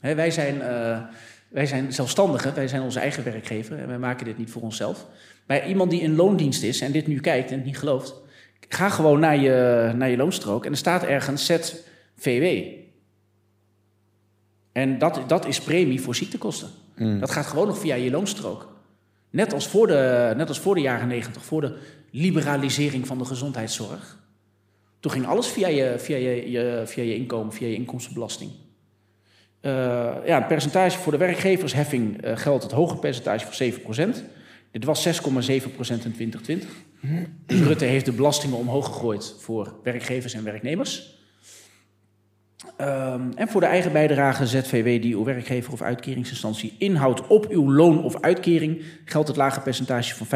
[0.00, 1.00] hè, wij, zijn, uh,
[1.48, 5.06] wij zijn zelfstandigen, wij zijn onze eigen werkgever en wij maken dit niet voor onszelf.
[5.46, 8.14] Maar iemand die in loondienst is en dit nu kijkt en het niet gelooft,
[8.68, 11.44] ga gewoon naar je, naar je loonstrook en er staat ergens
[12.20, 12.78] ZVW.
[14.72, 16.68] En dat, dat is premie voor ziektekosten.
[16.96, 17.20] Mm.
[17.20, 18.68] Dat gaat gewoon nog via je loonstrook.
[19.30, 21.76] Net als voor de, net als voor de jaren negentig, voor de
[22.10, 24.18] liberalisering van de gezondheidszorg.
[25.00, 28.50] Toen ging alles via je, via je, je, via je inkomen, via je inkomstenbelasting.
[29.62, 29.72] Uh,
[30.26, 34.16] ja, een percentage voor de werkgeversheffing uh, geldt het hoge percentage voor 7%.
[34.70, 36.68] Dit was 6,7% in 2020.
[37.46, 41.19] Dus Rutte heeft de belastingen omhoog gegooid voor werkgevers en werknemers.
[42.80, 47.72] Um, en voor de eigen bijdrage ZVW die uw werkgever of uitkeringsinstantie inhoudt op uw
[47.72, 50.32] loon of uitkering geldt het lage percentage van 5,75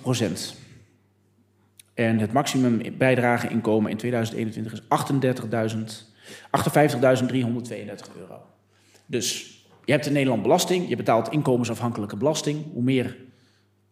[0.00, 0.56] procent.
[1.94, 4.86] En het maximum bijdrage inkomen in 2021 is 58.332
[8.18, 8.42] euro.
[9.06, 12.64] Dus je hebt in Nederland belasting, je betaalt inkomensafhankelijke belasting.
[12.72, 13.16] Hoe meer,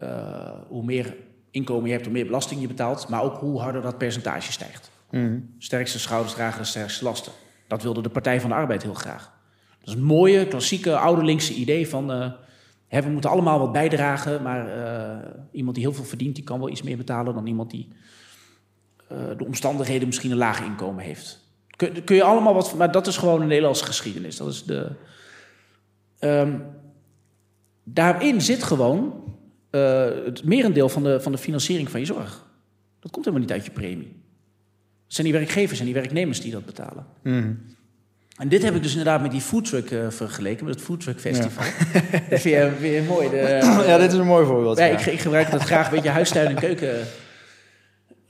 [0.03, 1.17] uh, hoe meer
[1.51, 3.09] inkomen je hebt, hoe meer belasting je betaalt.
[3.09, 4.93] Maar ook hoe harder dat percentage stijgt.
[5.15, 5.55] Mm.
[5.59, 7.33] Sterkste schouders dragen sterkste lasten.
[7.67, 9.33] Dat wilde de Partij van de Arbeid heel graag.
[9.79, 12.11] Dat is een mooie, klassieke, ouderlinkse idee van...
[12.11, 12.33] Uh,
[12.89, 16.35] we moeten allemaal wat bijdragen, maar uh, iemand die heel veel verdient...
[16.35, 17.89] die kan wel iets meer betalen dan iemand die
[19.13, 21.49] uh, de omstandigheden misschien een laag inkomen heeft.
[21.77, 22.75] Kun, kun, je allemaal wat...
[22.75, 24.37] Maar dat is gewoon een Nederlandse geschiedenis.
[24.37, 24.91] Dat is de...
[26.21, 26.63] Um,
[27.85, 29.23] daarin zit gewoon
[29.71, 32.47] het merendeel van de, van de financiering van je zorg.
[33.01, 34.24] Dat komt helemaal niet uit je premie.
[35.05, 37.07] Het zijn die werkgevers en die werknemers die dat betalen.
[37.23, 37.59] Mm.
[38.37, 41.65] En dit heb ik dus inderdaad met die foodtruck uh, vergeleken, met het foodtruck festival.
[41.65, 42.01] Ja.
[42.31, 43.31] dat vind je mooi.
[43.31, 44.79] De, ja, dit is een mooi voorbeeld.
[44.79, 44.99] Ja, ja.
[44.99, 46.97] Ik, ik, gebruik dat graag een beetje huistuin- en keuken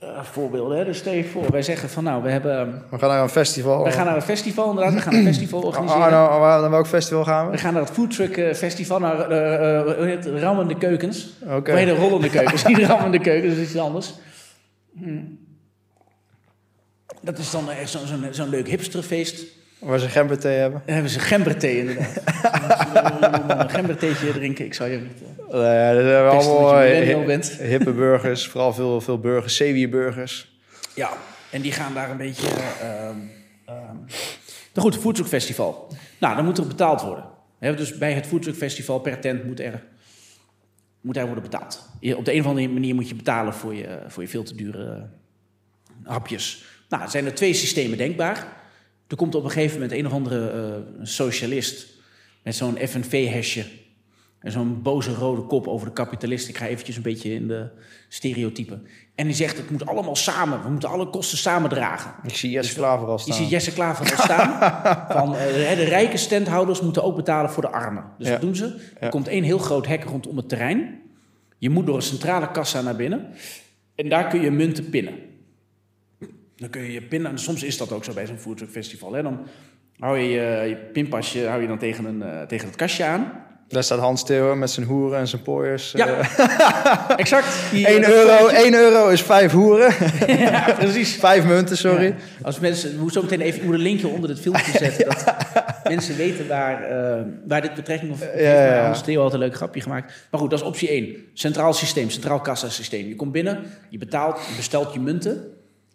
[0.03, 0.77] uh, voorbeelden.
[0.77, 0.85] Hè.
[0.85, 2.83] Dus stel je voor, wij zeggen van nou, we hebben...
[2.89, 3.83] We gaan naar een festival.
[3.83, 4.93] We gaan naar een festival, inderdaad.
[4.93, 6.03] We gaan een festival organiseren.
[6.03, 7.51] Oh, nou, waar, naar welk festival gaan we?
[7.51, 11.29] We gaan naar het foodtruck festival, naar uh, rammende keukens.
[11.43, 11.55] Oké.
[11.55, 11.85] Okay.
[11.85, 14.13] de rollende keukens, niet rammende keukens, dat is iets anders.
[14.97, 15.17] Hm.
[17.25, 17.97] Dat is dan echt
[18.31, 19.43] zo'n leuk hipsterfeest.
[19.79, 20.81] Waar ze gemberthee hebben.
[20.85, 22.15] Dan hebben ze gemberthee inderdaad.
[23.61, 24.65] Een gembertheetje drinken.
[24.65, 25.21] Ik zou je niet...
[25.51, 27.47] eh, ja, dat zijn Best allemaal je eh, bent.
[27.51, 28.47] hippe burgers.
[28.47, 30.59] Vooral veel, veel burgers, zeewierburgers.
[30.95, 31.09] Ja,
[31.51, 32.47] en die gaan daar een beetje...
[32.81, 33.17] ehm
[34.73, 35.87] nou goed, Foodtruck Festival.
[36.19, 37.25] Nou, dan moet er betaald worden.
[37.59, 39.83] Dus bij het Foodtruck Festival per tent moet er,
[41.01, 41.89] moet er worden betaald.
[41.99, 44.43] Je- op de een of andere manier moet je betalen voor je, voor je veel
[44.43, 45.07] te dure
[46.03, 46.65] hapjes.
[46.89, 48.47] Nou, er zijn er twee systemen denkbaar.
[49.07, 51.87] Er komt op een gegeven moment een of andere eh, socialist
[52.43, 53.65] met zo'n FNV-hesje
[54.39, 56.47] en zo'n boze rode kop over de kapitalist.
[56.47, 57.67] Ik ga eventjes een beetje in de
[58.09, 58.87] stereotypen.
[59.15, 60.63] En die zegt, het moet allemaal samen.
[60.63, 62.13] We moeten alle kosten samen dragen.
[62.23, 63.35] Ik zie Jesse Klaver al Je staan.
[63.35, 64.49] ziet Jesse Klaver al staan.
[65.17, 68.03] van, eh, de rijke standhouders moeten ook betalen voor de armen.
[68.17, 68.33] Dus Ja.
[68.33, 68.79] wat doen ze?
[68.99, 71.01] Er komt één heel groot hek rondom het terrein.
[71.57, 73.27] Je moet door een centrale kassa naar binnen.
[73.95, 75.13] En daar kun je munten pinnen.
[76.57, 77.31] Dan kun je je pinnen.
[77.31, 79.13] En soms is dat ook zo bij zo'n foodtruck festival.
[79.13, 79.21] Hè?
[79.23, 79.39] Dan
[79.99, 83.31] hou je je, je pinpasje hou je dan tegen, een, eh, tegen het kastje aan.
[83.67, 85.91] Daar staat Hans Theeuwen met zijn hoeren en zijn pooiers.
[85.91, 87.47] Ja, Eh, exact.
[87.71, 88.57] Die, 1 dat euro, spelletje.
[88.63, 89.93] 1 euro is 5 hoeren.
[90.39, 91.15] ja, precies.
[91.15, 92.05] 5 munten, sorry.
[92.05, 92.15] Ja.
[92.41, 95.05] Als mensen, we moeten zo meteen even een linkje onder dit filmpje zetten.
[95.05, 95.35] Dat
[95.83, 98.83] mensen weten waar, eh, waar dit betrekking op ja.
[98.85, 100.13] Hans Theo had een leuk grapje gemaakt.
[100.31, 101.15] Maar goed, dat is optie 1.
[101.33, 103.07] Centraal systeem, centraal kassasysteem.
[103.07, 105.43] Je komt binnen, je betaalt, je bestelt je munten.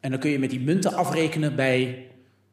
[0.01, 2.07] En dan kun je met die munten afrekenen bij,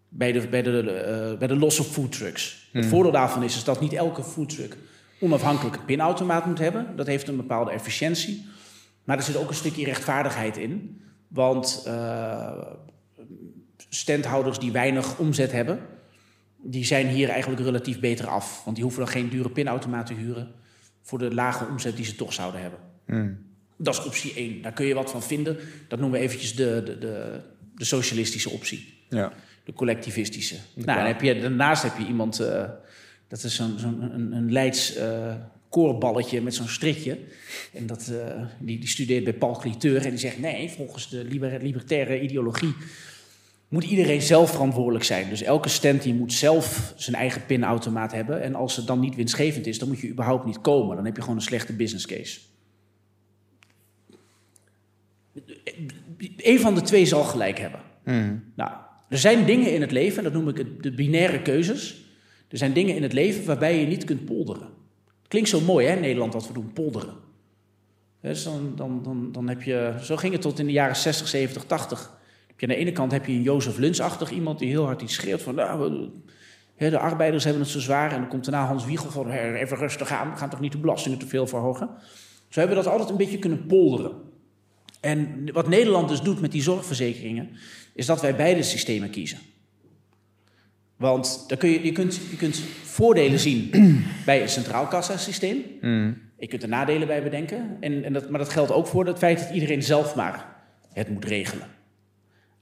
[0.09, 2.69] bij, de, bij, de, eh, bij de losse foodtrucks.
[2.71, 4.77] Het voordeel daarvan is, is dat niet elke foodtruck
[5.19, 6.95] onafhankelijk een pinautomaat moet hebben.
[6.95, 8.45] Dat heeft een bepaalde efficiëntie.
[9.03, 11.01] Maar er zit ook een stukje rechtvaardigheid in.
[11.27, 12.61] Want eh,
[13.89, 15.79] standhouders die weinig omzet hebben,
[16.57, 18.61] die zijn hier eigenlijk relatief beter af.
[18.63, 20.51] Want die hoeven dan geen dure pinautomaat te huren
[21.01, 22.79] voor de lage omzet die ze toch zouden hebben.
[23.77, 24.61] Dat is optie 1.
[24.61, 25.57] Daar kun je wat van vinden.
[25.87, 27.39] Dat noemen we eventjes de, de, de,
[27.75, 28.93] de socialistische optie.
[29.09, 29.33] Ja.
[29.63, 30.55] De collectivistische.
[30.73, 32.63] Nou, dan heb je, daarnaast heb je iemand, eh,
[33.27, 35.35] dat is zo'n zo'n een, een Leids eh,
[35.69, 37.17] koorballetje met zo'n stritje.
[37.73, 40.39] En dat, eh, die, die studeert bij Paul Cliteur en die zegt...
[40.39, 42.73] nee, volgens de liber- libertaire ideologie
[43.67, 45.29] moet iedereen zelf verantwoordelijk zijn.
[45.29, 48.41] Dus elke stand die moet zelf zijn eigen pinautomaat hebben.
[48.41, 50.95] En als het dan niet winstgevend is, dan moet je überhaupt niet komen.
[50.95, 52.39] Dan heb je gewoon een slechte business case.
[56.37, 57.79] Eén van de twee zal gelijk hebben.
[58.55, 58.71] Nou,
[59.09, 62.05] er zijn dingen in het leven, en dat noem ik het- de binaire keuzes.
[62.49, 64.67] Er zijn dingen in het leven waarbij je niet kunt polderen.
[65.27, 67.13] Klinkt zo mooi, hè, in Nederland, wat we doen, polderen.
[68.21, 71.27] Dus dan, dan, dan, dan heb je, zo ging het tot in de jaren 60,
[71.27, 72.17] 70, 80.
[72.47, 75.01] Heb je aan de ene kant heb je een Jozef Luns-achtig iemand die heel hard
[75.01, 75.55] iets schreeuwt van...
[75.55, 76.09] Nou,
[76.77, 78.11] de arbeiders hebben het zo zwaar.
[78.11, 80.31] En dan komt daarna Hans Wiegel van "Hè, even rustig aan.
[80.31, 81.89] We gaan toch niet de belastingen te veel verhogen.
[82.49, 84.11] Zo hebben we dat altijd een beetje kunnen polderen.
[84.99, 87.49] En wat Nederland dus doet met die zorgverzekeringen,
[87.93, 89.39] is dat wij beide systemen kiezen.
[90.95, 93.71] Want dan kun je, je, kunt, je kunt voordelen zien
[94.25, 95.63] bij een centraal kassasysteem.
[96.39, 97.77] Je kunt er nadelen bij bedenken.
[97.79, 100.55] En, en dat, maar dat geldt ook voor het feit dat iedereen zelf maar
[100.93, 101.67] het moet regelen.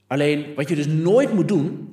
[0.06, 1.88] Alleen wat je dus nooit moet doen,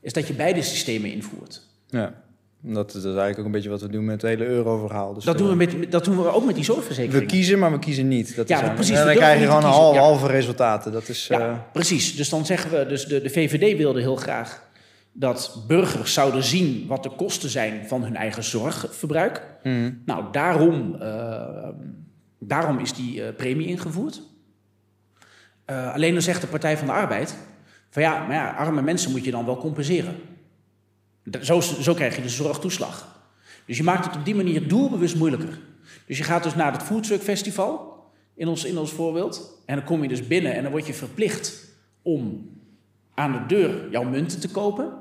[0.00, 1.68] is dat je beide systemen invoert.
[1.88, 2.23] ja.
[2.66, 5.14] Dat, dat is eigenlijk ook een beetje wat we doen met het hele euro-verhaal.
[5.14, 7.26] Dus Dat eh, doen we, met, dat doen we ook met die We zorgverzekeringen.
[7.26, 8.26] kiezen, maar we kiezen niet.
[8.36, 10.92] Dat Ja, is eigenlijk- precies, En we dan krijg je gewoon halve, halve resultaten.
[10.92, 11.26] Dat is...
[11.26, 12.16] Ja, eh, precies.
[12.16, 14.62] Dus dan zeggen we, dus de, de VVD wilde heel graag
[15.12, 19.42] dat burgers zouden zien wat de kosten zijn van hun eigen zorgverbruik.
[20.04, 21.68] Nou, daarom, eh,
[22.38, 24.22] daarom is die eh, premie ingevoerd.
[25.64, 27.36] Eh, alleen dan zegt de Partij van de Arbeid
[27.90, 30.14] van ja, maar ja, arme mensen moet je dan wel compenseren.
[31.42, 33.22] Zo, zo krijg je de zorgtoeslag.
[33.66, 35.58] Dus je maakt het op die manier doelbewust moeilijker.
[36.06, 38.02] Dus je gaat dus naar het Foodtruck Festival,
[38.34, 39.62] in ons, in ons voorbeeld.
[39.66, 41.64] En dan kom je dus binnen en dan word je verplicht
[42.02, 42.50] om
[43.14, 44.92] aan de deur jouw munten te kopen.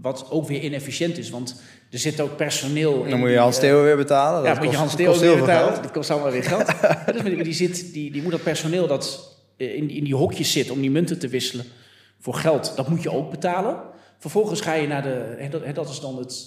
[0.00, 3.10] Wat ook weer inefficiënt is, want er zit ook personeel in.
[3.10, 4.42] dan moet je Hans eh, Theo weer betalen.
[4.42, 5.68] ja, Dat moet je Hans Theo weer betalen.
[5.72, 5.82] geld.
[5.82, 6.66] Dat kost allemaal weer geld.
[7.34, 10.70] Dus die, zit, die, die moet dat personeel dat eh, in, in die hokjes zit
[10.70, 11.64] om die munten te wisselen
[12.20, 13.76] voor geld, dat moet je ook betalen.
[14.18, 15.18] Vervolgens ga je naar de,
[15.64, 16.46] en dat, is dan het,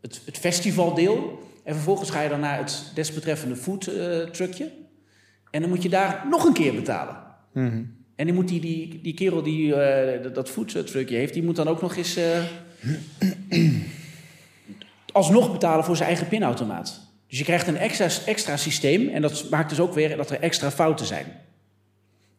[0.00, 1.38] het, het festivaldeel.
[1.64, 4.72] En vervolgens ga je dan naar het desbetreffende foodtruckje.
[5.50, 7.16] en dan moet je daar nog een keer betalen.
[7.52, 7.82] Mhm.
[8.16, 11.68] En die, moet die, die, die kerel die eh, dat- foodtruckje heeft, die moet dan
[11.68, 12.42] ook nog eens eh,
[15.12, 17.00] alsnog betalen voor zijn eigen pinautomaat.
[17.28, 20.40] Dus je krijgt een extra, extra systeem en dat maakt dus ook weer dat er
[20.40, 21.26] extra fouten zijn.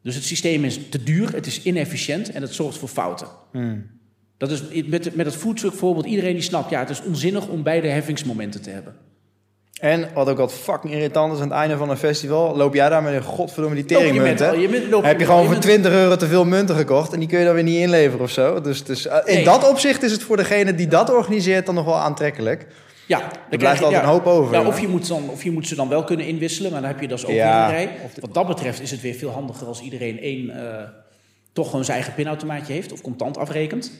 [0.01, 3.27] Dus het systeem is te duur, het is inefficiënt en het zorgt voor fouten.
[4.37, 5.35] Dat is met, met het
[5.75, 8.95] voorbeeld, iedereen die snapt, ja, het is onzinnig om beide heffingsmomenten te hebben.
[9.79, 12.89] En wat ook wat fucking irritant is aan het einde van een festival, loop jij
[12.89, 13.85] daar met een godverdomme die
[14.69, 17.13] bent- loop je Heb je gewoon je voor bent- 20 euro te veel munten gekocht
[17.13, 18.61] en die kun je dan weer niet inleveren of zo.
[18.61, 19.43] Dus, dus eh, in Nee.
[19.43, 22.67] dat opzicht is het voor degene die dat organiseert dan nog wel aantrekkelijk.
[23.07, 24.67] Ja, dan blijft altijd een hoop over, Ja, hè?
[24.67, 27.01] of, je moet dan, of je moet ze dan wel kunnen inwisselen, maar dan heb
[27.01, 27.67] je dus ook Ja.
[27.67, 27.97] weer een rij.
[28.21, 30.83] Wat dat betreft is het weer veel handiger als iedereen één, eh,
[31.53, 33.91] toch gewoon zijn eigen pinautomaatje heeft of contant afrekent.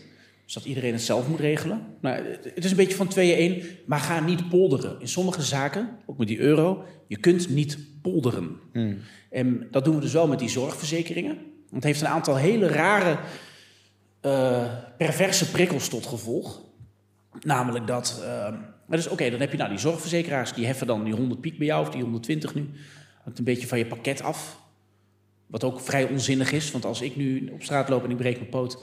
[0.45, 1.81] Dus dat iedereen het zelf moet regelen.
[2.01, 4.99] Nou, het- is een beetje van tweeën één, maar ga niet polderen.
[4.99, 8.59] In sommige zaken, ook met die euro, je kunt niet polderen.
[9.29, 11.35] En dat doen we dus wel met die zorgverzekeringen.
[11.35, 13.17] Want het heeft een aantal hele rare,
[14.21, 14.65] eh,
[14.97, 16.61] perverse prikkels tot gevolg.
[17.41, 18.23] Namelijk dat.
[18.87, 21.57] maar dus oké, dan heb je nou die zorgverzekeraars, die heffen dan die 100 piek
[21.57, 22.69] bij jou of die 120 nu.
[23.23, 24.61] Hangt een beetje van je pakket af.
[25.47, 28.37] Wat ook vrij onzinnig is, want als ik nu op straat loop en ik breek
[28.37, 28.77] mijn poot,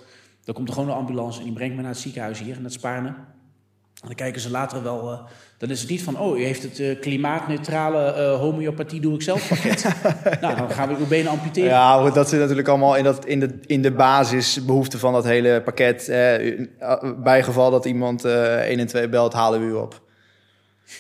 [0.44, 2.64] dan komt er gewoon een ambulance en die brengt me naar het ziekenhuis hier in
[2.64, 3.08] het Spaarne.
[3.08, 5.18] En dan kijken ze later wel, eh,
[5.58, 9.22] dan is het niet van, oh, u heeft het eh, klimaatneutrale eh, homeopathie doe ik
[9.22, 9.84] zelf pakket.
[10.40, 11.68] nou, dan gaan we uw benen amputeren.
[11.70, 15.62] Ja, dat zit natuurlijk allemaal in, dat, in, de, in de basisbehoefte van dat hele
[15.62, 16.08] pakket.
[16.08, 16.60] Eh,
[17.16, 20.00] bij geval dat iemand eh 1 en 2 belt, halen we u op.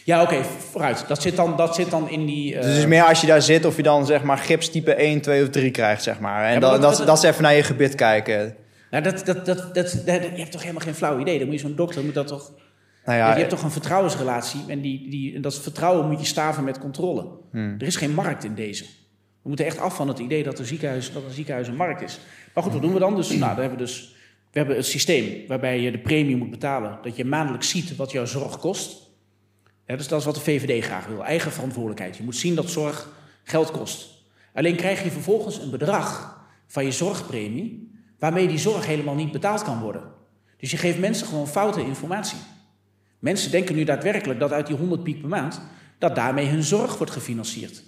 [0.04, 1.04] Ja, oké, vooruit.
[1.08, 2.54] Dat zit, dan, dat zit dan in die...
[2.54, 4.94] Dus het is meer als je daar zit of je dan zeg maar gips type
[4.94, 6.44] 1, 2 of 3 krijgt, zeg maar.
[6.44, 8.56] En Ja, maar dat- dat, dat- dat is even naar je gebit kijken.
[8.92, 11.38] Nou, dat, dat, dat, dat, dat- je hebt toch helemaal geen flauw idee.
[11.38, 12.52] Dan moet je zo'n dokter, moet dat toch...
[13.04, 16.64] Nou Ja, je hebt toch een vertrouwensrelatie en, die, die, dat vertrouwen moet je staven
[16.64, 17.26] met controle.
[17.50, 17.74] Hmm.
[17.78, 18.84] Er is geen markt in deze.
[19.42, 22.02] We moeten echt af van het idee dat, een ziekenhuis, dat een ziekenhuis een markt
[22.02, 22.20] is.
[22.54, 23.16] Maar goed, wat doen we dan?
[23.16, 24.14] Dus, nou, dan hebben we, dus,
[24.50, 26.98] we hebben het systeem waarbij je de premie moet betalen.
[27.02, 29.10] Dat je maandelijks ziet wat jouw zorg kost.
[29.86, 31.24] Ja, dus dat is wat de VVD graag wil.
[31.24, 32.16] Eigen verantwoordelijkheid.
[32.16, 33.08] Je moet zien dat zorg
[33.44, 34.08] geld kost.
[34.54, 37.90] Alleen krijg je vervolgens een bedrag van je zorgpremie...
[38.22, 40.02] waarmee die zorg helemaal niet betaald kan worden.
[40.56, 42.38] Dus je geeft mensen gewoon foute informatie.
[43.18, 45.60] Mensen denken nu daadwerkelijk dat uit die 100 piek per maand...
[45.98, 47.84] dat daarmee hun zorg wordt gefinancierd.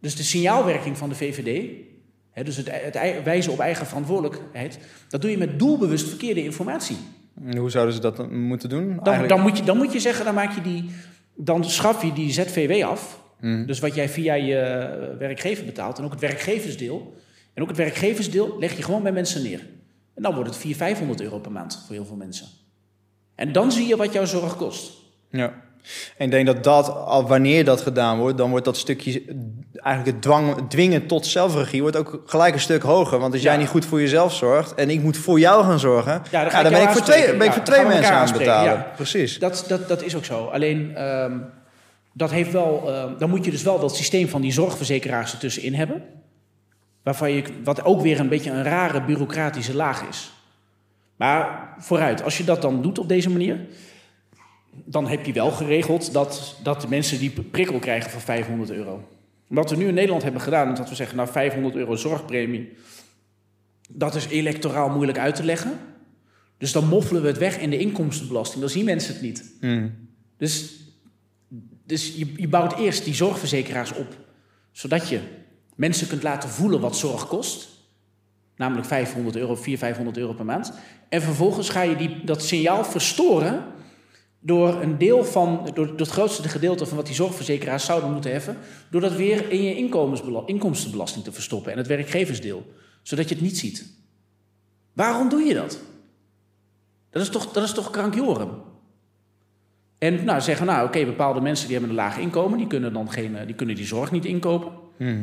[0.00, 1.70] Dus de signaalwerking van de VVD...
[2.30, 4.78] Hè, dus het, wijzen op eigen verantwoordelijkheid...
[5.08, 6.96] dat doe je met doelbewust verkeerde informatie.
[7.56, 9.00] hoe zouden ze dat dan moeten doen?
[9.02, 10.90] Dan, dan, moet je, dan moet je zeggen, dan, maak je die,
[11.34, 13.22] dan schaf je die ZVW af.
[13.66, 17.14] Dus wat jij via je eh, werkgever betaalt en ook het werkgeversdeel.
[17.60, 19.66] En ook het werkgeversdeel leg je gewoon bij mensen neer.
[20.14, 22.46] En dan wordt het 400, 500 euro per maand voor heel veel mensen.
[23.34, 24.92] En dan zie je wat jouw zorg kost.
[25.30, 25.52] Ja.
[26.16, 26.86] En ik denk dat dat,
[27.28, 29.22] wanneer dat gedaan wordt, dan wordt dat stukje,
[29.72, 33.18] eigenlijk het dwang, dwingen tot zelfregie, wordt ook gelijk een stuk hoger.
[33.18, 33.58] Want als jij Ja.
[33.58, 36.60] niet goed voor jezelf zorgt en ik moet voor jou gaan zorgen, ja, dan ga
[36.64, 38.72] ik ben ik voor twee, ben ik Ja, voor twee mensen aan het betalen.
[38.72, 38.92] ja.
[38.96, 39.38] Precies.
[39.38, 40.44] Dat, dat, dat is ook zo.
[40.46, 41.38] Alleen, ehm,
[42.12, 45.74] dat heeft wel, ehm, dan moet je dus wel dat systeem van die zorgverzekeraars ertussenin
[45.74, 46.02] hebben.
[47.02, 50.32] Waarvan je, wat ook weer een beetje een rare bureaucratische laag is.
[51.16, 53.66] Maar vooruit, als je dat dan doet op deze manier,
[54.84, 59.08] dan heb je wel geregeld dat, dat de mensen die prikkel krijgen van 500 euro.
[59.46, 62.72] Wat we nu in Nederland hebben gedaan, is dat we zeggen, nou 500 euro zorgpremie,
[63.88, 65.78] dat is electoraal moeilijk uit te leggen.
[66.58, 68.60] Dus dan moffelen we het weg in de inkomstenbelasting.
[68.60, 69.52] Dan zien mensen het niet.
[70.36, 70.80] Dus,
[71.86, 74.16] dus je, je bouwt eerst die zorgverzekeraars op,
[74.72, 75.20] zodat je
[75.80, 77.68] mensen kunt laten voelen wat zorg kost.
[78.56, 80.72] Namelijk 500 euro, 400, 500 euro per maand.
[81.08, 83.64] En vervolgens ga je die, dat signaal verstoren
[84.40, 88.56] door een deel van, door, het grootste gedeelte van wat die zorgverzekeraars zouden moeten heffen,
[88.90, 89.76] door dat weer in je
[90.46, 93.92] inkomstenbelasting te verstoppen en het werkgeversdeel, zodat je het niet ziet.
[94.92, 95.80] Waarom doe je dat?
[97.10, 98.50] Dat is toch, dat is toch krankjoren?
[99.98, 103.10] En nou, zeggen nou, oké, bepaalde mensen die hebben een laag inkomen, die kunnen dan
[103.10, 104.72] geen, eh, die, kunnen die zorg niet inkopen.
[104.98, 105.16] Eh,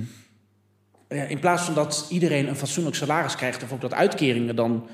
[1.08, 4.88] in plaats van dat iedereen een fatsoenlijk salaris krijgt, of ook dat uitkeringen dan,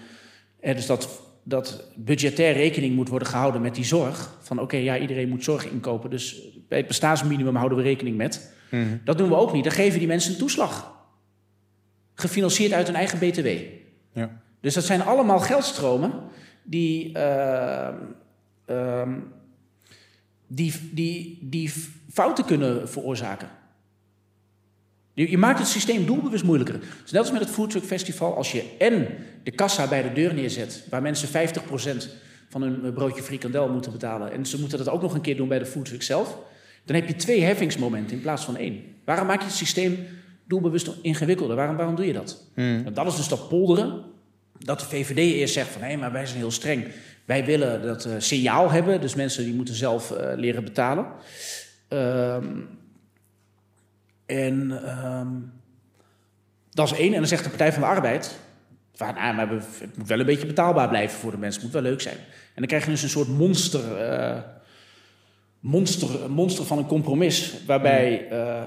[0.61, 4.37] dus dat, dat budgetair rekening moet worden gehouden met die zorg.
[4.41, 8.51] Van oké, ja, iedereen moet zorg inkopen, dus bij het bestaansminimum houden we rekening met.
[9.03, 9.63] Dat doen we ook niet.
[9.63, 10.93] Dan geven die mensen een toeslag.
[12.13, 13.47] Gefinancierd uit hun eigen BTW.
[14.13, 14.41] Ja.
[14.59, 16.11] Dus dat zijn allemaal geldstromen
[16.63, 17.93] die, eh,
[18.65, 19.19] ehm,
[20.47, 21.73] die, die, die
[22.11, 23.49] fouten kunnen veroorzaken.
[25.13, 26.79] Je, je maakt het systeem doelbewust moeilijker.
[27.01, 29.07] Dus net als met het Foodtruck Festival, als je en
[29.43, 31.31] de kassa bij de deur neerzet, waar mensen 50%
[32.49, 35.35] van hun eh, broodje frikandel moeten betalen, en ze moeten dat ook nog een keer
[35.35, 36.37] doen bij de Foodtruck zelf,
[36.85, 38.81] dan heb je twee heffingsmomenten in plaats van één.
[39.05, 39.97] Waarom maak je het systeem
[40.47, 41.55] doelbewust ingewikkelder?
[41.55, 42.43] Waarom, waarom doe je dat?
[42.55, 44.01] En dat is dus dat polderen.
[44.59, 46.85] Dat de VVD eerst zegt van hé, maar wij zijn heel streng.
[47.25, 51.05] Wij willen dat eh, signaal hebben, dus mensen die moeten zelf eh, leren betalen.
[51.87, 52.45] Ehm,
[54.25, 55.27] en ehm,
[56.69, 57.13] dat is één.
[57.13, 58.41] En dan zegt de Partij van de Arbeid...
[58.95, 61.61] Van, nou, maar het moet wel een beetje betaalbaar blijven voor de mensen.
[61.61, 62.17] Het moet wel leuk zijn.
[62.17, 63.97] En dan krijg je dus een soort monster...
[63.97, 64.39] eh,
[65.59, 68.63] monster, monster van een compromis waarbij, eh,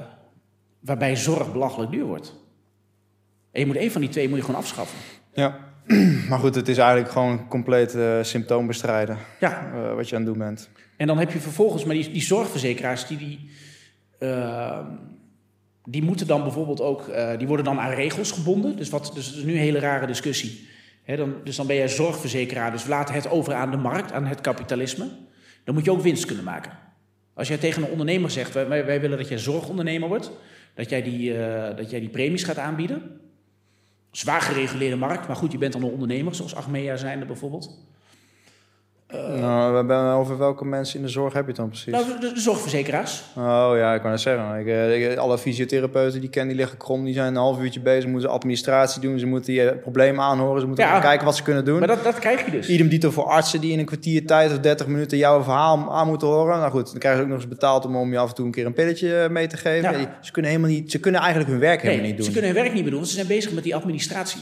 [0.81, 2.35] waarbij zorg belachelijk duur wordt.
[3.53, 4.99] En je moet één van die twee moet je gewoon afschaffen.
[5.35, 5.59] Ja.
[6.29, 10.47] Maar goed, het is eigenlijk gewoon compleet eh, symptoombestrijden Ja, wat je aan het doen
[10.47, 10.71] bent.
[10.97, 13.51] En dan heb je vervolgens, maar die, die zorgverzekeraars, die, die,
[14.19, 14.87] eh,
[15.89, 18.77] die moeten dan bijvoorbeeld ook, eh, die worden dan aan regels gebonden.
[18.77, 20.69] Dus, wat, dus dat is nu een hele rare discussie.
[21.05, 24.41] Dan, dus dan ben jij zorgverzekeraar, dus laten het over aan de markt, aan het
[24.41, 25.09] kapitalisme.
[25.65, 26.73] Dan moet je ook winst kunnen maken.
[27.35, 30.31] Als jij tegen een ondernemer zegt, wij, wij, willen dat jij zorgondernemer wordt,
[30.75, 33.21] dat jij, die, eh, dat jij die premies gaat aanbieden.
[34.11, 37.87] Zwaar gereguleerde markt, maar goed, je bent dan een ondernemer, zoals Achmea zijnde bijvoorbeeld.
[39.13, 41.93] Nou, we hebben over welke mensen in de zorg heb je het dan precies?
[41.93, 43.23] Nou, de, de zorgverzekeraars.
[43.37, 44.59] Oh ja, ik kan het zeggen.
[44.59, 47.05] Ik, eh, ik- alle fysiotherapeuten die ik ken, die liggen krom.
[47.05, 48.11] Die zijn een half uurtje bezig.
[48.11, 49.19] Moeten administratie doen.
[49.19, 50.61] Ze moeten je problemen aanhoren.
[50.61, 50.99] Ze moeten Ja.
[51.01, 51.79] kijken wat ze kunnen doen.
[51.79, 52.69] Maar dat, dat krijg je dus.
[52.69, 56.07] Idem dito voor artsen die in een kwartier tijd of 30 minuten jouw verhaal aan
[56.07, 56.59] moeten horen.
[56.59, 58.47] Nou goed, dan krijgen ze ook nog eens betaald om, om je af en toe
[58.47, 60.01] een keer een pilletje eh, mee te geven.
[60.01, 60.19] Ja.
[60.21, 62.25] Ze kunnen helemaal niet, ze kunnen eigenlijk hun werk helemaal niet doen.
[62.27, 64.41] ze kunnen hun werk niet doen, want ze zijn bezig met die administratie.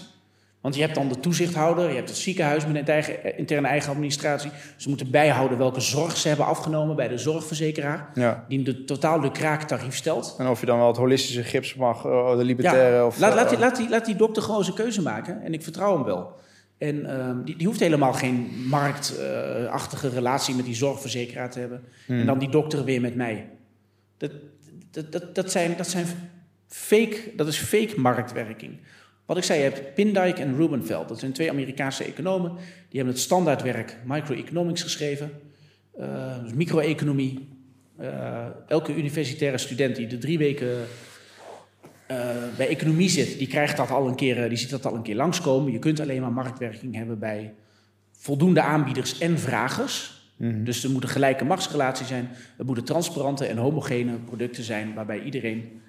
[0.65, 3.91] Want je hebt dan de toezichthouder, je hebt het ziekenhuis met een eigen, interne eigen
[3.91, 4.51] administratie.
[4.77, 8.45] Ze moeten bijhouden welke zorg ze hebben afgenomen bij de zorgverzekeraar, Ja.
[8.49, 10.35] die de, totaal de kraaktarief stelt.
[10.39, 13.19] En of je dan wel het holistische gips mag, eh, de libertaire of...
[13.19, 15.63] laat, laat, eh, die, laat, die, laat die dokter gewoon zijn keuze maken en ik
[15.63, 16.41] vertrouw hem wel.
[16.79, 21.85] En ehm, die, die hoeft helemaal geen marktachtige relatie met die zorgverzekeraar te hebben.
[22.07, 22.21] Hmm.
[22.21, 23.49] En dan die dokter weer met mij.
[24.17, 24.31] Dat,
[24.91, 26.07] dat, dat, dat, zijn, dat, zijn
[26.69, 28.79] fake, dat is fake marktwerking.
[29.27, 31.09] Wat ik zei, je hebt Pindijk en Rubenfeld.
[31.09, 32.53] Dat zijn twee Amerikaanse economen.
[32.89, 35.31] Die hebben het standaardwerk Microeconomics geschreven.
[35.99, 37.49] Eh, dus micro-economie.
[37.97, 40.87] Eh, elke universitaire student die de drie weken
[42.07, 42.19] eh,
[42.57, 45.15] bij economie zit, die krijgt dat al een keer, die ziet dat al een keer
[45.15, 45.73] langskomen.
[45.73, 47.55] Je kunt alleen maar marktwerking hebben bij
[48.13, 50.23] voldoende aanbieders en vragers.
[50.37, 52.29] Dus er moet een gelijke machtsrelatie zijn.
[52.57, 55.83] Het moeten transparante en homogene producten zijn waarbij iedereen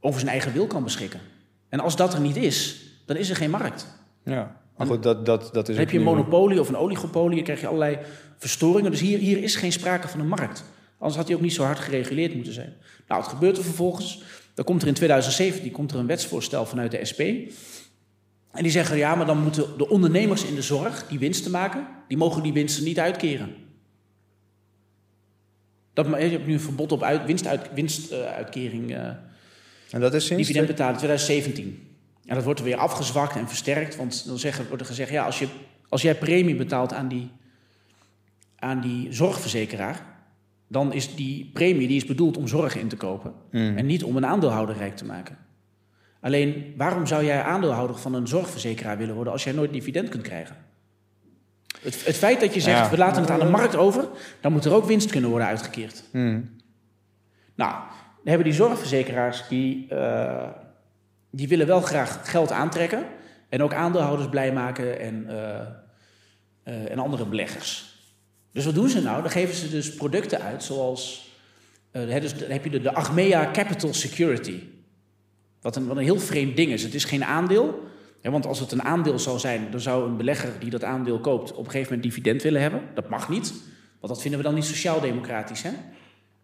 [0.00, 1.20] over zijn eigen wil kan beschikken.
[1.68, 3.86] En als dat er niet is, dan is er geen markt.
[4.24, 7.34] Ja, maar goed, dat, dat, dat is Dan heb je een monopolie of een oligopolie,
[7.34, 7.98] dan krijg je allerlei
[8.36, 8.90] verstoringen.
[8.90, 10.64] Dus hier, hier is geen sprake van een markt.
[10.98, 12.72] Anders had hij ook niet zo hard gereguleerd moeten zijn.
[13.08, 14.22] Nou, het gebeurt er vervolgens.
[14.54, 17.20] Dan komt er in 2017 komt er een wetsvoorstel vanuit de SP.
[18.50, 21.86] En die zeggen, ja, maar dan moeten de ondernemers in de zorg die winsten maken,
[22.08, 23.54] die mogen die winsten niet uitkeren.
[25.92, 28.94] Dat, je hebt nu een verbod op uit, winstuit, winstuitkering.
[28.94, 29.10] eh,
[29.90, 30.42] En dat is sinds...
[30.42, 31.88] dividend betalen in 2017.
[32.24, 33.96] En dat wordt er weer afgezwakt en versterkt.
[33.96, 35.46] Want dan zeggen, wordt er gezegd, ja, als, je,
[35.88, 37.30] als jij premie betaalt aan die,
[38.56, 40.06] aan die zorgverzekeraar...
[40.68, 43.32] dan is die premie die is bedoeld om zorg in te kopen...
[43.50, 45.38] en niet om een aandeelhouder rijk te maken.
[46.20, 49.32] Alleen, waarom zou jij aandeelhouder van een zorgverzekeraar willen worden...
[49.32, 50.56] als jij nooit dividend kunt krijgen?
[51.80, 52.90] Het, het feit dat je zegt, Ja.
[52.90, 54.08] we laten het aan de markt over...
[54.40, 56.04] dan moet er ook winst kunnen worden uitgekeerd.
[56.10, 56.50] Hmm.
[57.54, 57.74] Nou,
[58.24, 60.48] hebben die zorgverzekeraars die, eh,
[61.30, 63.04] die willen wel graag geld aantrekken
[63.48, 65.60] en ook aandeelhouders blij maken en, eh,
[66.62, 67.98] eh, en andere beleggers.
[68.52, 69.22] Dus wat doen ze nou?
[69.22, 71.30] Dan geven ze dus producten uit zoals,
[71.92, 74.62] dus dan heb je de, de Achmea Capital Security.
[75.60, 76.82] Wat een, wat een heel vreemd ding is.
[76.82, 77.88] Het is geen aandeel.
[78.20, 81.20] Hè, want als het een aandeel zou zijn, dan zou een belegger die dat aandeel
[81.20, 82.82] koopt op een gegeven moment dividend willen hebben.
[82.94, 83.52] Dat mag niet.
[84.00, 85.62] Want dat vinden we dan niet sociaal-democratisch.
[85.62, 85.70] Hè?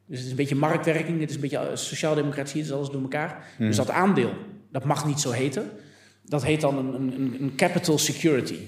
[0.06, 2.88] Dus het is een beetje marktwerking, dit is een beetje eh, sociaaldemocratie, het is alles
[2.88, 3.46] door elkaar.
[3.58, 4.32] Dus dat aandeel,
[4.70, 5.70] dat mag niet zo heten.
[6.24, 8.58] Dat heet dan een, een, een capital security.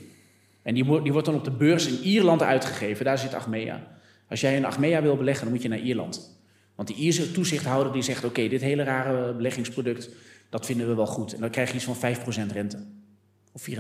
[0.63, 3.87] En die wordt dan op de beurs in Ierland uitgegeven, daar zit Achmea.
[4.29, 6.41] Als jij in Achmea wil beleggen, dan moet je naar Ierland.
[6.75, 10.11] Want die Ierse toezichthouder die zegt, oké, dit hele rare beleggingsproduct,
[10.49, 11.35] dat vinden we wel goed.
[11.35, 12.87] En dan krijg je iets van 5% rente.
[13.53, 13.79] Of 4,5%.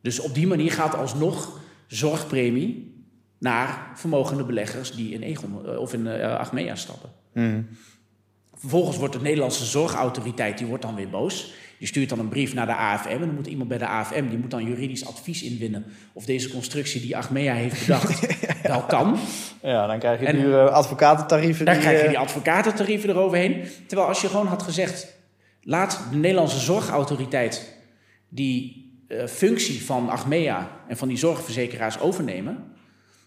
[0.00, 2.93] Dus op die manier gaat alsnog zorgpremie
[3.44, 7.10] naar vermogende beleggers die in Egon eh, of in eh, Achmea stappen.
[8.54, 11.54] Vervolgens wordt de Nederlandse zorgautoriteit die wordt dan weer boos.
[11.78, 14.28] Die stuurt dan een brief naar de AFM en dan moet iemand bij de AFM
[14.28, 18.26] die moet dan juridisch advies inwinnen of deze constructie die Achmea heeft bedacht
[18.62, 19.18] wel kan.
[19.62, 21.64] Ja, dan krijg je En- eh, advocatentarieven.
[21.64, 23.64] Dan die, krijg je eh, die advocatentarieven eroverheen.
[23.86, 25.06] Terwijl als je gewoon had gezegd,
[25.62, 27.76] laat de Nederlandse zorgautoriteit
[28.28, 32.64] die eh, functie van Achmea en van die zorgverzekeraars overnemen,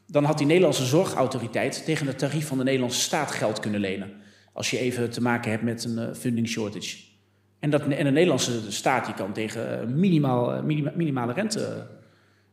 [0.07, 4.11] dan had die Nederlandse zorgautoriteit tegen het tarief van de Nederlandse staat geld kunnen lenen.
[4.53, 6.97] Als je even te maken hebt met een eh, funding shortage.
[7.59, 11.87] En, dat, en de Nederlandse staat die kan tegen eh, minimaal, eh, minima- minimale rente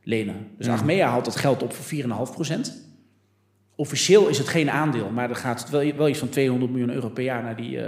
[0.03, 0.49] lenen.
[0.59, 2.83] Dus Achmea haalt dat geld op voor 4,5%
[3.77, 7.09] Officieel is het geen aandeel, maar er gaat wel, wel iets van 200 miljoen euro
[7.09, 7.79] per jaar naar die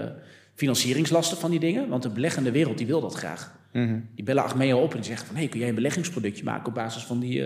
[0.54, 1.88] financieringslasten van die dingen.
[1.88, 3.58] Want de beleggende wereld die wil dat graag.
[4.14, 5.36] Die bellen Achmea op en die zeggen van...
[5.36, 7.44] hey, kun jij een beleggingsproductje maken op basis van die,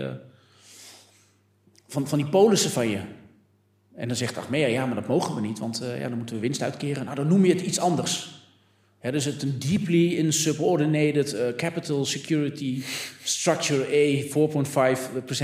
[1.91, 2.99] van, van die polissen van je.
[3.95, 6.35] En dan zegt Achmea, ja, maar dat mogen we niet, want eh, ja, dan moeten
[6.35, 7.03] we winst uitkeren.
[7.03, 8.39] Nou, dan noem je het iets anders.
[8.99, 12.83] Hè, dus het een deeply insubordinated uh, capital security
[13.23, 14.23] structure A,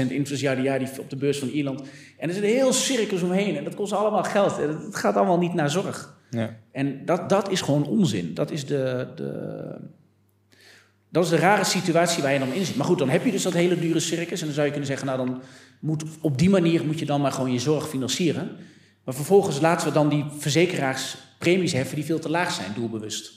[0.07, 1.81] 4,5% interest jaar jaar die op de beurs van Ierland.
[2.17, 4.59] En er zit een heel circus omheen en dat kost allemaal geld.
[4.59, 6.17] En het gaat allemaal niet naar zorg.
[6.29, 6.59] Ja.
[6.71, 8.33] En dat, dat is gewoon onzin.
[8.33, 9.75] Dat is de, de,
[11.09, 12.75] dat is de rare situatie waar je dan in zit.
[12.75, 14.39] Maar goed, dan heb je dus dat hele dure circus.
[14.39, 15.41] En dan zou je kunnen zeggen, nou dan
[15.79, 18.49] moet op die manier moet je dan maar gewoon je zorg financieren.
[19.03, 23.31] Maar vervolgens laten we dan die verzekeraars premies heffen die veel te laag zijn, doelbewust.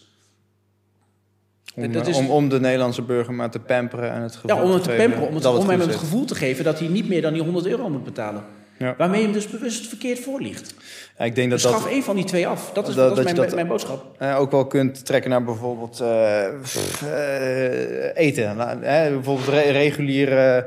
[1.74, 4.62] Om, Dat is- om, om de Nederlandse burger maar te pamperen en het gevoel Ja,
[4.62, 6.88] om het te geven pamperen, om, het, om hem het gevoel te geven dat hij
[6.88, 8.44] niet meer dan die 100 euro moet betalen.
[8.80, 8.94] Ja.
[8.98, 10.74] Waarmee je hem dus bewust verkeerd voor ligt.
[11.18, 11.80] Ja, ik denk dat Dus dat...
[11.80, 12.70] schaf één van die twee af.
[12.72, 14.04] Dat is, dat- dat, is dat mijn, dat- mijn boodschap.
[14.18, 18.58] eh, ook wel kunt trekken naar bijvoorbeeld eh, pff, eh, eten.
[18.80, 20.66] Hè, bijvoorbeeld re- reguliere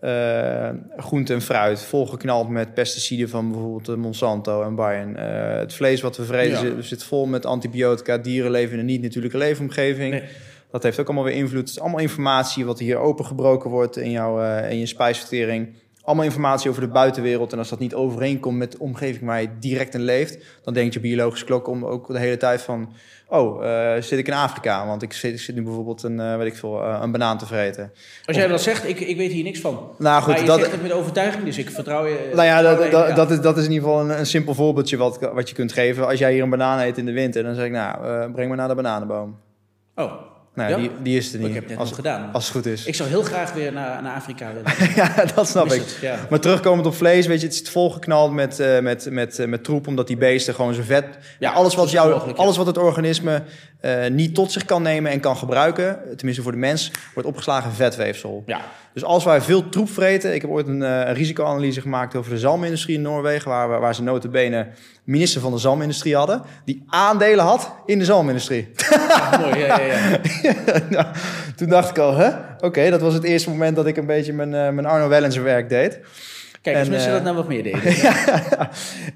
[0.00, 5.16] eh, groente en fruit, volgeknald met pesticiden van bijvoorbeeld Monsanto en Bayern.
[5.58, 6.74] Het vlees wat we vreten Ja.
[6.76, 8.18] zit, zit vol met antibiotica.
[8.18, 10.10] Dieren leven in een niet-natuurlijke leefomgeving.
[10.12, 10.22] Nee.
[10.70, 11.60] Dat heeft ook allemaal weer invloed.
[11.60, 15.68] Het is allemaal informatie wat hier opengebroken wordt in, jouw, in je spijsvertering.
[16.04, 17.52] Allemaal informatie over de buitenwereld.
[17.52, 20.94] En als dat niet overeenkomt met de omgeving waar je direct in leeft, dan denkt
[20.94, 22.92] je biologische klok om ook de hele tijd van:
[23.28, 24.86] Oh, eh, zit ik in Afrika?
[24.86, 27.38] Want ik zit, ik zit nu bijvoorbeeld een, eh, weet ik veel, eh, een banaan
[27.38, 27.92] te vreten.
[28.26, 29.90] Als jij dat zegt, ik, ik weet hier niks van.
[29.98, 32.30] Nou goed, maar je dat, zegt het met overtuiging, dus ik vertrouw je.
[32.34, 34.96] nou ja, dat, dat, dat, is, dat is in ieder geval een, een simpel voorbeeldje
[34.96, 36.06] wat, wat je kunt geven.
[36.06, 38.56] Als jij hier een banaan eet in de winter, dan zeg ik: Nou, breng me
[38.56, 39.38] naar de bananenboom.
[39.94, 40.12] Oh,
[40.54, 40.76] Nou, Ja?
[40.76, 41.48] die, die is er niet.
[41.48, 42.32] ik heb het net als, nog gedaan.
[42.32, 42.86] als het goed is.
[42.86, 44.94] Ik zou heel graag weer naar, naar Afrika willen.
[45.02, 45.80] ja, dat snap ik.
[45.80, 46.18] het, ja.
[46.30, 49.64] Maar terugkomend op vlees, weet je, het is volgeknald met, eh, met, met, eh, met
[49.64, 51.04] troep, omdat die beesten gewoon zo vet.
[51.38, 53.42] Ja, alles wat, jou, mogelijk, alles wat het organisme
[53.80, 57.70] eh, niet tot zich kan nemen en kan gebruiken, tenminste voor de mens, wordt opgeslagen
[57.70, 58.42] in vetweefsel.
[58.46, 58.60] Ja.
[58.92, 62.30] Dus als wij veel troep vreten, ik heb ooit een, eh, een risicoanalyse gemaakt over
[62.30, 64.66] de zalmindustrie in Noorwegen, waar, waar ze notabene
[65.04, 68.70] minister van de zalmindustrie hadden, die aandelen had in de zalmindustrie.
[69.08, 70.20] Ah, mooi, ja, ja, ja.
[70.90, 71.06] nou,
[71.56, 72.30] toen dacht ik al, hè?
[72.60, 75.42] Oké, dat was het eerste moment dat ik een beetje mijn, eh, mijn Arno Wellenser
[75.42, 76.00] werk deed.
[76.62, 77.82] Kijk, als En, mensen eh, dat nou wat meer deden.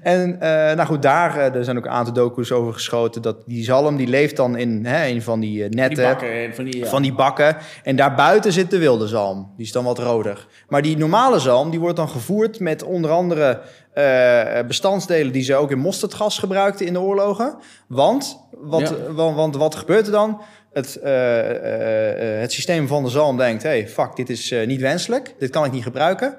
[0.01, 3.21] En eh, nou goed, daar eh, er zijn ook een aantal docu's over geschoten.
[3.21, 6.03] Dat die zalm die leeft dan in hè, een van die eh, Die netten.
[6.03, 6.77] bakken van die...
[6.77, 6.85] ja.
[6.85, 7.57] Van die bakken.
[7.83, 9.53] En daarbuiten zit de wilde zalm.
[9.57, 10.47] Die is dan wat roder.
[10.67, 13.61] Maar die normale zalm die wordt dan gevoerd met onder andere
[13.93, 17.55] eh, bestandsdelen die ze ook in mosterdgas gebruikten in de oorlogen.
[17.87, 19.13] Want wat, Ja.
[19.13, 20.41] want, want wat gebeurt er dan?
[20.73, 24.67] Het, eh, eh, eh, het systeem van de zalm denkt: hey, fuck, dit is eh,
[24.67, 25.35] niet wenselijk.
[25.39, 26.37] Dit kan ik niet gebruiken.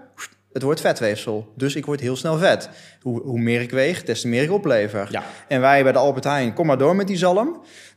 [0.53, 1.53] Het wordt vetweefsel.
[1.57, 2.69] Dus ik word heel snel vet.
[3.03, 5.09] Hoe, hoe meer ik weeg, des te meer ik oplever.
[5.11, 5.25] Ja.
[5.49, 7.47] En wij bij de Albert Heijn, kom maar door met die zalm.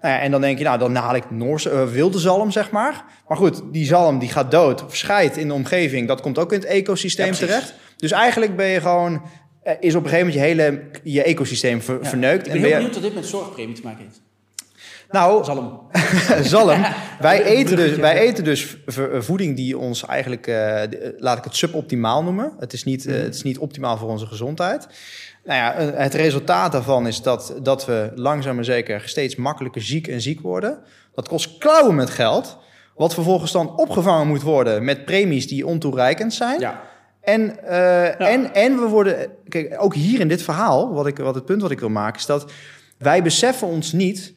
[0.01, 2.71] Nou ja, en dan denk je, nou, dan haal ik Noorse, eh, wilde zalm, zeg
[2.71, 3.03] maar.
[3.27, 6.07] Maar goed, die zalm die gaat dood, of scheidt in de omgeving.
[6.07, 7.73] Dat komt ook in het ecosysteem Ja, terecht.
[7.97, 9.21] Dus eigenlijk ben je gewoon,
[9.63, 12.47] eh, is op een gegeven moment je hele je ecosysteem ver- verneukt.
[12.47, 14.21] Ik ben en heel ben je- benieuwd wat dit met zorgpremie te maken heeft.
[15.11, 15.79] Nou, Zalm.
[16.41, 16.85] zalm.
[17.19, 18.77] Wij Een eten dus, wij eten dus
[19.19, 22.53] voeding die ons eigenlijk, eh, eh, laat ik het suboptimaal noemen.
[22.59, 24.87] Het is niet, eh, het is niet optimaal voor onze gezondheid.
[25.45, 30.07] Nou ja, het resultaat daarvan is dat, dat we langzaam maar zeker steeds makkelijker ziek
[30.07, 30.79] en ziek worden.
[31.15, 32.57] Dat kost klauwen met geld.
[32.95, 36.59] Wat vervolgens dan opgevangen moet worden met premies die ontoereikend zijn.
[36.59, 36.81] Ja.
[37.21, 37.67] En,
[38.19, 41.61] en, en we worden, kijk, ook hier in dit verhaal, wat, ik, wat het punt
[41.61, 42.51] wat ik wil maken, is dat
[42.97, 44.33] wij beseffen ons niet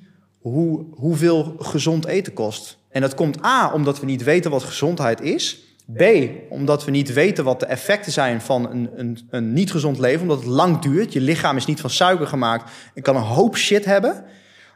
[0.51, 2.79] hoe, hoeveel gezond eten kost.
[2.89, 5.63] En dat komt A, omdat we niet weten wat gezondheid is.
[5.97, 6.03] B,
[6.49, 10.21] omdat we niet weten wat de effecten zijn van een, een, een niet gezond leven,
[10.21, 11.13] omdat het lang duurt.
[11.13, 14.25] Je lichaam is niet van suiker gemaakt en kan een hoop shit hebben.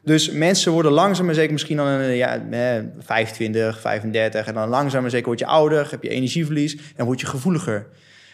[0.03, 4.69] Dus mensen worden langzaam maar zeker misschien dan een, ja, eh, 25, 35 en dan
[4.69, 7.86] langzaam maar zeker word je ouder, heb je energieverlies en word je gevoeliger.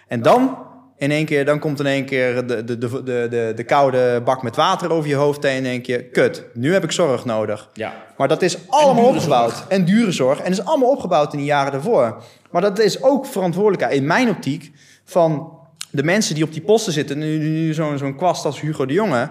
[0.09, 0.59] En dan
[0.97, 4.23] in één keer, dan komt in één keer de, de, de, de, de, de koude
[4.25, 7.25] bak met water over je hoofd heen en denk je, kut, nu heb ik zorg
[7.25, 7.71] nodig.
[7.73, 7.95] Ja.
[8.17, 9.51] Maar dat is allemaal opgebouwd.
[9.51, 9.69] zorg.
[9.69, 10.41] En dure zorg.
[10.41, 12.23] En is allemaal opgebouwd in de jaren daarvoor.
[12.51, 14.73] Maar dat is ook verantwoordelijkheid, in mijn optiek,
[15.05, 15.59] van
[15.91, 17.19] de mensen die op die posten zitten.
[17.19, 19.31] Nu, nu zo'n zo'n kwast als Hugo de Jonge.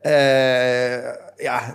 [0.00, 0.12] Eh,
[1.36, 1.74] ja,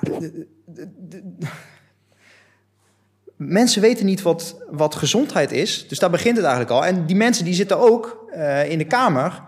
[3.47, 5.87] mensen weten niet wat, wat gezondheid is.
[5.87, 6.85] Dus daar begint het eigenlijk al.
[6.85, 9.41] En die mensen die zitten ook eh, in de Kamer...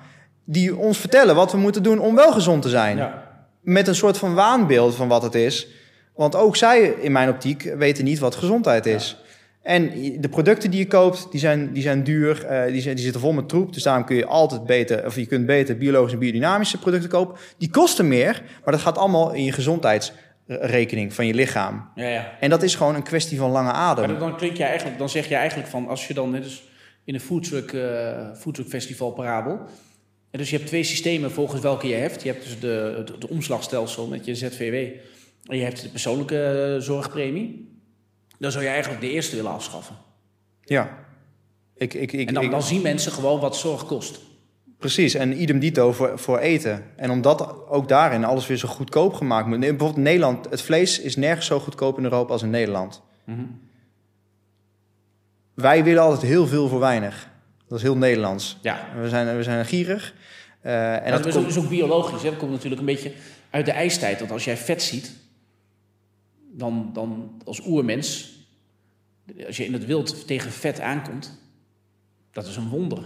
[0.43, 3.23] die ons vertellen wat we moeten doen om wel gezond te zijn Ja.
[3.61, 5.67] met een soort van waanbeeld van wat het is.
[6.15, 9.17] Want ook zij, in mijn optiek, weten niet wat gezondheid is.
[9.61, 9.91] En
[10.21, 13.21] de producten die je koopt, die zijn, die zijn duur, eh, die, zijn, die zitten
[13.21, 13.73] vol met troep.
[13.73, 17.37] Dus daarom kun je altijd beter, of je kunt beter biologische en biodynamische producten kopen.
[17.57, 19.51] Die kosten meer, maar dat gaat allemaal in je
[20.47, 21.89] gezondheidsrekening van je lichaam.
[21.95, 22.37] Ja, ja.
[22.39, 24.09] En dat is gewoon een kwestie van lange adem.
[24.09, 26.63] Maar dan, klink je eigenlijk, dan zeg je eigenlijk van als je dan, dus
[27.03, 29.59] in een foodtruck, eh foodtruck festival parabel.
[30.31, 32.23] En dus je hebt twee systemen volgens welke je hebt.
[32.23, 34.99] Je hebt dus de, het, het omslagstelsel met je ZVW.
[35.45, 37.73] En je hebt de persoonlijke eh, zorgpremie.
[38.39, 39.95] Dan zou je eigenlijk de eerste willen afschaffen.
[40.61, 41.05] Ja.
[41.75, 44.19] Ik, ik, ik, En dan, dan zien mensen gewoon wat zorg kost.
[44.77, 46.83] Precies, en idem dito voor, voor eten.
[46.95, 49.59] En omdat ook daarin alles weer zo goedkoop gemaakt moet.
[49.59, 53.01] Bijvoorbeeld Nederland, het vlees is nergens zo goedkoop in Europa als in Nederland.
[53.25, 53.41] Mhm.
[55.53, 57.29] Wij willen altijd heel veel voor weinig.
[57.67, 58.57] Dat is heel Nederlands.
[58.61, 60.13] Ja, We zijn, we zijn gierig.
[60.61, 62.21] Eh, en dat dat is, komt- ook, is ook biologisch.
[62.23, 62.29] Hè?
[62.29, 63.11] Dat komt natuurlijk een beetje
[63.49, 64.19] uit de ijstijd.
[64.19, 65.11] Want als jij vet ziet,
[66.51, 68.33] dan, dan als oermens,
[69.47, 71.39] als je in het wild tegen vet aankomt,
[72.31, 72.99] dat is een wonder.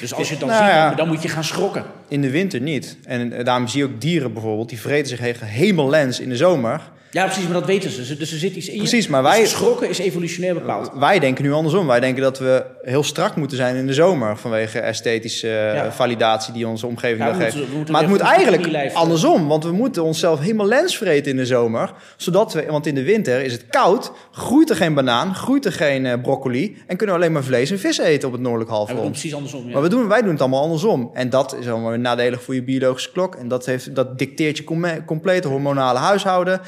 [0.00, 1.84] Dus als je het dan Nou ziet, dan, dan moet je gaan schrokken.
[2.08, 2.96] in de winter niet.
[3.04, 6.28] En eh, daarom zie je ook dieren bijvoorbeeld, die vreten zich he- helemaal lens in
[6.28, 6.80] de zomer.
[7.10, 8.16] Ja, precies, maar dat weten ze.
[8.16, 8.76] Dus er zit iets in.
[8.78, 10.90] Precies, maar Dus wij- schrokken is evolutionair bepaald.
[10.94, 11.86] Wij denken nu andersom.
[11.86, 15.92] Wij denken dat we heel strak moeten zijn in de zomer vanwege esthetische eh, Ja.
[15.92, 17.56] validatie die onze omgeving Ja, geeft.
[17.90, 18.94] maar het moet eigenlijk eh.
[18.94, 22.94] andersom, want we moeten onszelf helemaal lens vreten in de zomer, zodat we, want in
[22.94, 26.96] de winter is het koud, groeit er geen banaan, groeit er geen eh, broccoli en
[26.96, 29.10] kunnen we alleen maar vlees en vis eten op het noordelijk halfrond.
[29.10, 29.66] precies andersom.
[29.66, 29.72] Ja.
[29.72, 31.10] Maar we doen, wij doen het allemaal andersom.
[31.14, 33.34] En dat is allemaal weer nadelig voor je biologische klok.
[33.34, 36.60] En dat, heeft, dat dicteert je com- complete hormonale huishouden.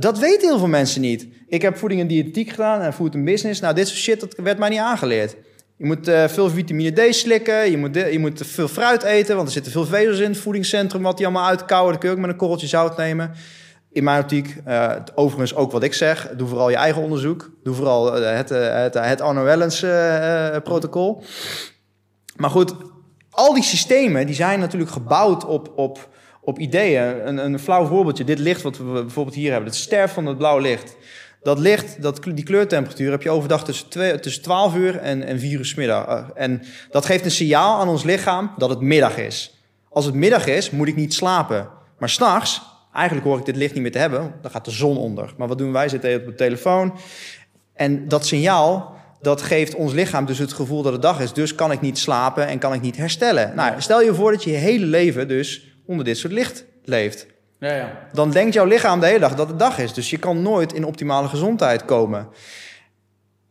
[0.00, 1.26] Dat weten heel veel mensen niet.
[1.48, 3.60] Ik heb voeding en diëtetiek gedaan en food and business.
[3.60, 5.36] Nou, dit soort shit, dat werd mij niet aangeleerd.
[5.76, 7.70] Je moet eh, veel vitamine D slikken.
[7.70, 11.02] Je moet, je moet veel fruit eten, want er zitten veel vezels in het voedingscentrum.
[11.02, 11.92] Wat die allemaal uitkouwen.
[11.92, 13.32] Dat kun je ook met een korreltje zout nemen.
[13.92, 16.30] In mijn optiek, eh, overigens ook wat ik zeg.
[16.36, 17.50] Doe vooral je eigen onderzoek.
[17.62, 19.80] Doe vooral eh, het, het, het Arno Wellens
[20.64, 21.22] protocol.
[22.36, 22.74] Maar goed,
[23.30, 26.08] al die systemen die zijn natuurlijk gebouwd op, op,
[26.50, 27.28] op ideeën.
[27.28, 30.38] Een, een flauw voorbeeldje, dit licht wat we bijvoorbeeld hier hebben, het sterf van het
[30.38, 30.96] blauwe licht.
[31.42, 35.38] Dat licht, dat, die kleurtemperatuur heb je overdag tussen, twee, tussen 12 uur en, en
[35.38, 36.06] 4 uur 's middag.
[36.06, 39.58] Eh, En dat geeft een signaal aan ons lichaam dat het middag is.
[39.88, 41.68] Als het middag is, moet ik niet slapen.
[41.98, 42.62] Maar s'nachts,
[42.94, 45.34] eigenlijk hoor ik dit licht niet meer te hebben, dan gaat de zon onder.
[45.36, 45.88] Maar wat doen wij?
[45.88, 46.98] Zitten op de telefoon.
[47.74, 51.32] En dat signaal, dat geeft ons lichaam dus het gevoel dat het dag is.
[51.32, 53.54] Dus kan ik niet slapen en kan ik niet herstellen.
[53.54, 57.26] Nou, stel je voor dat je je hele leven dus onder dit soort licht leeft.
[57.58, 58.08] Ja, ja.
[58.12, 59.92] Dan denkt jouw lichaam de hele dag dat het dag is.
[59.92, 62.28] Dus je kan nooit in optimale gezondheid komen.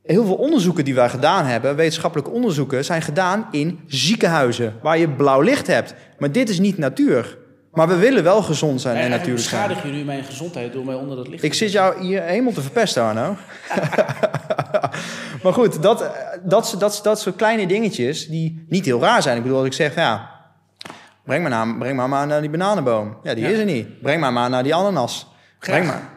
[0.04, 5.10] Heel veel onderzoeken die wij gedaan hebben, wetenschappelijke onderzoeken, zijn gedaan in ziekenhuizen waar je
[5.10, 5.94] blauw licht hebt.
[6.18, 7.38] Maar dit is niet natuur.
[7.72, 9.68] Maar we willen wel gezond zijn en natuurlijk zijn.
[9.68, 12.54] beschadig je nu mijn gezondheid door mij onder dat licht Ik zit jou hier helemaal
[12.54, 13.36] te verpesten, Arno.
[15.44, 16.12] maar goed, dat,
[16.44, 19.38] dat, dat, dat soort kleine dingetjes die niet heel raar zijn.
[19.38, 20.39] Ik bedoel, als ik zeg, ja,
[21.30, 23.18] breng maar, naar, breng maar, maar naar die bananenboom.
[23.24, 23.50] Ja, die Ja.
[23.50, 24.02] is er niet.
[24.02, 25.28] Breng maar maar naar die ananas.
[25.60, 25.76] Graag.
[25.80, 26.10] Breng maar.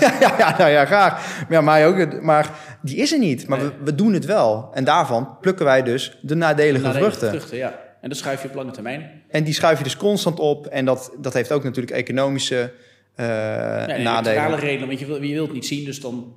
[0.20, 1.44] ja, ja, nou ja, graag.
[1.48, 2.22] Ja, mij ook.
[2.22, 2.50] Maar
[2.82, 3.46] die is er niet.
[3.48, 3.66] Maar Nee.
[3.68, 4.70] we, we doen het wel.
[4.74, 7.28] En daarvan plukken wij dus de nadelige Nadelige vruchten.
[7.28, 7.80] vruchten, ja.
[8.00, 9.22] En dat schuif je op lange termijn.
[9.28, 10.66] En die schuif je dus constant op.
[10.66, 12.72] En dat, dat heeft ook natuurlijk economische
[13.14, 14.58] eh Ja, en nadelen.
[14.58, 16.32] redenen, want je wil, je wilt het niet zien, dus dan,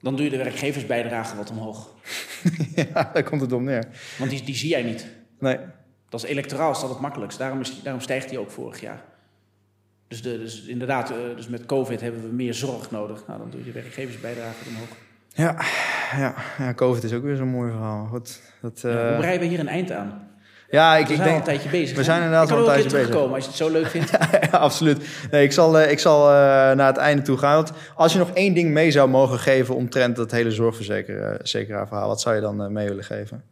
[0.00, 1.88] dan doe je de werkgeversbijdrage wat omhoog.
[2.94, 3.84] ja, daar komt het om neer.
[4.18, 5.06] Want die, die zie jij niet.
[5.38, 5.56] Nee.
[6.14, 7.38] Dat is electoraal is dat het makkelijkst.
[7.38, 9.02] Daarom, is, daarom stijgt die ook vorig jaar.
[10.08, 13.24] Dus, de, dus inderdaad, eh, dus met COVID hebben we meer zorg nodig.
[13.26, 14.88] Nou, dan doe je werkgeversbijdrage omhoog.
[15.28, 15.56] Ja,
[16.16, 18.06] ja, ja, COVID is ook weer zo'n mooi verhaal.
[18.06, 20.28] Goed, dat, Ja, eh, hoe breiden we hier een eind aan?
[20.70, 21.38] ja, ik, We ik zijn al denk...
[21.38, 21.96] een tijdje bezig.
[21.96, 24.10] we zijn inderdaad ik al een tijdje terugkomen als je het zo leuk vindt.
[24.50, 25.08] ja, absoluut.
[25.30, 26.26] Nee, ik zal, eh, ik zal
[26.74, 27.54] naar het einde toe gaan.
[27.54, 32.08] Want als je nog één ding mee zou mogen geven omtrent dat hele zorgverzekeraar verhaal,
[32.08, 33.42] wat zou je dan mee willen geven?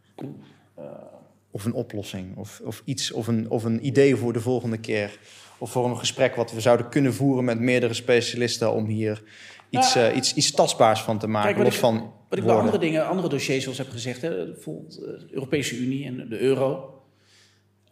[1.55, 5.19] Of een oplossing, of, of iets, of een, of een idee voor de volgende keer.
[5.59, 9.23] Of voor een gesprek wat we zouden kunnen voeren met meerdere specialisten om hier
[9.71, 11.53] iets, eh, iets, iets tastbaars van te maken.
[11.55, 14.45] Kijk, wat ik- van Wat ik bij andere dingen, andere dossiers zoals heb gezegd, hè,
[14.53, 17.01] bijvoorbeeld eh, de Europese Unie en de euro.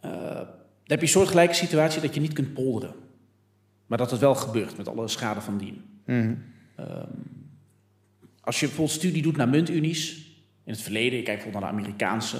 [0.01, 0.47] eh, dan
[0.85, 2.95] heb je een soortgelijke situatie dat je niet kunt polderen.
[3.87, 5.83] Maar dat het wel gebeurt met alle schade van dien.
[6.05, 6.33] Mhm.
[8.41, 10.15] Als je bijvoorbeeld studie doet naar muntunies,
[10.65, 12.37] in het verleden, ik kijk bijvoorbeeld naar de Amerikaanse,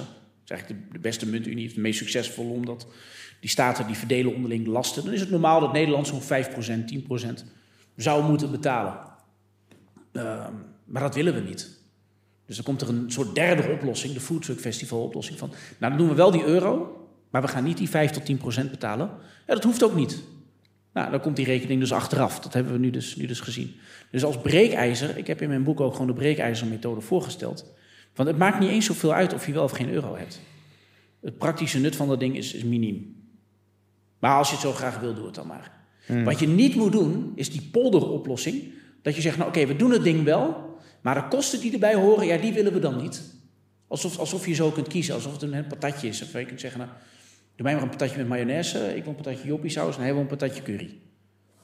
[0.52, 2.86] eigenlijk de, beste muntunie, het meest succesvol, omdat
[3.40, 5.04] die staten die verdelen onderling de lasten.
[5.04, 7.44] Dan is het normaal dat Nederland zo'n 5%, 10%
[7.96, 8.94] zou moeten betalen.
[10.12, 10.52] Ehm,
[10.84, 11.80] maar dat willen we niet.
[12.46, 15.48] Dus dan komt er een soort derde oplossing, de Food Truck Festival oplossing van,
[15.78, 18.70] nou dan doen we wel die euro, maar we gaan niet die 5 tot 10%
[18.70, 19.10] betalen.
[19.46, 20.22] Ja, dat hoeft ook niet.
[20.92, 22.40] Nou, dan komt die rekening dus achteraf.
[22.40, 23.74] Dat hebben we nu dus, nu dus gezien.
[24.10, 27.72] Dus als breekijzer, ik heb in mijn boek ook gewoon de breekijzermethode voorgesteld.
[28.14, 30.40] Want het maakt niet eens zoveel uit of je wel of geen euro hebt.
[31.20, 33.16] Het praktische nut van dat ding is, is miniem.
[34.18, 35.80] Maar als je het zo graag wil, doe het dan maar.
[36.24, 38.72] Wat je niet moet doen, is die polderoplossing.
[39.02, 41.94] Dat je zegt, nou oké, we doen het ding wel, maar de kosten die erbij
[41.94, 43.22] horen, ja, die willen we dan niet.
[43.86, 46.22] Alsof, alsof je zo kunt kiezen, alsof het een, een patatje is.
[46.22, 46.92] Of je kunt zeggen, nou,
[47.56, 50.12] doe mij maar een patatje met mayonaise, ik wil een patatje joppie saus en hij
[50.12, 50.98] wil een patatje curry.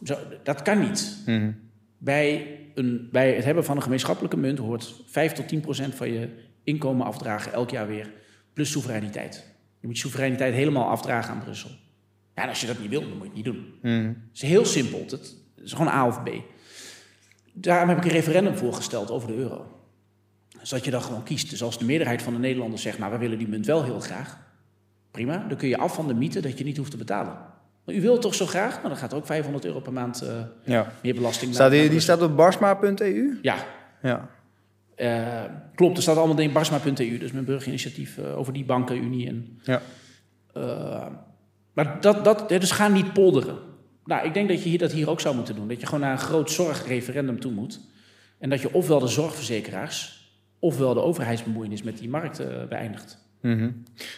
[0.04, 1.22] Zo, dat kan niet.
[1.26, 1.50] Mhm.
[1.98, 6.12] Bij, een, bij het hebben van een gemeenschappelijke munt hoort 5 tot 10 procent van
[6.12, 6.28] je
[6.64, 8.12] inkomen afdragen elk jaar weer,
[8.52, 9.46] plus soevereiniteit.
[9.80, 11.70] Je moet je soevereiniteit helemaal afdragen aan Brussel.
[12.34, 13.74] Ja, en als je dat niet wil, dan moet je het niet doen.
[13.82, 14.06] Mhm.
[14.06, 15.00] Het is heel simpel.
[15.00, 15.10] Het
[15.58, 16.30] het is gewoon A of B.
[17.52, 19.66] Daarom heb ik een referendum voorgesteld over de euro.
[20.62, 21.50] Zodat je dan gewoon kiest.
[21.50, 22.98] Dus als de meerderheid van de Nederlanders zegt...
[22.98, 24.46] nou, we willen die munt wel heel graag.
[25.10, 27.38] Prima, dan kun je af van de mythe dat je niet hoeft te betalen.
[27.88, 28.74] Maar u wilt het toch zo graag?
[28.76, 30.28] Nou, dan gaat er ook 500 euro per maand eh,
[30.64, 30.92] Ja.
[31.02, 33.38] meer belasting Staat die, die staat op barsma.eu?
[33.42, 33.56] Ja,
[34.02, 34.28] Ja.
[34.94, 35.44] eh,
[35.74, 35.96] klopt.
[35.96, 37.18] Er staat allemaal in barsma.eu.
[37.18, 39.26] Dus mijn burgerinitiatief eh, over die bankenunie.
[39.28, 39.80] En, Ja.
[41.72, 43.56] maar dat, dat, dus ga niet polderen.
[44.04, 45.68] Nou, ik denk dat je hier, dat hier ook zou moeten doen.
[45.68, 47.80] Dat je gewoon naar een groot zorgreferendum toe moet.
[48.38, 50.30] En dat je ofwel de zorgverzekeraars...
[50.58, 53.18] ofwel de overheidsbemoeienis met die markt beëindigt.
[53.40, 53.70] Mhm.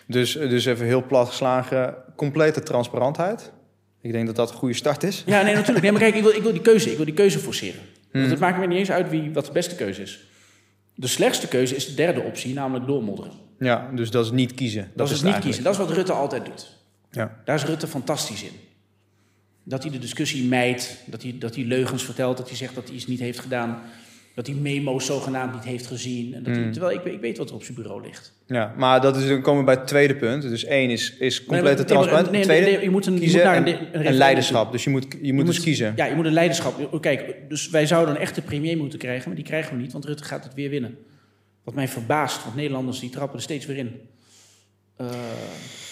[0.06, 3.52] dus, dus even heel plat geslagen, complete transparantheid.
[4.00, 5.22] Ik denk dat dat een goede start is.
[5.26, 5.82] Ja, nee, natuurlijk.
[5.82, 7.80] Nee, maar kijk, ik wil, ik wil die keuze, ik wil die keuze forceren.
[8.12, 10.24] Want het maakt me niet eens uit wie, wat de beste keuze is.
[10.94, 13.32] De slechtste keuze is de derde optie, namelijk doormodderen.
[13.58, 14.82] Ja, dus dat is niet kiezen.
[14.82, 15.62] Dat, Dat, is niet kiezen.
[15.62, 16.76] Dat is wat Rutte altijd doet.
[17.10, 17.40] Ja.
[17.44, 18.52] Daar is Rutte fantastisch in.
[19.64, 22.86] Dat hij de discussie mijdt, dat hij, dat hij leugens vertelt, dat hij zegt dat
[22.86, 23.82] hij iets niet heeft gedaan,
[24.44, 26.34] dat hij memo's zogenaamd niet heeft gezien.
[26.34, 26.72] En dat hij, Mm.
[26.72, 28.32] terwijl ik, ik weet wat er op zijn bureau ligt.
[28.46, 30.42] ja, maar dat is, dan komen we bij het tweede punt.
[30.42, 32.24] Dus één is, is complete Nee, maar- transparant.
[32.30, 34.72] nee, nee, tweede, nee, je moet een- je kiezen moet naar en, een- leiderschap.
[34.72, 35.92] Dus je moet, je moet Je dus kiezen.
[35.96, 37.00] Ja, je moet een leiderschap.
[37.00, 40.04] Kijk, dus wij zouden een echte premier moeten krijgen, maar die krijgen we niet, want
[40.04, 40.96] Rutte gaat het weer winnen.
[41.64, 44.00] Wat mij verbaast, want Nederlanders die trappen er steeds weer in.
[44.96, 45.06] Eh,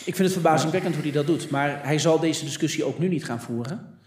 [0.05, 3.09] ik vind het verbazingwekkend hoe hij dat doet, maar hij zal deze discussie ook nu
[3.09, 3.98] niet gaan voeren.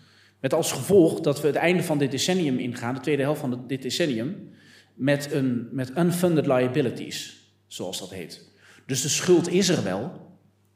[0.42, 3.64] Met als gevolg dat we het einde van dit decennium ingaan, de tweede helft van
[3.68, 4.50] dit decennium,
[4.94, 8.50] met, een, met unfunded liabilities, zoals dat heet.
[8.86, 10.30] Dus de schuld is er wel.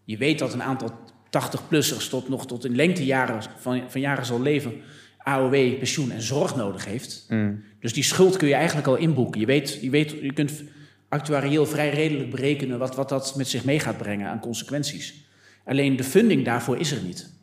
[0.04, 0.92] Je weet dat een aantal
[1.26, 4.74] 80-plussers tot nog tot in lengtejaren van, van jaren zal leven,
[5.18, 7.26] AOW, pensioen en zorg nodig heeft.
[7.30, 7.64] Mm.
[7.80, 9.40] Dus die schuld kun je eigenlijk al inboeken.
[9.40, 10.64] Je, weet, je, weet, je kunt
[11.10, 15.26] actuarieel vrij redelijk berekenen wat, wat dat met zich mee gaat brengen aan consequenties.
[15.66, 17.34] Alleen de funding daarvoor is er niet.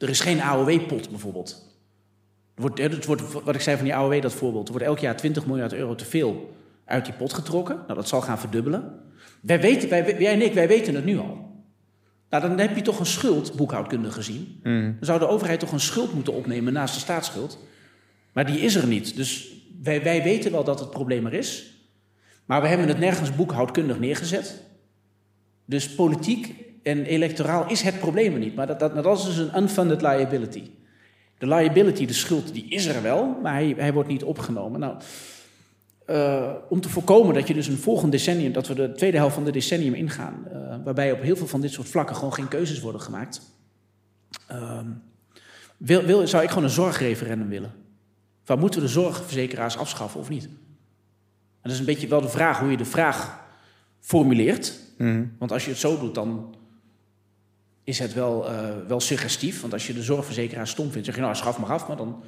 [0.00, 1.68] Er is geen AOW-pot bijvoorbeeld.
[2.54, 4.66] Er wordt, het wordt, wat ik zei van die AOW, dat voorbeeld.
[4.66, 6.54] Er wordt elk jaar 20 miljard euro te veel
[6.84, 7.76] uit die pot getrokken.
[7.76, 9.00] Nou, dat zal gaan verdubbelen.
[9.40, 11.48] Wij weten, wij, jij en ik, wij weten het nu al.
[12.30, 14.60] Nou, dan heb je toch een schuld, boekhoudkundig gezien.
[14.62, 14.82] Mm.
[14.82, 17.58] Dan zou de overheid toch een schuld moeten opnemen naast de staatsschuld.
[18.32, 19.16] Maar die is er niet.
[19.16, 19.52] Dus
[19.82, 21.74] wij, wij weten wel dat het probleem er is.
[22.44, 24.62] Maar we hebben het nergens boekhoudkundig neergezet.
[25.64, 28.54] Dus politiek en electoraal is het probleem er niet.
[28.54, 30.70] Maar dat, dat, dat is dus een unfunded liability.
[31.38, 34.80] De liability, de schuld, die is er wel, maar hij, hij wordt niet opgenomen.
[34.80, 34.96] Nou,
[36.06, 39.34] eh, om te voorkomen dat je dus een volgend decennium, dat we de tweede helft
[39.34, 42.48] van de decennium ingaan, eh, waarbij op heel veel van dit soort vlakken gewoon geen
[42.48, 43.40] keuzes worden gemaakt,
[44.46, 44.86] ehm,
[45.76, 47.72] wil, wil, zou ik gewoon een zorgreferendum willen.
[48.42, 50.44] Van moeten we de zorgverzekeraars afschaffen of niet?
[50.44, 50.50] En
[51.62, 53.40] dat is een beetje wel de vraag hoe je de vraag
[54.00, 54.78] formuleert.
[54.98, 55.32] Mm.
[55.38, 56.54] Want als je het zo doet, dan
[57.90, 59.60] is het wel, eh, wel suggestief.
[59.60, 61.88] Want als je de zorgverzekeraar stom vindt, zeg je nou schaf maar af.
[61.88, 62.22] Maar dan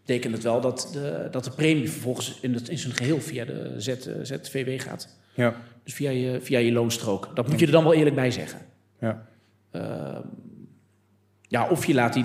[0.00, 3.44] betekent het wel dat de, dat de premie vervolgens in, het, in zijn geheel via
[3.44, 5.08] de Z, eh, ZVW gaat.
[5.34, 5.54] Ja.
[5.84, 7.30] Dus via je, via je loonstrook.
[7.34, 8.60] Dat moet je er dan wel eerlijk bij zeggen.
[9.00, 9.26] Ja.
[9.70, 10.22] Ehm,
[11.48, 12.24] ja, of je laat die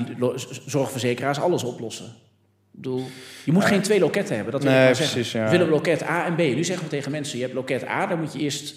[0.65, 2.05] zorgverzekeraars alles oplossen.
[2.05, 3.03] Ik bedoel,
[3.45, 5.39] je moet geen twee loketten hebben, dat wil Nee, ik maar zeggen.
[5.39, 5.45] ja.
[5.45, 6.37] We willen loket A en B.
[6.37, 8.75] Nu zeggen we tegen mensen, je hebt loket A, dan moet je eerst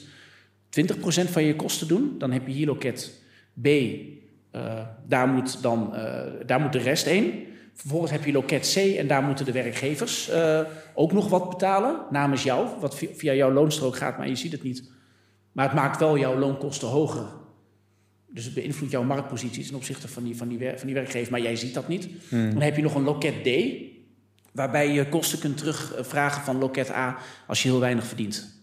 [0.71, 2.15] 20% van je kosten doen.
[2.19, 3.13] Dan heb je hier loket
[3.63, 7.45] B, eh, daar, moet dan, eh, daar moet de rest heen.
[7.75, 10.61] Vervolgens heb je loket C en daar moeten de werkgevers eh,
[10.95, 12.69] ook nog wat betalen namens jou.
[12.81, 14.91] Wat vi- via jouw loonstrook gaat, maar je ziet het niet.
[15.53, 17.27] Maar het maakt wel jouw loonkosten hoger.
[18.31, 21.31] Dus het beïnvloedt jouw marktpositie ten opzichte van die, van die, van die werkgever.
[21.33, 22.09] Maar jij ziet dat niet.
[22.31, 23.49] Dan heb je nog een loket D,
[24.53, 27.17] waarbij je kosten kunt terugvragen van loket A
[27.47, 28.56] als je heel weinig verdient.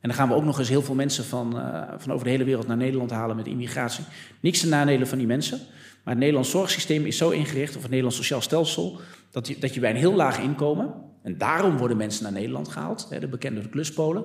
[0.00, 2.30] En dan gaan we ook nog eens heel veel mensen van, eh, van over de
[2.30, 4.04] hele wereld naar Nederland halen met immigratie.
[4.40, 5.58] Niks te nadelen van die mensen.
[6.04, 9.00] Maar het Nederlands zorgsysteem is zo ingericht, of het Nederlands sociaal stelsel,
[9.30, 12.68] dat je, dat je bij een heel laag inkomen, en daarom worden mensen naar Nederland
[12.68, 14.24] gehaald, hè, de bekende kluspolen,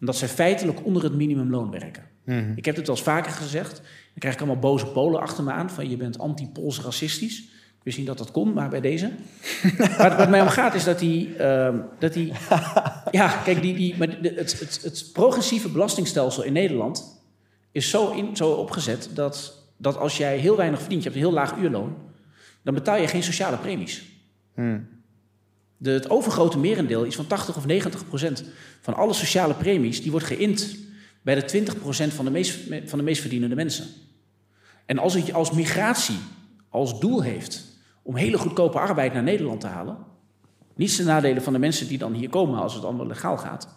[0.00, 2.04] omdat zij feitelijk onder het minimumloon werken.
[2.24, 2.52] Mhm.
[2.56, 3.76] Ik heb het wel eens vaker gezegd.
[3.76, 7.48] Dan krijg ik allemaal boze Polen achter me aan van je bent anti-Pools racistisch.
[7.82, 9.10] Ik wist niet dat dat kon, maar bij deze.
[9.98, 11.36] Waar wat mij om gaat is dat die...
[11.36, 12.32] ehm, dat die
[13.10, 17.22] ja, kijk, die, die, maar de- het, het, het progressieve belastingstelsel in Nederland
[17.72, 21.26] is zo, in, zo opgezet dat, dat als jij heel weinig verdient, je hebt een
[21.28, 21.96] heel laag uurloon,
[22.62, 24.02] dan betaal je geen sociale premies.
[24.54, 24.88] Mm.
[25.76, 28.44] De, het overgrote merendeel, iets van 80 of 90 procent
[28.80, 30.76] van alle sociale premies, die wordt geïnd
[31.22, 33.86] bij de 20 procent van, de meest, van de meest verdienende mensen.
[34.86, 36.18] En als het als migratie
[36.68, 37.71] als doel heeft
[38.02, 39.96] om hele goedkope arbeid naar Nederland te halen,
[40.74, 43.68] niet de nadelen van de mensen die dan hier komen als het allemaal legaal gaat,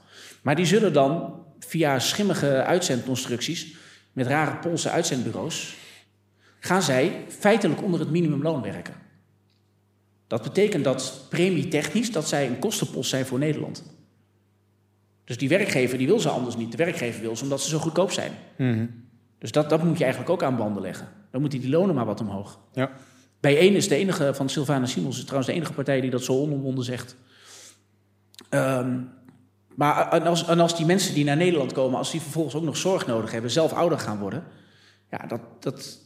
[0.41, 3.76] maar die zullen dan via schimmige uitzendconstructies
[4.14, 5.76] met rare Poolse uitzendbureaus,
[6.60, 8.93] gaan zij feitelijk onder het minimumloon werken.
[10.27, 13.84] Dat betekent dat premietechnisch dat zij een kostenpost zijn voor Nederland.
[15.23, 16.72] Dus die werkgever die wil ze anders niet.
[16.72, 18.31] De werkgever wil ze omdat ze zo goedkoop zijn.
[19.38, 21.07] Dus dat, dat moet je eigenlijk ook aan banden leggen.
[21.31, 22.60] Dan moeten die lonen maar wat omhoog.
[22.73, 22.91] Ja.
[23.45, 26.23] Bij één is de enige, van Sylvana Simons is trouwens de enige partij die dat
[26.23, 27.15] zo onomwonden zegt.
[28.49, 28.99] Ehm,
[29.76, 32.63] maar en als, en als die mensen die naar Nederland komen, als die vervolgens ook
[32.63, 34.43] nog zorg nodig hebben, zelf ouder gaan worden,
[35.11, 35.99] ja, dat, dat,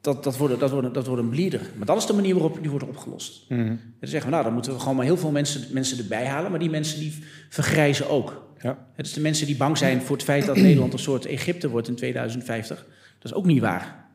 [0.00, 1.60] dat, dat, wordt, dat, wordt, dat wordt een bleeder.
[1.76, 3.44] Maar dat is de manier waarop die wordt opgelost.
[3.48, 6.26] En dan zeggen we, nou, dan moeten we gewoon maar heel veel mensen, mensen erbij
[6.26, 8.52] halen, maar die mensen die vergrijzen ook.
[8.62, 8.86] Ja.
[8.94, 11.68] Het is de mensen die bang zijn voor het feit dat Nederland een soort Egypte
[11.68, 12.86] wordt in 2050.
[13.18, 14.07] Dat is ook niet waar.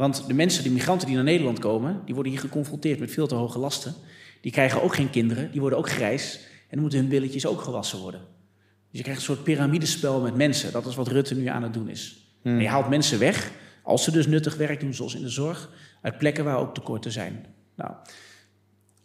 [0.00, 3.26] Want de mensen, de migranten die naar Nederland komen, die worden hier geconfronteerd met veel
[3.26, 3.94] te hoge lasten.
[4.40, 6.36] Die krijgen ook geen kinderen, die worden ook grijs.
[6.36, 8.20] En dan moeten hun billetjes ook gewassen worden.
[8.60, 10.72] Dus je krijgt een soort piramidespel met mensen.
[10.72, 12.26] Dat is wat Rutte nu aan het doen is.
[12.42, 13.50] En je haalt mensen weg,
[13.82, 15.70] als ze dus nuttig werk doen, zoals in de zorg,
[16.00, 17.46] uit plekken waar ook tekorten zijn.
[17.74, 17.92] Nou,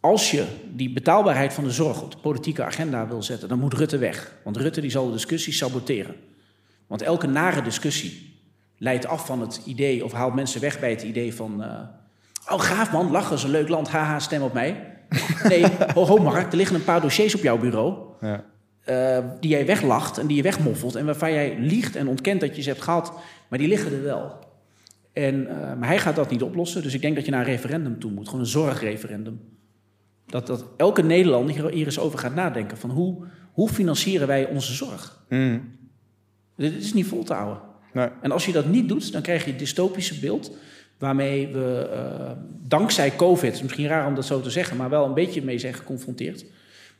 [0.00, 3.74] als je die betaalbaarheid van de zorg op de politieke agenda wil zetten, dan moet
[3.74, 4.34] Rutte weg.
[4.44, 6.14] Want Rutte die zal de discussie saboteren.
[6.86, 8.35] Want elke nare discussie
[8.78, 11.62] leidt af van het idee, of haalt mensen weg bij het idee van.
[11.62, 11.80] eh,
[12.52, 14.94] oh, gaaf man, lachen is een leuk land, haha, stem op mij.
[15.48, 17.96] Nee, ho, ho Mark, er liggen een paar dossiers op jouw bureau.
[18.20, 18.44] Ja.
[18.84, 20.94] eh, die jij weglacht en die je wegmoffelt.
[20.94, 23.12] En waarvan jij liegt en ontkent dat je ze hebt gehad.
[23.48, 24.38] Maar die liggen er wel.
[25.12, 26.82] En, eh, maar hij gaat dat niet oplossen.
[26.82, 28.24] Dus ik denk dat je naar een referendum toe moet.
[28.26, 29.40] Gewoon een zorgreferendum.
[30.26, 32.76] Dat, dat elke Nederlander hier, hier eens over gaat nadenken.
[32.76, 35.24] Van hoe, hoe financieren wij onze zorg?
[35.28, 35.58] Mhm.
[36.56, 37.62] Dit is niet vol te houden.
[37.96, 38.08] Nee.
[38.20, 40.56] En als je dat niet doet, dan krijg je het dystopische beeld.
[40.98, 42.30] Waarmee we eh,
[42.62, 45.74] dankzij COVID, misschien raar om dat zo te zeggen, maar wel een beetje mee zijn
[45.74, 46.44] geconfronteerd.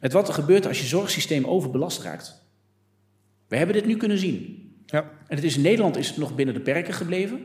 [0.00, 2.42] Met wat er gebeurt als je zorgsysteem overbelast raakt.
[3.48, 4.70] We hebben dit nu kunnen zien.
[4.86, 5.00] Ja.
[5.00, 7.40] En het is in Nederland is het nog binnen de perken gebleven.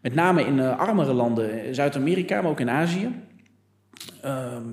[0.00, 3.14] Met name in eh, armere landen, in Zuid-Amerika, maar ook in Azië.
[4.22, 4.68] Ehm,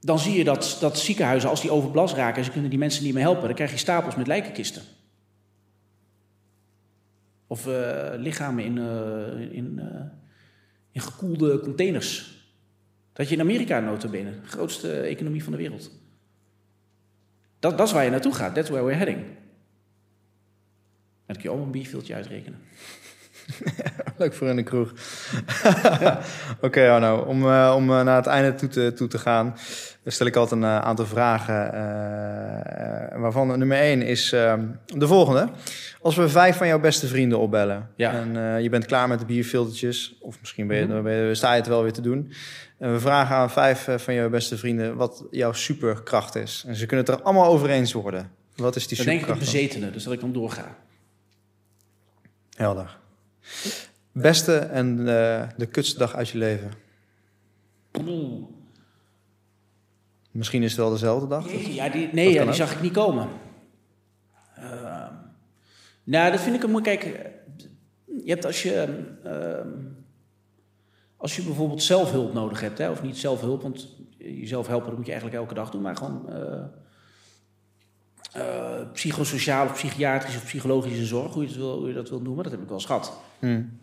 [0.00, 3.04] dan zie je dat, dat ziekenhuizen, als die overbelast raken en ze kunnen die mensen
[3.04, 4.82] niet meer helpen, dan krijg je stapels met lijkenkisten.
[7.46, 10.00] Of eh, lichamen in, eh, in, eh,
[10.92, 12.32] in gekoelde containers.
[13.12, 15.90] Dat je in Amerika nota bene, de grootste economie van de wereld.
[17.58, 18.54] Dat, dat is waar je naartoe gaat.
[18.54, 19.24] That's where we're heading.
[21.26, 22.58] Dan kun je allemaal een bierveeltje uitrekenen.
[24.18, 24.92] Leuk voor in de kroeg.
[26.60, 27.16] Oké, Arno.
[27.18, 27.44] Om,
[27.74, 29.54] om naar het einde toe te, toe te gaan,
[30.04, 31.70] stel ik altijd een aantal vragen.
[33.20, 34.54] waarvan nummer één is eh,
[34.86, 35.48] de volgende.
[36.04, 38.12] Als we vijf van jouw beste vrienden opbellen Ja.
[38.12, 41.02] en eh, je bent klaar met de bierfiltertjes, of misschien ben je, Mhm.
[41.02, 42.32] ben je- sta je het wel weer te doen.
[42.78, 46.64] En we vragen aan vijf eh, van jouw beste vrienden wat jouw superkracht is.
[46.66, 48.30] En ze kunnen het er allemaal over eens worden.
[48.56, 49.52] Wat is die Dan denk ik superkracht?
[49.52, 50.76] bezetenen, dus dat ik dan doorga.
[52.56, 52.98] Helder.
[54.12, 56.70] Beste en eh, de kutste dag uit je leven.
[60.30, 61.50] Misschien is het wel dezelfde dag.
[61.52, 62.54] Jeetje, ja, die, nee, ja, die ook.
[62.54, 63.28] zag ik niet komen.
[66.04, 66.82] Nou, dat vind ik een mooi.
[66.82, 67.02] Kijk,
[68.24, 69.04] je hebt als je.
[69.24, 69.68] ehm,
[71.24, 75.06] als je bijvoorbeeld zelfhulp nodig hebt, hè, of niet zelfhulp, want jezelf helpen dat moet
[75.06, 76.64] je eigenlijk elke dag doen, maar gewoon eh,
[78.32, 82.20] eh, psychosociale, of psychiatrische of psychologische zorg, hoe je, het wil, hoe je dat wil
[82.20, 83.20] noemen, dat heb ik wel eens gehad.
[83.38, 83.78] Hmm.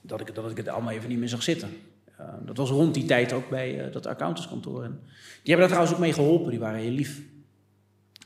[0.00, 1.68] Dat ik, dat ik het allemaal even niet meer zag zitten.
[2.16, 4.84] Eh, dat was rond die tijd ook bij dat accountantskantoor.
[4.84, 5.00] En
[5.42, 7.22] die hebben daar trouwens ook mee geholpen, die waren heel lief.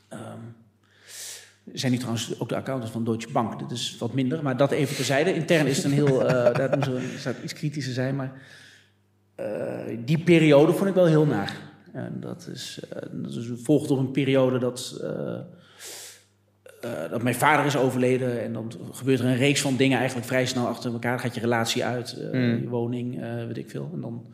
[0.07, 0.39] Ehm,
[1.73, 3.59] zijn nu trouwens ook de accountants van Deutsche Bank.
[3.59, 5.33] Dit is wat minder, maar dat even terzijde.
[5.33, 6.27] Intern is het een heel...
[6.27, 6.85] eh daar moet
[7.23, 8.31] het iets kritischer zijn, maar...
[9.35, 11.57] eh, die periode vond ik wel heel naar.
[11.93, 12.79] En dat is,
[13.11, 15.01] dat is volgt op een periode dat...
[17.09, 20.45] dat mijn vader is overleden en dan gebeurt er een reeks van dingen eigenlijk vrij
[20.45, 21.11] snel achter elkaar.
[21.11, 22.61] Dan gaat je relatie uit, eh, Mm.
[22.61, 23.89] je woning, weet ik veel.
[23.93, 24.25] En dan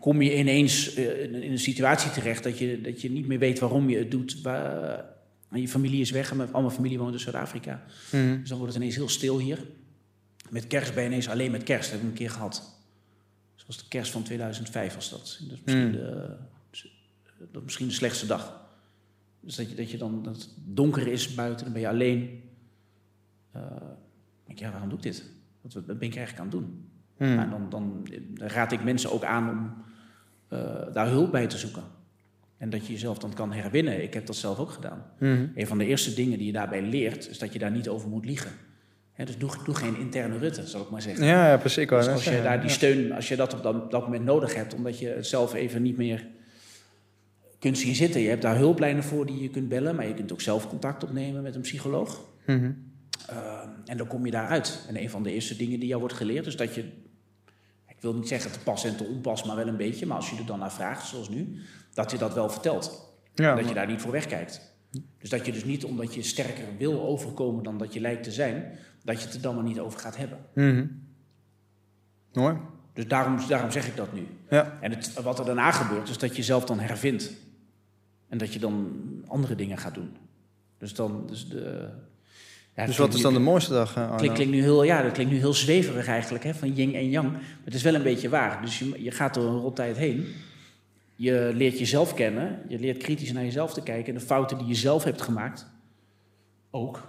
[0.00, 3.58] kom je ineens in, in een situatie terecht dat je, dat je niet meer weet
[3.58, 4.42] waarom je het doet.
[4.42, 5.04] Waar,
[5.50, 7.82] en je familie is weg en mijn, al mijn familie woont in Zuid-Afrika.
[8.10, 8.38] Hmm.
[8.40, 9.66] Dus dan wordt het ineens heel stil hier.
[10.50, 11.90] Met kerst ben je ineens alleen met kerst.
[11.90, 12.78] Dat heb ik een keer gehad.
[13.54, 15.20] Zoals de kerst van 2005 was dat.
[15.20, 15.92] Dat is misschien, Mm.
[15.92, 16.36] de,
[17.38, 18.60] dat is misschien de slechtste dag.
[19.40, 22.42] Dus dat je, dat je dan dat het donker is buiten, dan ben je alleen.
[23.50, 23.62] Eh,
[24.44, 25.24] denk ik, ja, waarom doe ik dit?
[25.60, 26.90] Wat, wat ben ik eigenlijk aan het doen?
[27.16, 27.34] Hmm.
[27.34, 29.74] Nou, dan, dan, dan raad ik mensen ook aan om
[30.48, 31.82] eh, daar hulp bij te zoeken.
[32.60, 34.02] En dat je jezelf dan kan herwinnen.
[34.02, 35.04] Ik heb dat zelf ook gedaan.
[35.18, 35.46] Mhm.
[35.54, 38.08] Een van de eerste dingen die je daarbij leert, is dat je daar niet over
[38.08, 38.50] moet liegen.
[39.24, 41.24] Dus doe, doe geen interne rutte, zal ik maar zeggen.
[41.24, 41.88] Ja, ja, precies.
[41.88, 44.74] Dus als je daar die steun, als je dat op dat, dat moment nodig hebt,
[44.74, 46.26] omdat je het zelf even niet meer
[47.58, 48.20] kunt zien zitten.
[48.20, 51.04] Je hebt daar hulplijnen voor die je kunt bellen, maar je kunt ook zelf contact
[51.04, 52.20] opnemen met een psycholoog.
[52.46, 52.72] Mhm.
[53.30, 54.84] Uh, en dan kom je daaruit.
[54.88, 56.84] En een van de eerste dingen die jou wordt geleerd is dat je,
[58.00, 60.30] ik wil niet zeggen te pas en te onpas, maar wel een beetje, maar als
[60.30, 61.60] je er dan naar vraagt, zoals nu,
[61.94, 63.14] dat je dat wel vertelt.
[63.34, 64.74] Ja, dat je daar niet voor wegkijkt.
[65.18, 68.32] Dus dat je dus niet omdat je sterker wil overkomen dan dat je lijkt te
[68.32, 70.38] zijn, dat je het er dan maar niet over gaat hebben.
[70.54, 70.86] Mhm.
[72.32, 72.56] Mooi.
[72.92, 74.26] Dus daarom, daarom zeg ik dat nu.
[74.50, 74.78] Ja.
[74.80, 77.32] En het, wat er daarna gebeurt, is dat je zelf dan hervindt.
[78.28, 80.16] En dat je dan andere dingen gaat doen.
[80.78, 81.26] Dus dan.
[81.26, 81.88] Dus, de,
[82.80, 84.16] ja, Dus wat is dan de mooiste dag, eh, Arno?
[84.16, 87.10] Klinkt, klinkt nu heel, ja, dat klinkt nu heel zweverig eigenlijk, hè, van yin en
[87.10, 87.30] yang.
[87.32, 88.62] Maar het is wel een beetje waar.
[88.62, 90.26] Dus je, je gaat door een rottijd heen.
[91.16, 92.58] Je leert jezelf kennen.
[92.68, 94.12] Je leert kritisch naar jezelf te kijken.
[94.14, 95.66] En de fouten die je zelf hebt gemaakt,
[96.70, 97.08] ook.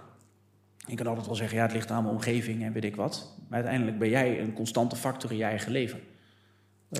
[0.86, 3.36] Je kan altijd wel zeggen, ja, het ligt aan mijn omgeving en weet ik wat.
[3.48, 6.00] Maar uiteindelijk ben jij een constante factor in je eigen leven.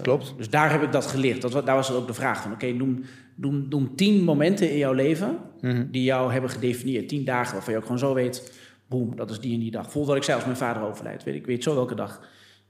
[0.02, 0.34] Klopt.
[0.36, 1.42] Dus daar heb ik dat geleerd.
[1.42, 3.04] Dat, daar was ook de vraag van, oké, noem,
[3.34, 5.86] noem, noem tien momenten in jouw leven Mhm.
[5.90, 7.08] die jou hebben gedefinieerd.
[7.08, 8.52] Tien dagen waarvan je ook gewoon zo weet,
[8.92, 9.92] boem, dat is die en die dag.
[9.92, 12.20] Wat ik zei als mijn vader overlijdt, weet ik weet zo welke dag.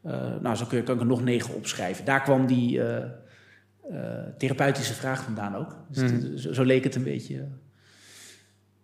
[0.03, 2.05] Eh, nou, zo kun kan ik er nog negen opschrijven.
[2.05, 2.97] Daar kwam die eh,
[3.90, 5.77] eh, therapeutische vraag vandaan ook.
[5.89, 6.15] Dus Mhm.
[6.23, 7.49] het- zo, zo leek het een beetje.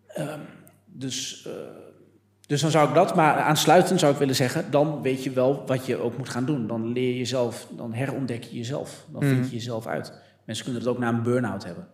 [0.07, 0.41] Ehm,
[0.87, 1.49] dus,
[2.47, 5.63] dus dan zou ik dat, maar aansluitend zou ik willen zeggen, dan weet je wel
[5.67, 6.67] wat je ook moet gaan doen.
[6.67, 9.07] Dan leer je jezelf, dan herontdek je jezelf.
[9.13, 9.45] Dan vind Mhm.
[9.49, 10.13] je jezelf uit.
[10.45, 11.87] Mensen kunnen het ook na een burn-out hebben.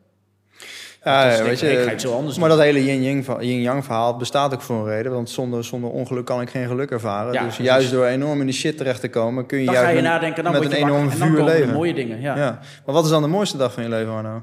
[1.05, 2.57] Ja, Dat ja, weet ik, ik ga je, het anders maar doen.
[2.59, 5.13] dat hele yin-yang verha- yin-yang verhaal bestaat ook voor een reden.
[5.13, 7.33] Want zonder, zonder ongeluk kan ik geen geluk ervaren.
[7.33, 9.47] Ja, dus juist door enorm in die shit terecht te komen...
[9.47, 11.29] kun je Dan juist ga je met, nadenken, dan met een je enorm En dan
[11.29, 11.73] vuur de leven.
[11.75, 12.37] mooie dingen, ja.
[12.37, 12.59] Ja.
[12.87, 14.43] Maar wat is dan de mooiste dag van je leven, Arno?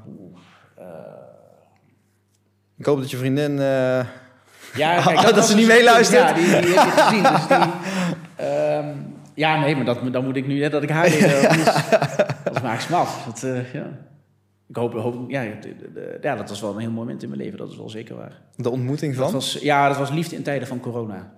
[2.78, 3.58] ik hoop dat je vriendin...
[3.58, 4.00] eh,
[4.74, 6.28] Ja, Oh, dat ze dus- niet meeluistert.
[6.28, 7.22] Ja, die, die heb je gezien.
[7.22, 7.58] Dus die,
[8.46, 8.86] ehm,
[9.34, 11.48] ja, nee, maar dat, dan moet ik nu net dat ik haar leer.
[11.48, 11.68] Anders,
[12.44, 13.24] anders maak ik ze me af.
[13.26, 13.86] Dat, eh, ja.
[14.72, 17.58] Ik hoop, hoop ja, dat was wel een heel mooi moment in mijn leven.
[17.58, 18.42] Dat is wel zeker waar.
[18.56, 19.32] de ontmoeting Dat van?
[19.32, 21.36] was, ja, dat was liefde in tijden van corona.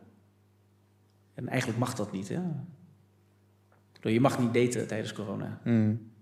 [1.34, 2.40] En eigenlijk mag dat niet, hè?
[4.00, 5.60] Je mag niet daten tijdens corona.
[5.62, 6.12] Hmm.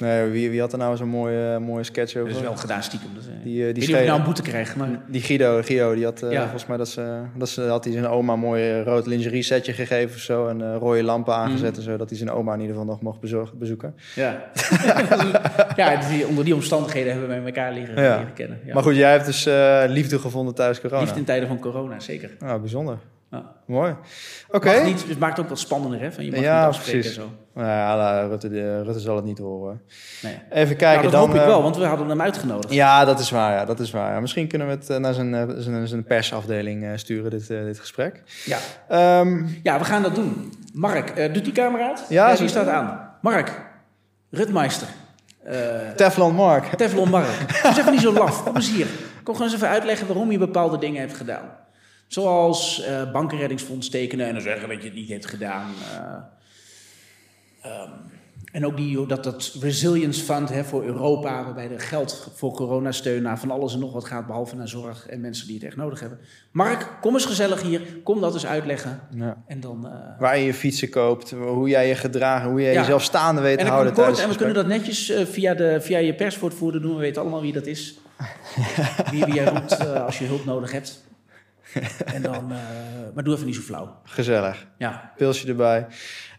[0.00, 2.28] Nee, wie, wie had er nou zo'n mooie, mooie sketch over?
[2.28, 3.08] Dat is wel gedaan stiekem.
[3.18, 4.88] Eh, Die, eh, die schreef- nou een boete krijg, maar...
[5.08, 6.40] Die Guido, Guido die had eh, Ja.
[6.42, 9.72] volgens mij dat ze, dat ze had hij zijn oma een mooi rood lingerie setje
[9.72, 11.76] gegeven of zo en rode lampen aangezet Mm.
[11.76, 13.94] en zo, dat hij zijn oma in ieder geval nog mocht bezorg- bezoeken.
[14.14, 14.42] Ja,
[15.76, 18.24] ja die, onder die omstandigheden hebben wij elkaar leren, Ja.
[18.34, 18.58] kennen.
[18.64, 18.74] Ja.
[18.74, 19.44] Maar goed, jij hebt dus
[19.94, 21.00] liefde gevonden tijdens corona.
[21.00, 22.30] Liefde in tijden van corona, zeker.
[22.38, 22.98] Nou, bijzonder.
[23.30, 23.42] Ja.
[23.66, 23.94] Mooi.
[24.50, 24.82] Oké.
[24.84, 26.12] Niet, het maakt het ook wat spannender, hè?
[26.12, 27.16] Van je mag Ja, niet afspreken precies.
[27.18, 27.30] en zo.
[27.54, 29.80] Nou ja, nou, Rutte, de- Rutte zal het niet horen.
[30.22, 30.38] Nee.
[30.50, 31.20] Even kijken Nou, dat dan.
[31.20, 32.74] hoop ik eh, wel, want we hadden hem uitgenodigd.
[32.74, 33.52] Ja, dat is waar.
[33.52, 34.20] Ja, dat is waar.
[34.20, 38.22] Misschien kunnen we het eh, naar zijn, eh, zijn, zijn persafdeling sturen, dit, dit gesprek.
[38.44, 38.58] Ja.
[38.88, 40.52] Ehm, ja, we gaan dat doen.
[40.72, 42.04] Mark, doet die camera uit?
[42.08, 43.10] Ja, die staat aan.
[43.22, 43.60] Mark,
[44.30, 44.88] Rutmeister.
[45.96, 46.64] Teflon Mark.
[46.64, 47.26] Teflon Mark.
[47.48, 48.42] Doe eens even niet zo laf.
[48.44, 48.86] Kom eens hier.
[49.22, 51.42] Kom gewoon eens even uitleggen waarom je bepaalde dingen hebt gedaan.
[52.08, 55.70] Zoals eh bankenreddingsfonds tekenen en dan zeggen dat je het niet hebt gedaan.
[57.62, 57.90] Eh, ehm,
[58.52, 63.22] en ook die, dat, dat Resilience Fund hè, voor Europa, waarbij er geld voor coronasteun
[63.22, 65.76] naar van alles en nog wat gaat, behalve naar zorg en mensen die het echt
[65.76, 66.18] nodig hebben.
[66.50, 67.80] Mark, kom eens gezellig hier.
[68.04, 69.00] Kom dat eens uitleggen.
[69.14, 69.42] Ja.
[69.46, 69.86] En dan.
[69.86, 72.80] eh, Waar je je fietsen koopt, hoe jij je gedragen, hoe jij Ja.
[72.80, 76.14] jezelf staande weet te houden kort, en we kunnen dat netjes via, de, via je
[76.14, 76.94] perswoordvoerder doen.
[76.94, 77.98] We weten allemaal wie dat is.
[79.10, 81.06] wie, wie jij roept als je hulp nodig hebt.
[82.14, 82.58] En dan, eh,
[83.14, 84.00] maar doe even niet zo flauw.
[84.04, 84.66] Gezellig.
[84.78, 85.12] Ja.
[85.16, 85.86] Pilsje erbij.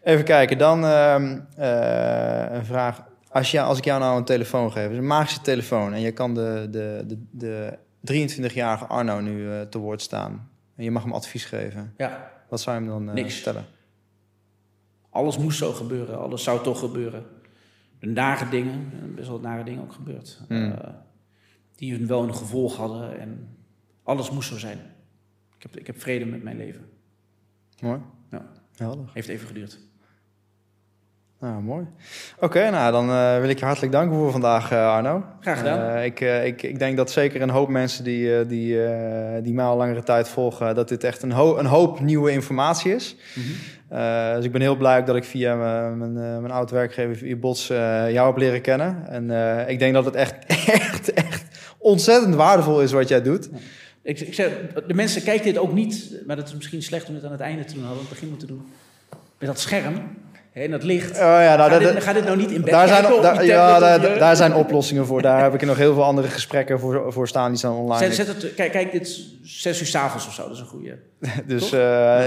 [0.03, 3.07] Even kijken, dan ehm, eh, een vraag.
[3.29, 5.93] Als, je, als ik jou nou een telefoon geef, een magische telefoon...
[5.93, 10.49] en je kan de, de, de, de 23-jarige Arno nu eh, te woord staan...
[10.75, 13.33] en je mag hem advies geven, ja, wat zou je hem dan Niks.
[13.33, 13.65] vertellen?
[15.09, 16.19] alles moest zo gebeuren.
[16.19, 17.25] Alles zou toch gebeuren.
[17.99, 20.41] De nare dingen, en best wel wat nare dingen ook gebeurd.
[20.47, 20.75] Hmm.
[21.75, 23.19] die hun wel een gevolg hadden.
[23.19, 23.57] En
[24.03, 24.79] alles moest zo zijn.
[25.59, 26.81] Ik heb, ik heb vrede met mijn leven.
[27.81, 27.99] Mooi.
[28.31, 28.45] Ja.
[28.77, 29.05] Helder.
[29.13, 29.79] Heeft even geduurd.
[31.39, 31.85] Nou, mooi.
[32.39, 35.23] Oké, nou dan eh, wil ik je hartelijk danken voor vandaag, eh, Arno.
[35.39, 35.95] Graag gedaan.
[35.95, 38.77] Eh, ik, ik, ik denk dat zeker een hoop mensen die, die,
[39.41, 42.95] die mij al langere tijd volgen, dat dit echt een, ho- een hoop nieuwe informatie
[42.95, 43.15] is.
[43.35, 44.35] Mhm.
[44.35, 47.67] Dus ik ben heel blij dat ik via mijn, mijn, mijn oud werkgever, via Bots,
[47.67, 49.07] jou heb leren kennen.
[49.07, 50.45] En ik denk dat het echt,
[50.81, 51.45] echt, echt
[51.77, 53.49] ontzettend waardevol is wat jij doet.
[54.03, 54.51] Ik, ik zeg,
[54.87, 57.39] de mensen kijken dit ook niet, maar dat is misschien slecht om het aan het
[57.41, 58.61] einde te doen, hadden we het begin moeten doen.
[59.39, 59.93] Met dat scherm.
[60.51, 61.11] hè, en dat licht.
[61.11, 63.21] Oh ja, nou, ga, dat- dit, ga dit nou niet in bed Daar zijn, op
[63.21, 65.21] daar, ja, daar, zijn oplossingen voor.
[65.21, 67.49] Daar heb ik nog heel veel andere gesprekken voor, voor staan.
[67.49, 68.13] Die staan online.
[68.13, 70.43] Zet, zet het, kijk, kijk, dit is zes uur s'avonds of zo.
[70.43, 70.97] Dat is een goede.
[71.45, 71.79] Dus eh,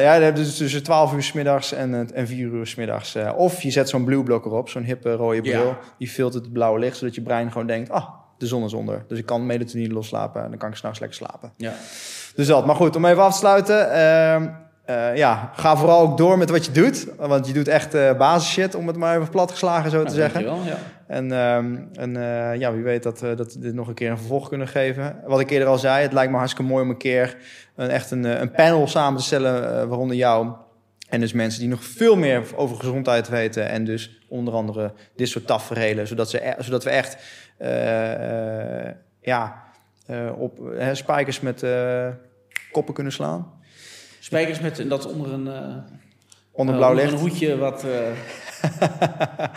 [0.03, 2.75] ja, je hebt dus tussen 12 uur 's middags en, eh, en 4 uur 's
[2.75, 3.15] middags.
[3.15, 5.67] eh, of je zet zo'n blue erop, zo'n hippe rode bril.
[5.67, 5.79] Ja.
[5.99, 7.91] Die filtert het blauwe licht, zodat je brein gewoon denkt...
[7.91, 8.09] ah,
[8.43, 9.05] de zon is onder.
[9.09, 11.53] Dus ik kan melatonine loslapen en dan kan ik s'nachts lekker slapen.
[11.57, 11.73] Ja.
[12.35, 12.67] Dus dat.
[12.67, 13.93] Maar goed, om even af te sluiten.
[13.93, 14.49] ehm,
[14.85, 17.07] eh, ja, ga vooral ook door met wat je doet.
[17.19, 20.17] Want je doet echt eh basis shit, om het maar even platgeslagen zo te Nou,
[20.17, 20.45] zeggen.
[20.45, 20.79] dankjewel, ja.
[21.07, 24.19] En, ehm, en eh, ja, wie weet dat, dat we dit nog een keer een
[24.19, 25.17] vervolg kunnen geven.
[25.27, 27.37] Wat ik eerder al zei, het lijkt me hartstikke mooi om een keer
[27.77, 30.53] een, echt een, een panel samen te stellen, waaronder jou.
[31.09, 33.69] En dus mensen die nog veel meer over gezondheid weten.
[33.69, 36.07] En dus onder andere dit soort taferelen.
[36.07, 37.17] Zodat, ze, e- zodat we echt
[39.21, 39.63] ja,
[40.07, 42.09] eh, op eh, spijkers met eh,
[42.73, 43.53] koppen kunnen slaan.
[44.21, 45.77] Spijkers met dat onder een, eh,
[46.53, 47.13] Onder eh, blauw onder licht.
[47.13, 47.85] een hoedje wat...
[47.85, 47.91] eh,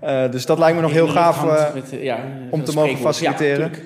[0.00, 1.44] Eh, dus dat lijkt me nog heel gaaf.
[1.44, 3.70] eh, met, eh, ja, om te mogen faciliteren.
[3.70, 3.78] Ja.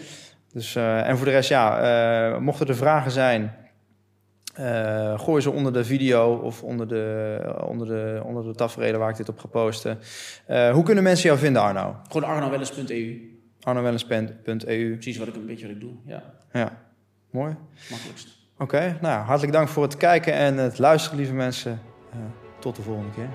[0.53, 1.79] Dus, eh, en voor de rest, ja,
[2.33, 3.55] eh, mochten er vragen zijn,
[4.55, 7.39] eh, gooi ze onder de video of onder de,
[7.69, 9.99] onder de, onder de tafereelen waar ik dit op ga posten.
[10.47, 11.97] Eh, hoe kunnen mensen jou vinden, Arno?
[12.11, 13.36] Gewoon arnowelles.eu.
[13.67, 14.93] arnowellenspen.eu.
[14.93, 15.93] Precies wat ik een beetje wat ik doe.
[16.05, 16.23] Ja,
[16.53, 16.83] Ja,
[17.31, 17.55] mooi.
[17.91, 18.29] makkelijkst.
[18.59, 21.81] Oké, nou, hartelijk dank voor het kijken en het luisteren, lieve mensen.
[22.13, 22.19] Eh,
[22.59, 23.29] tot de volgende keer.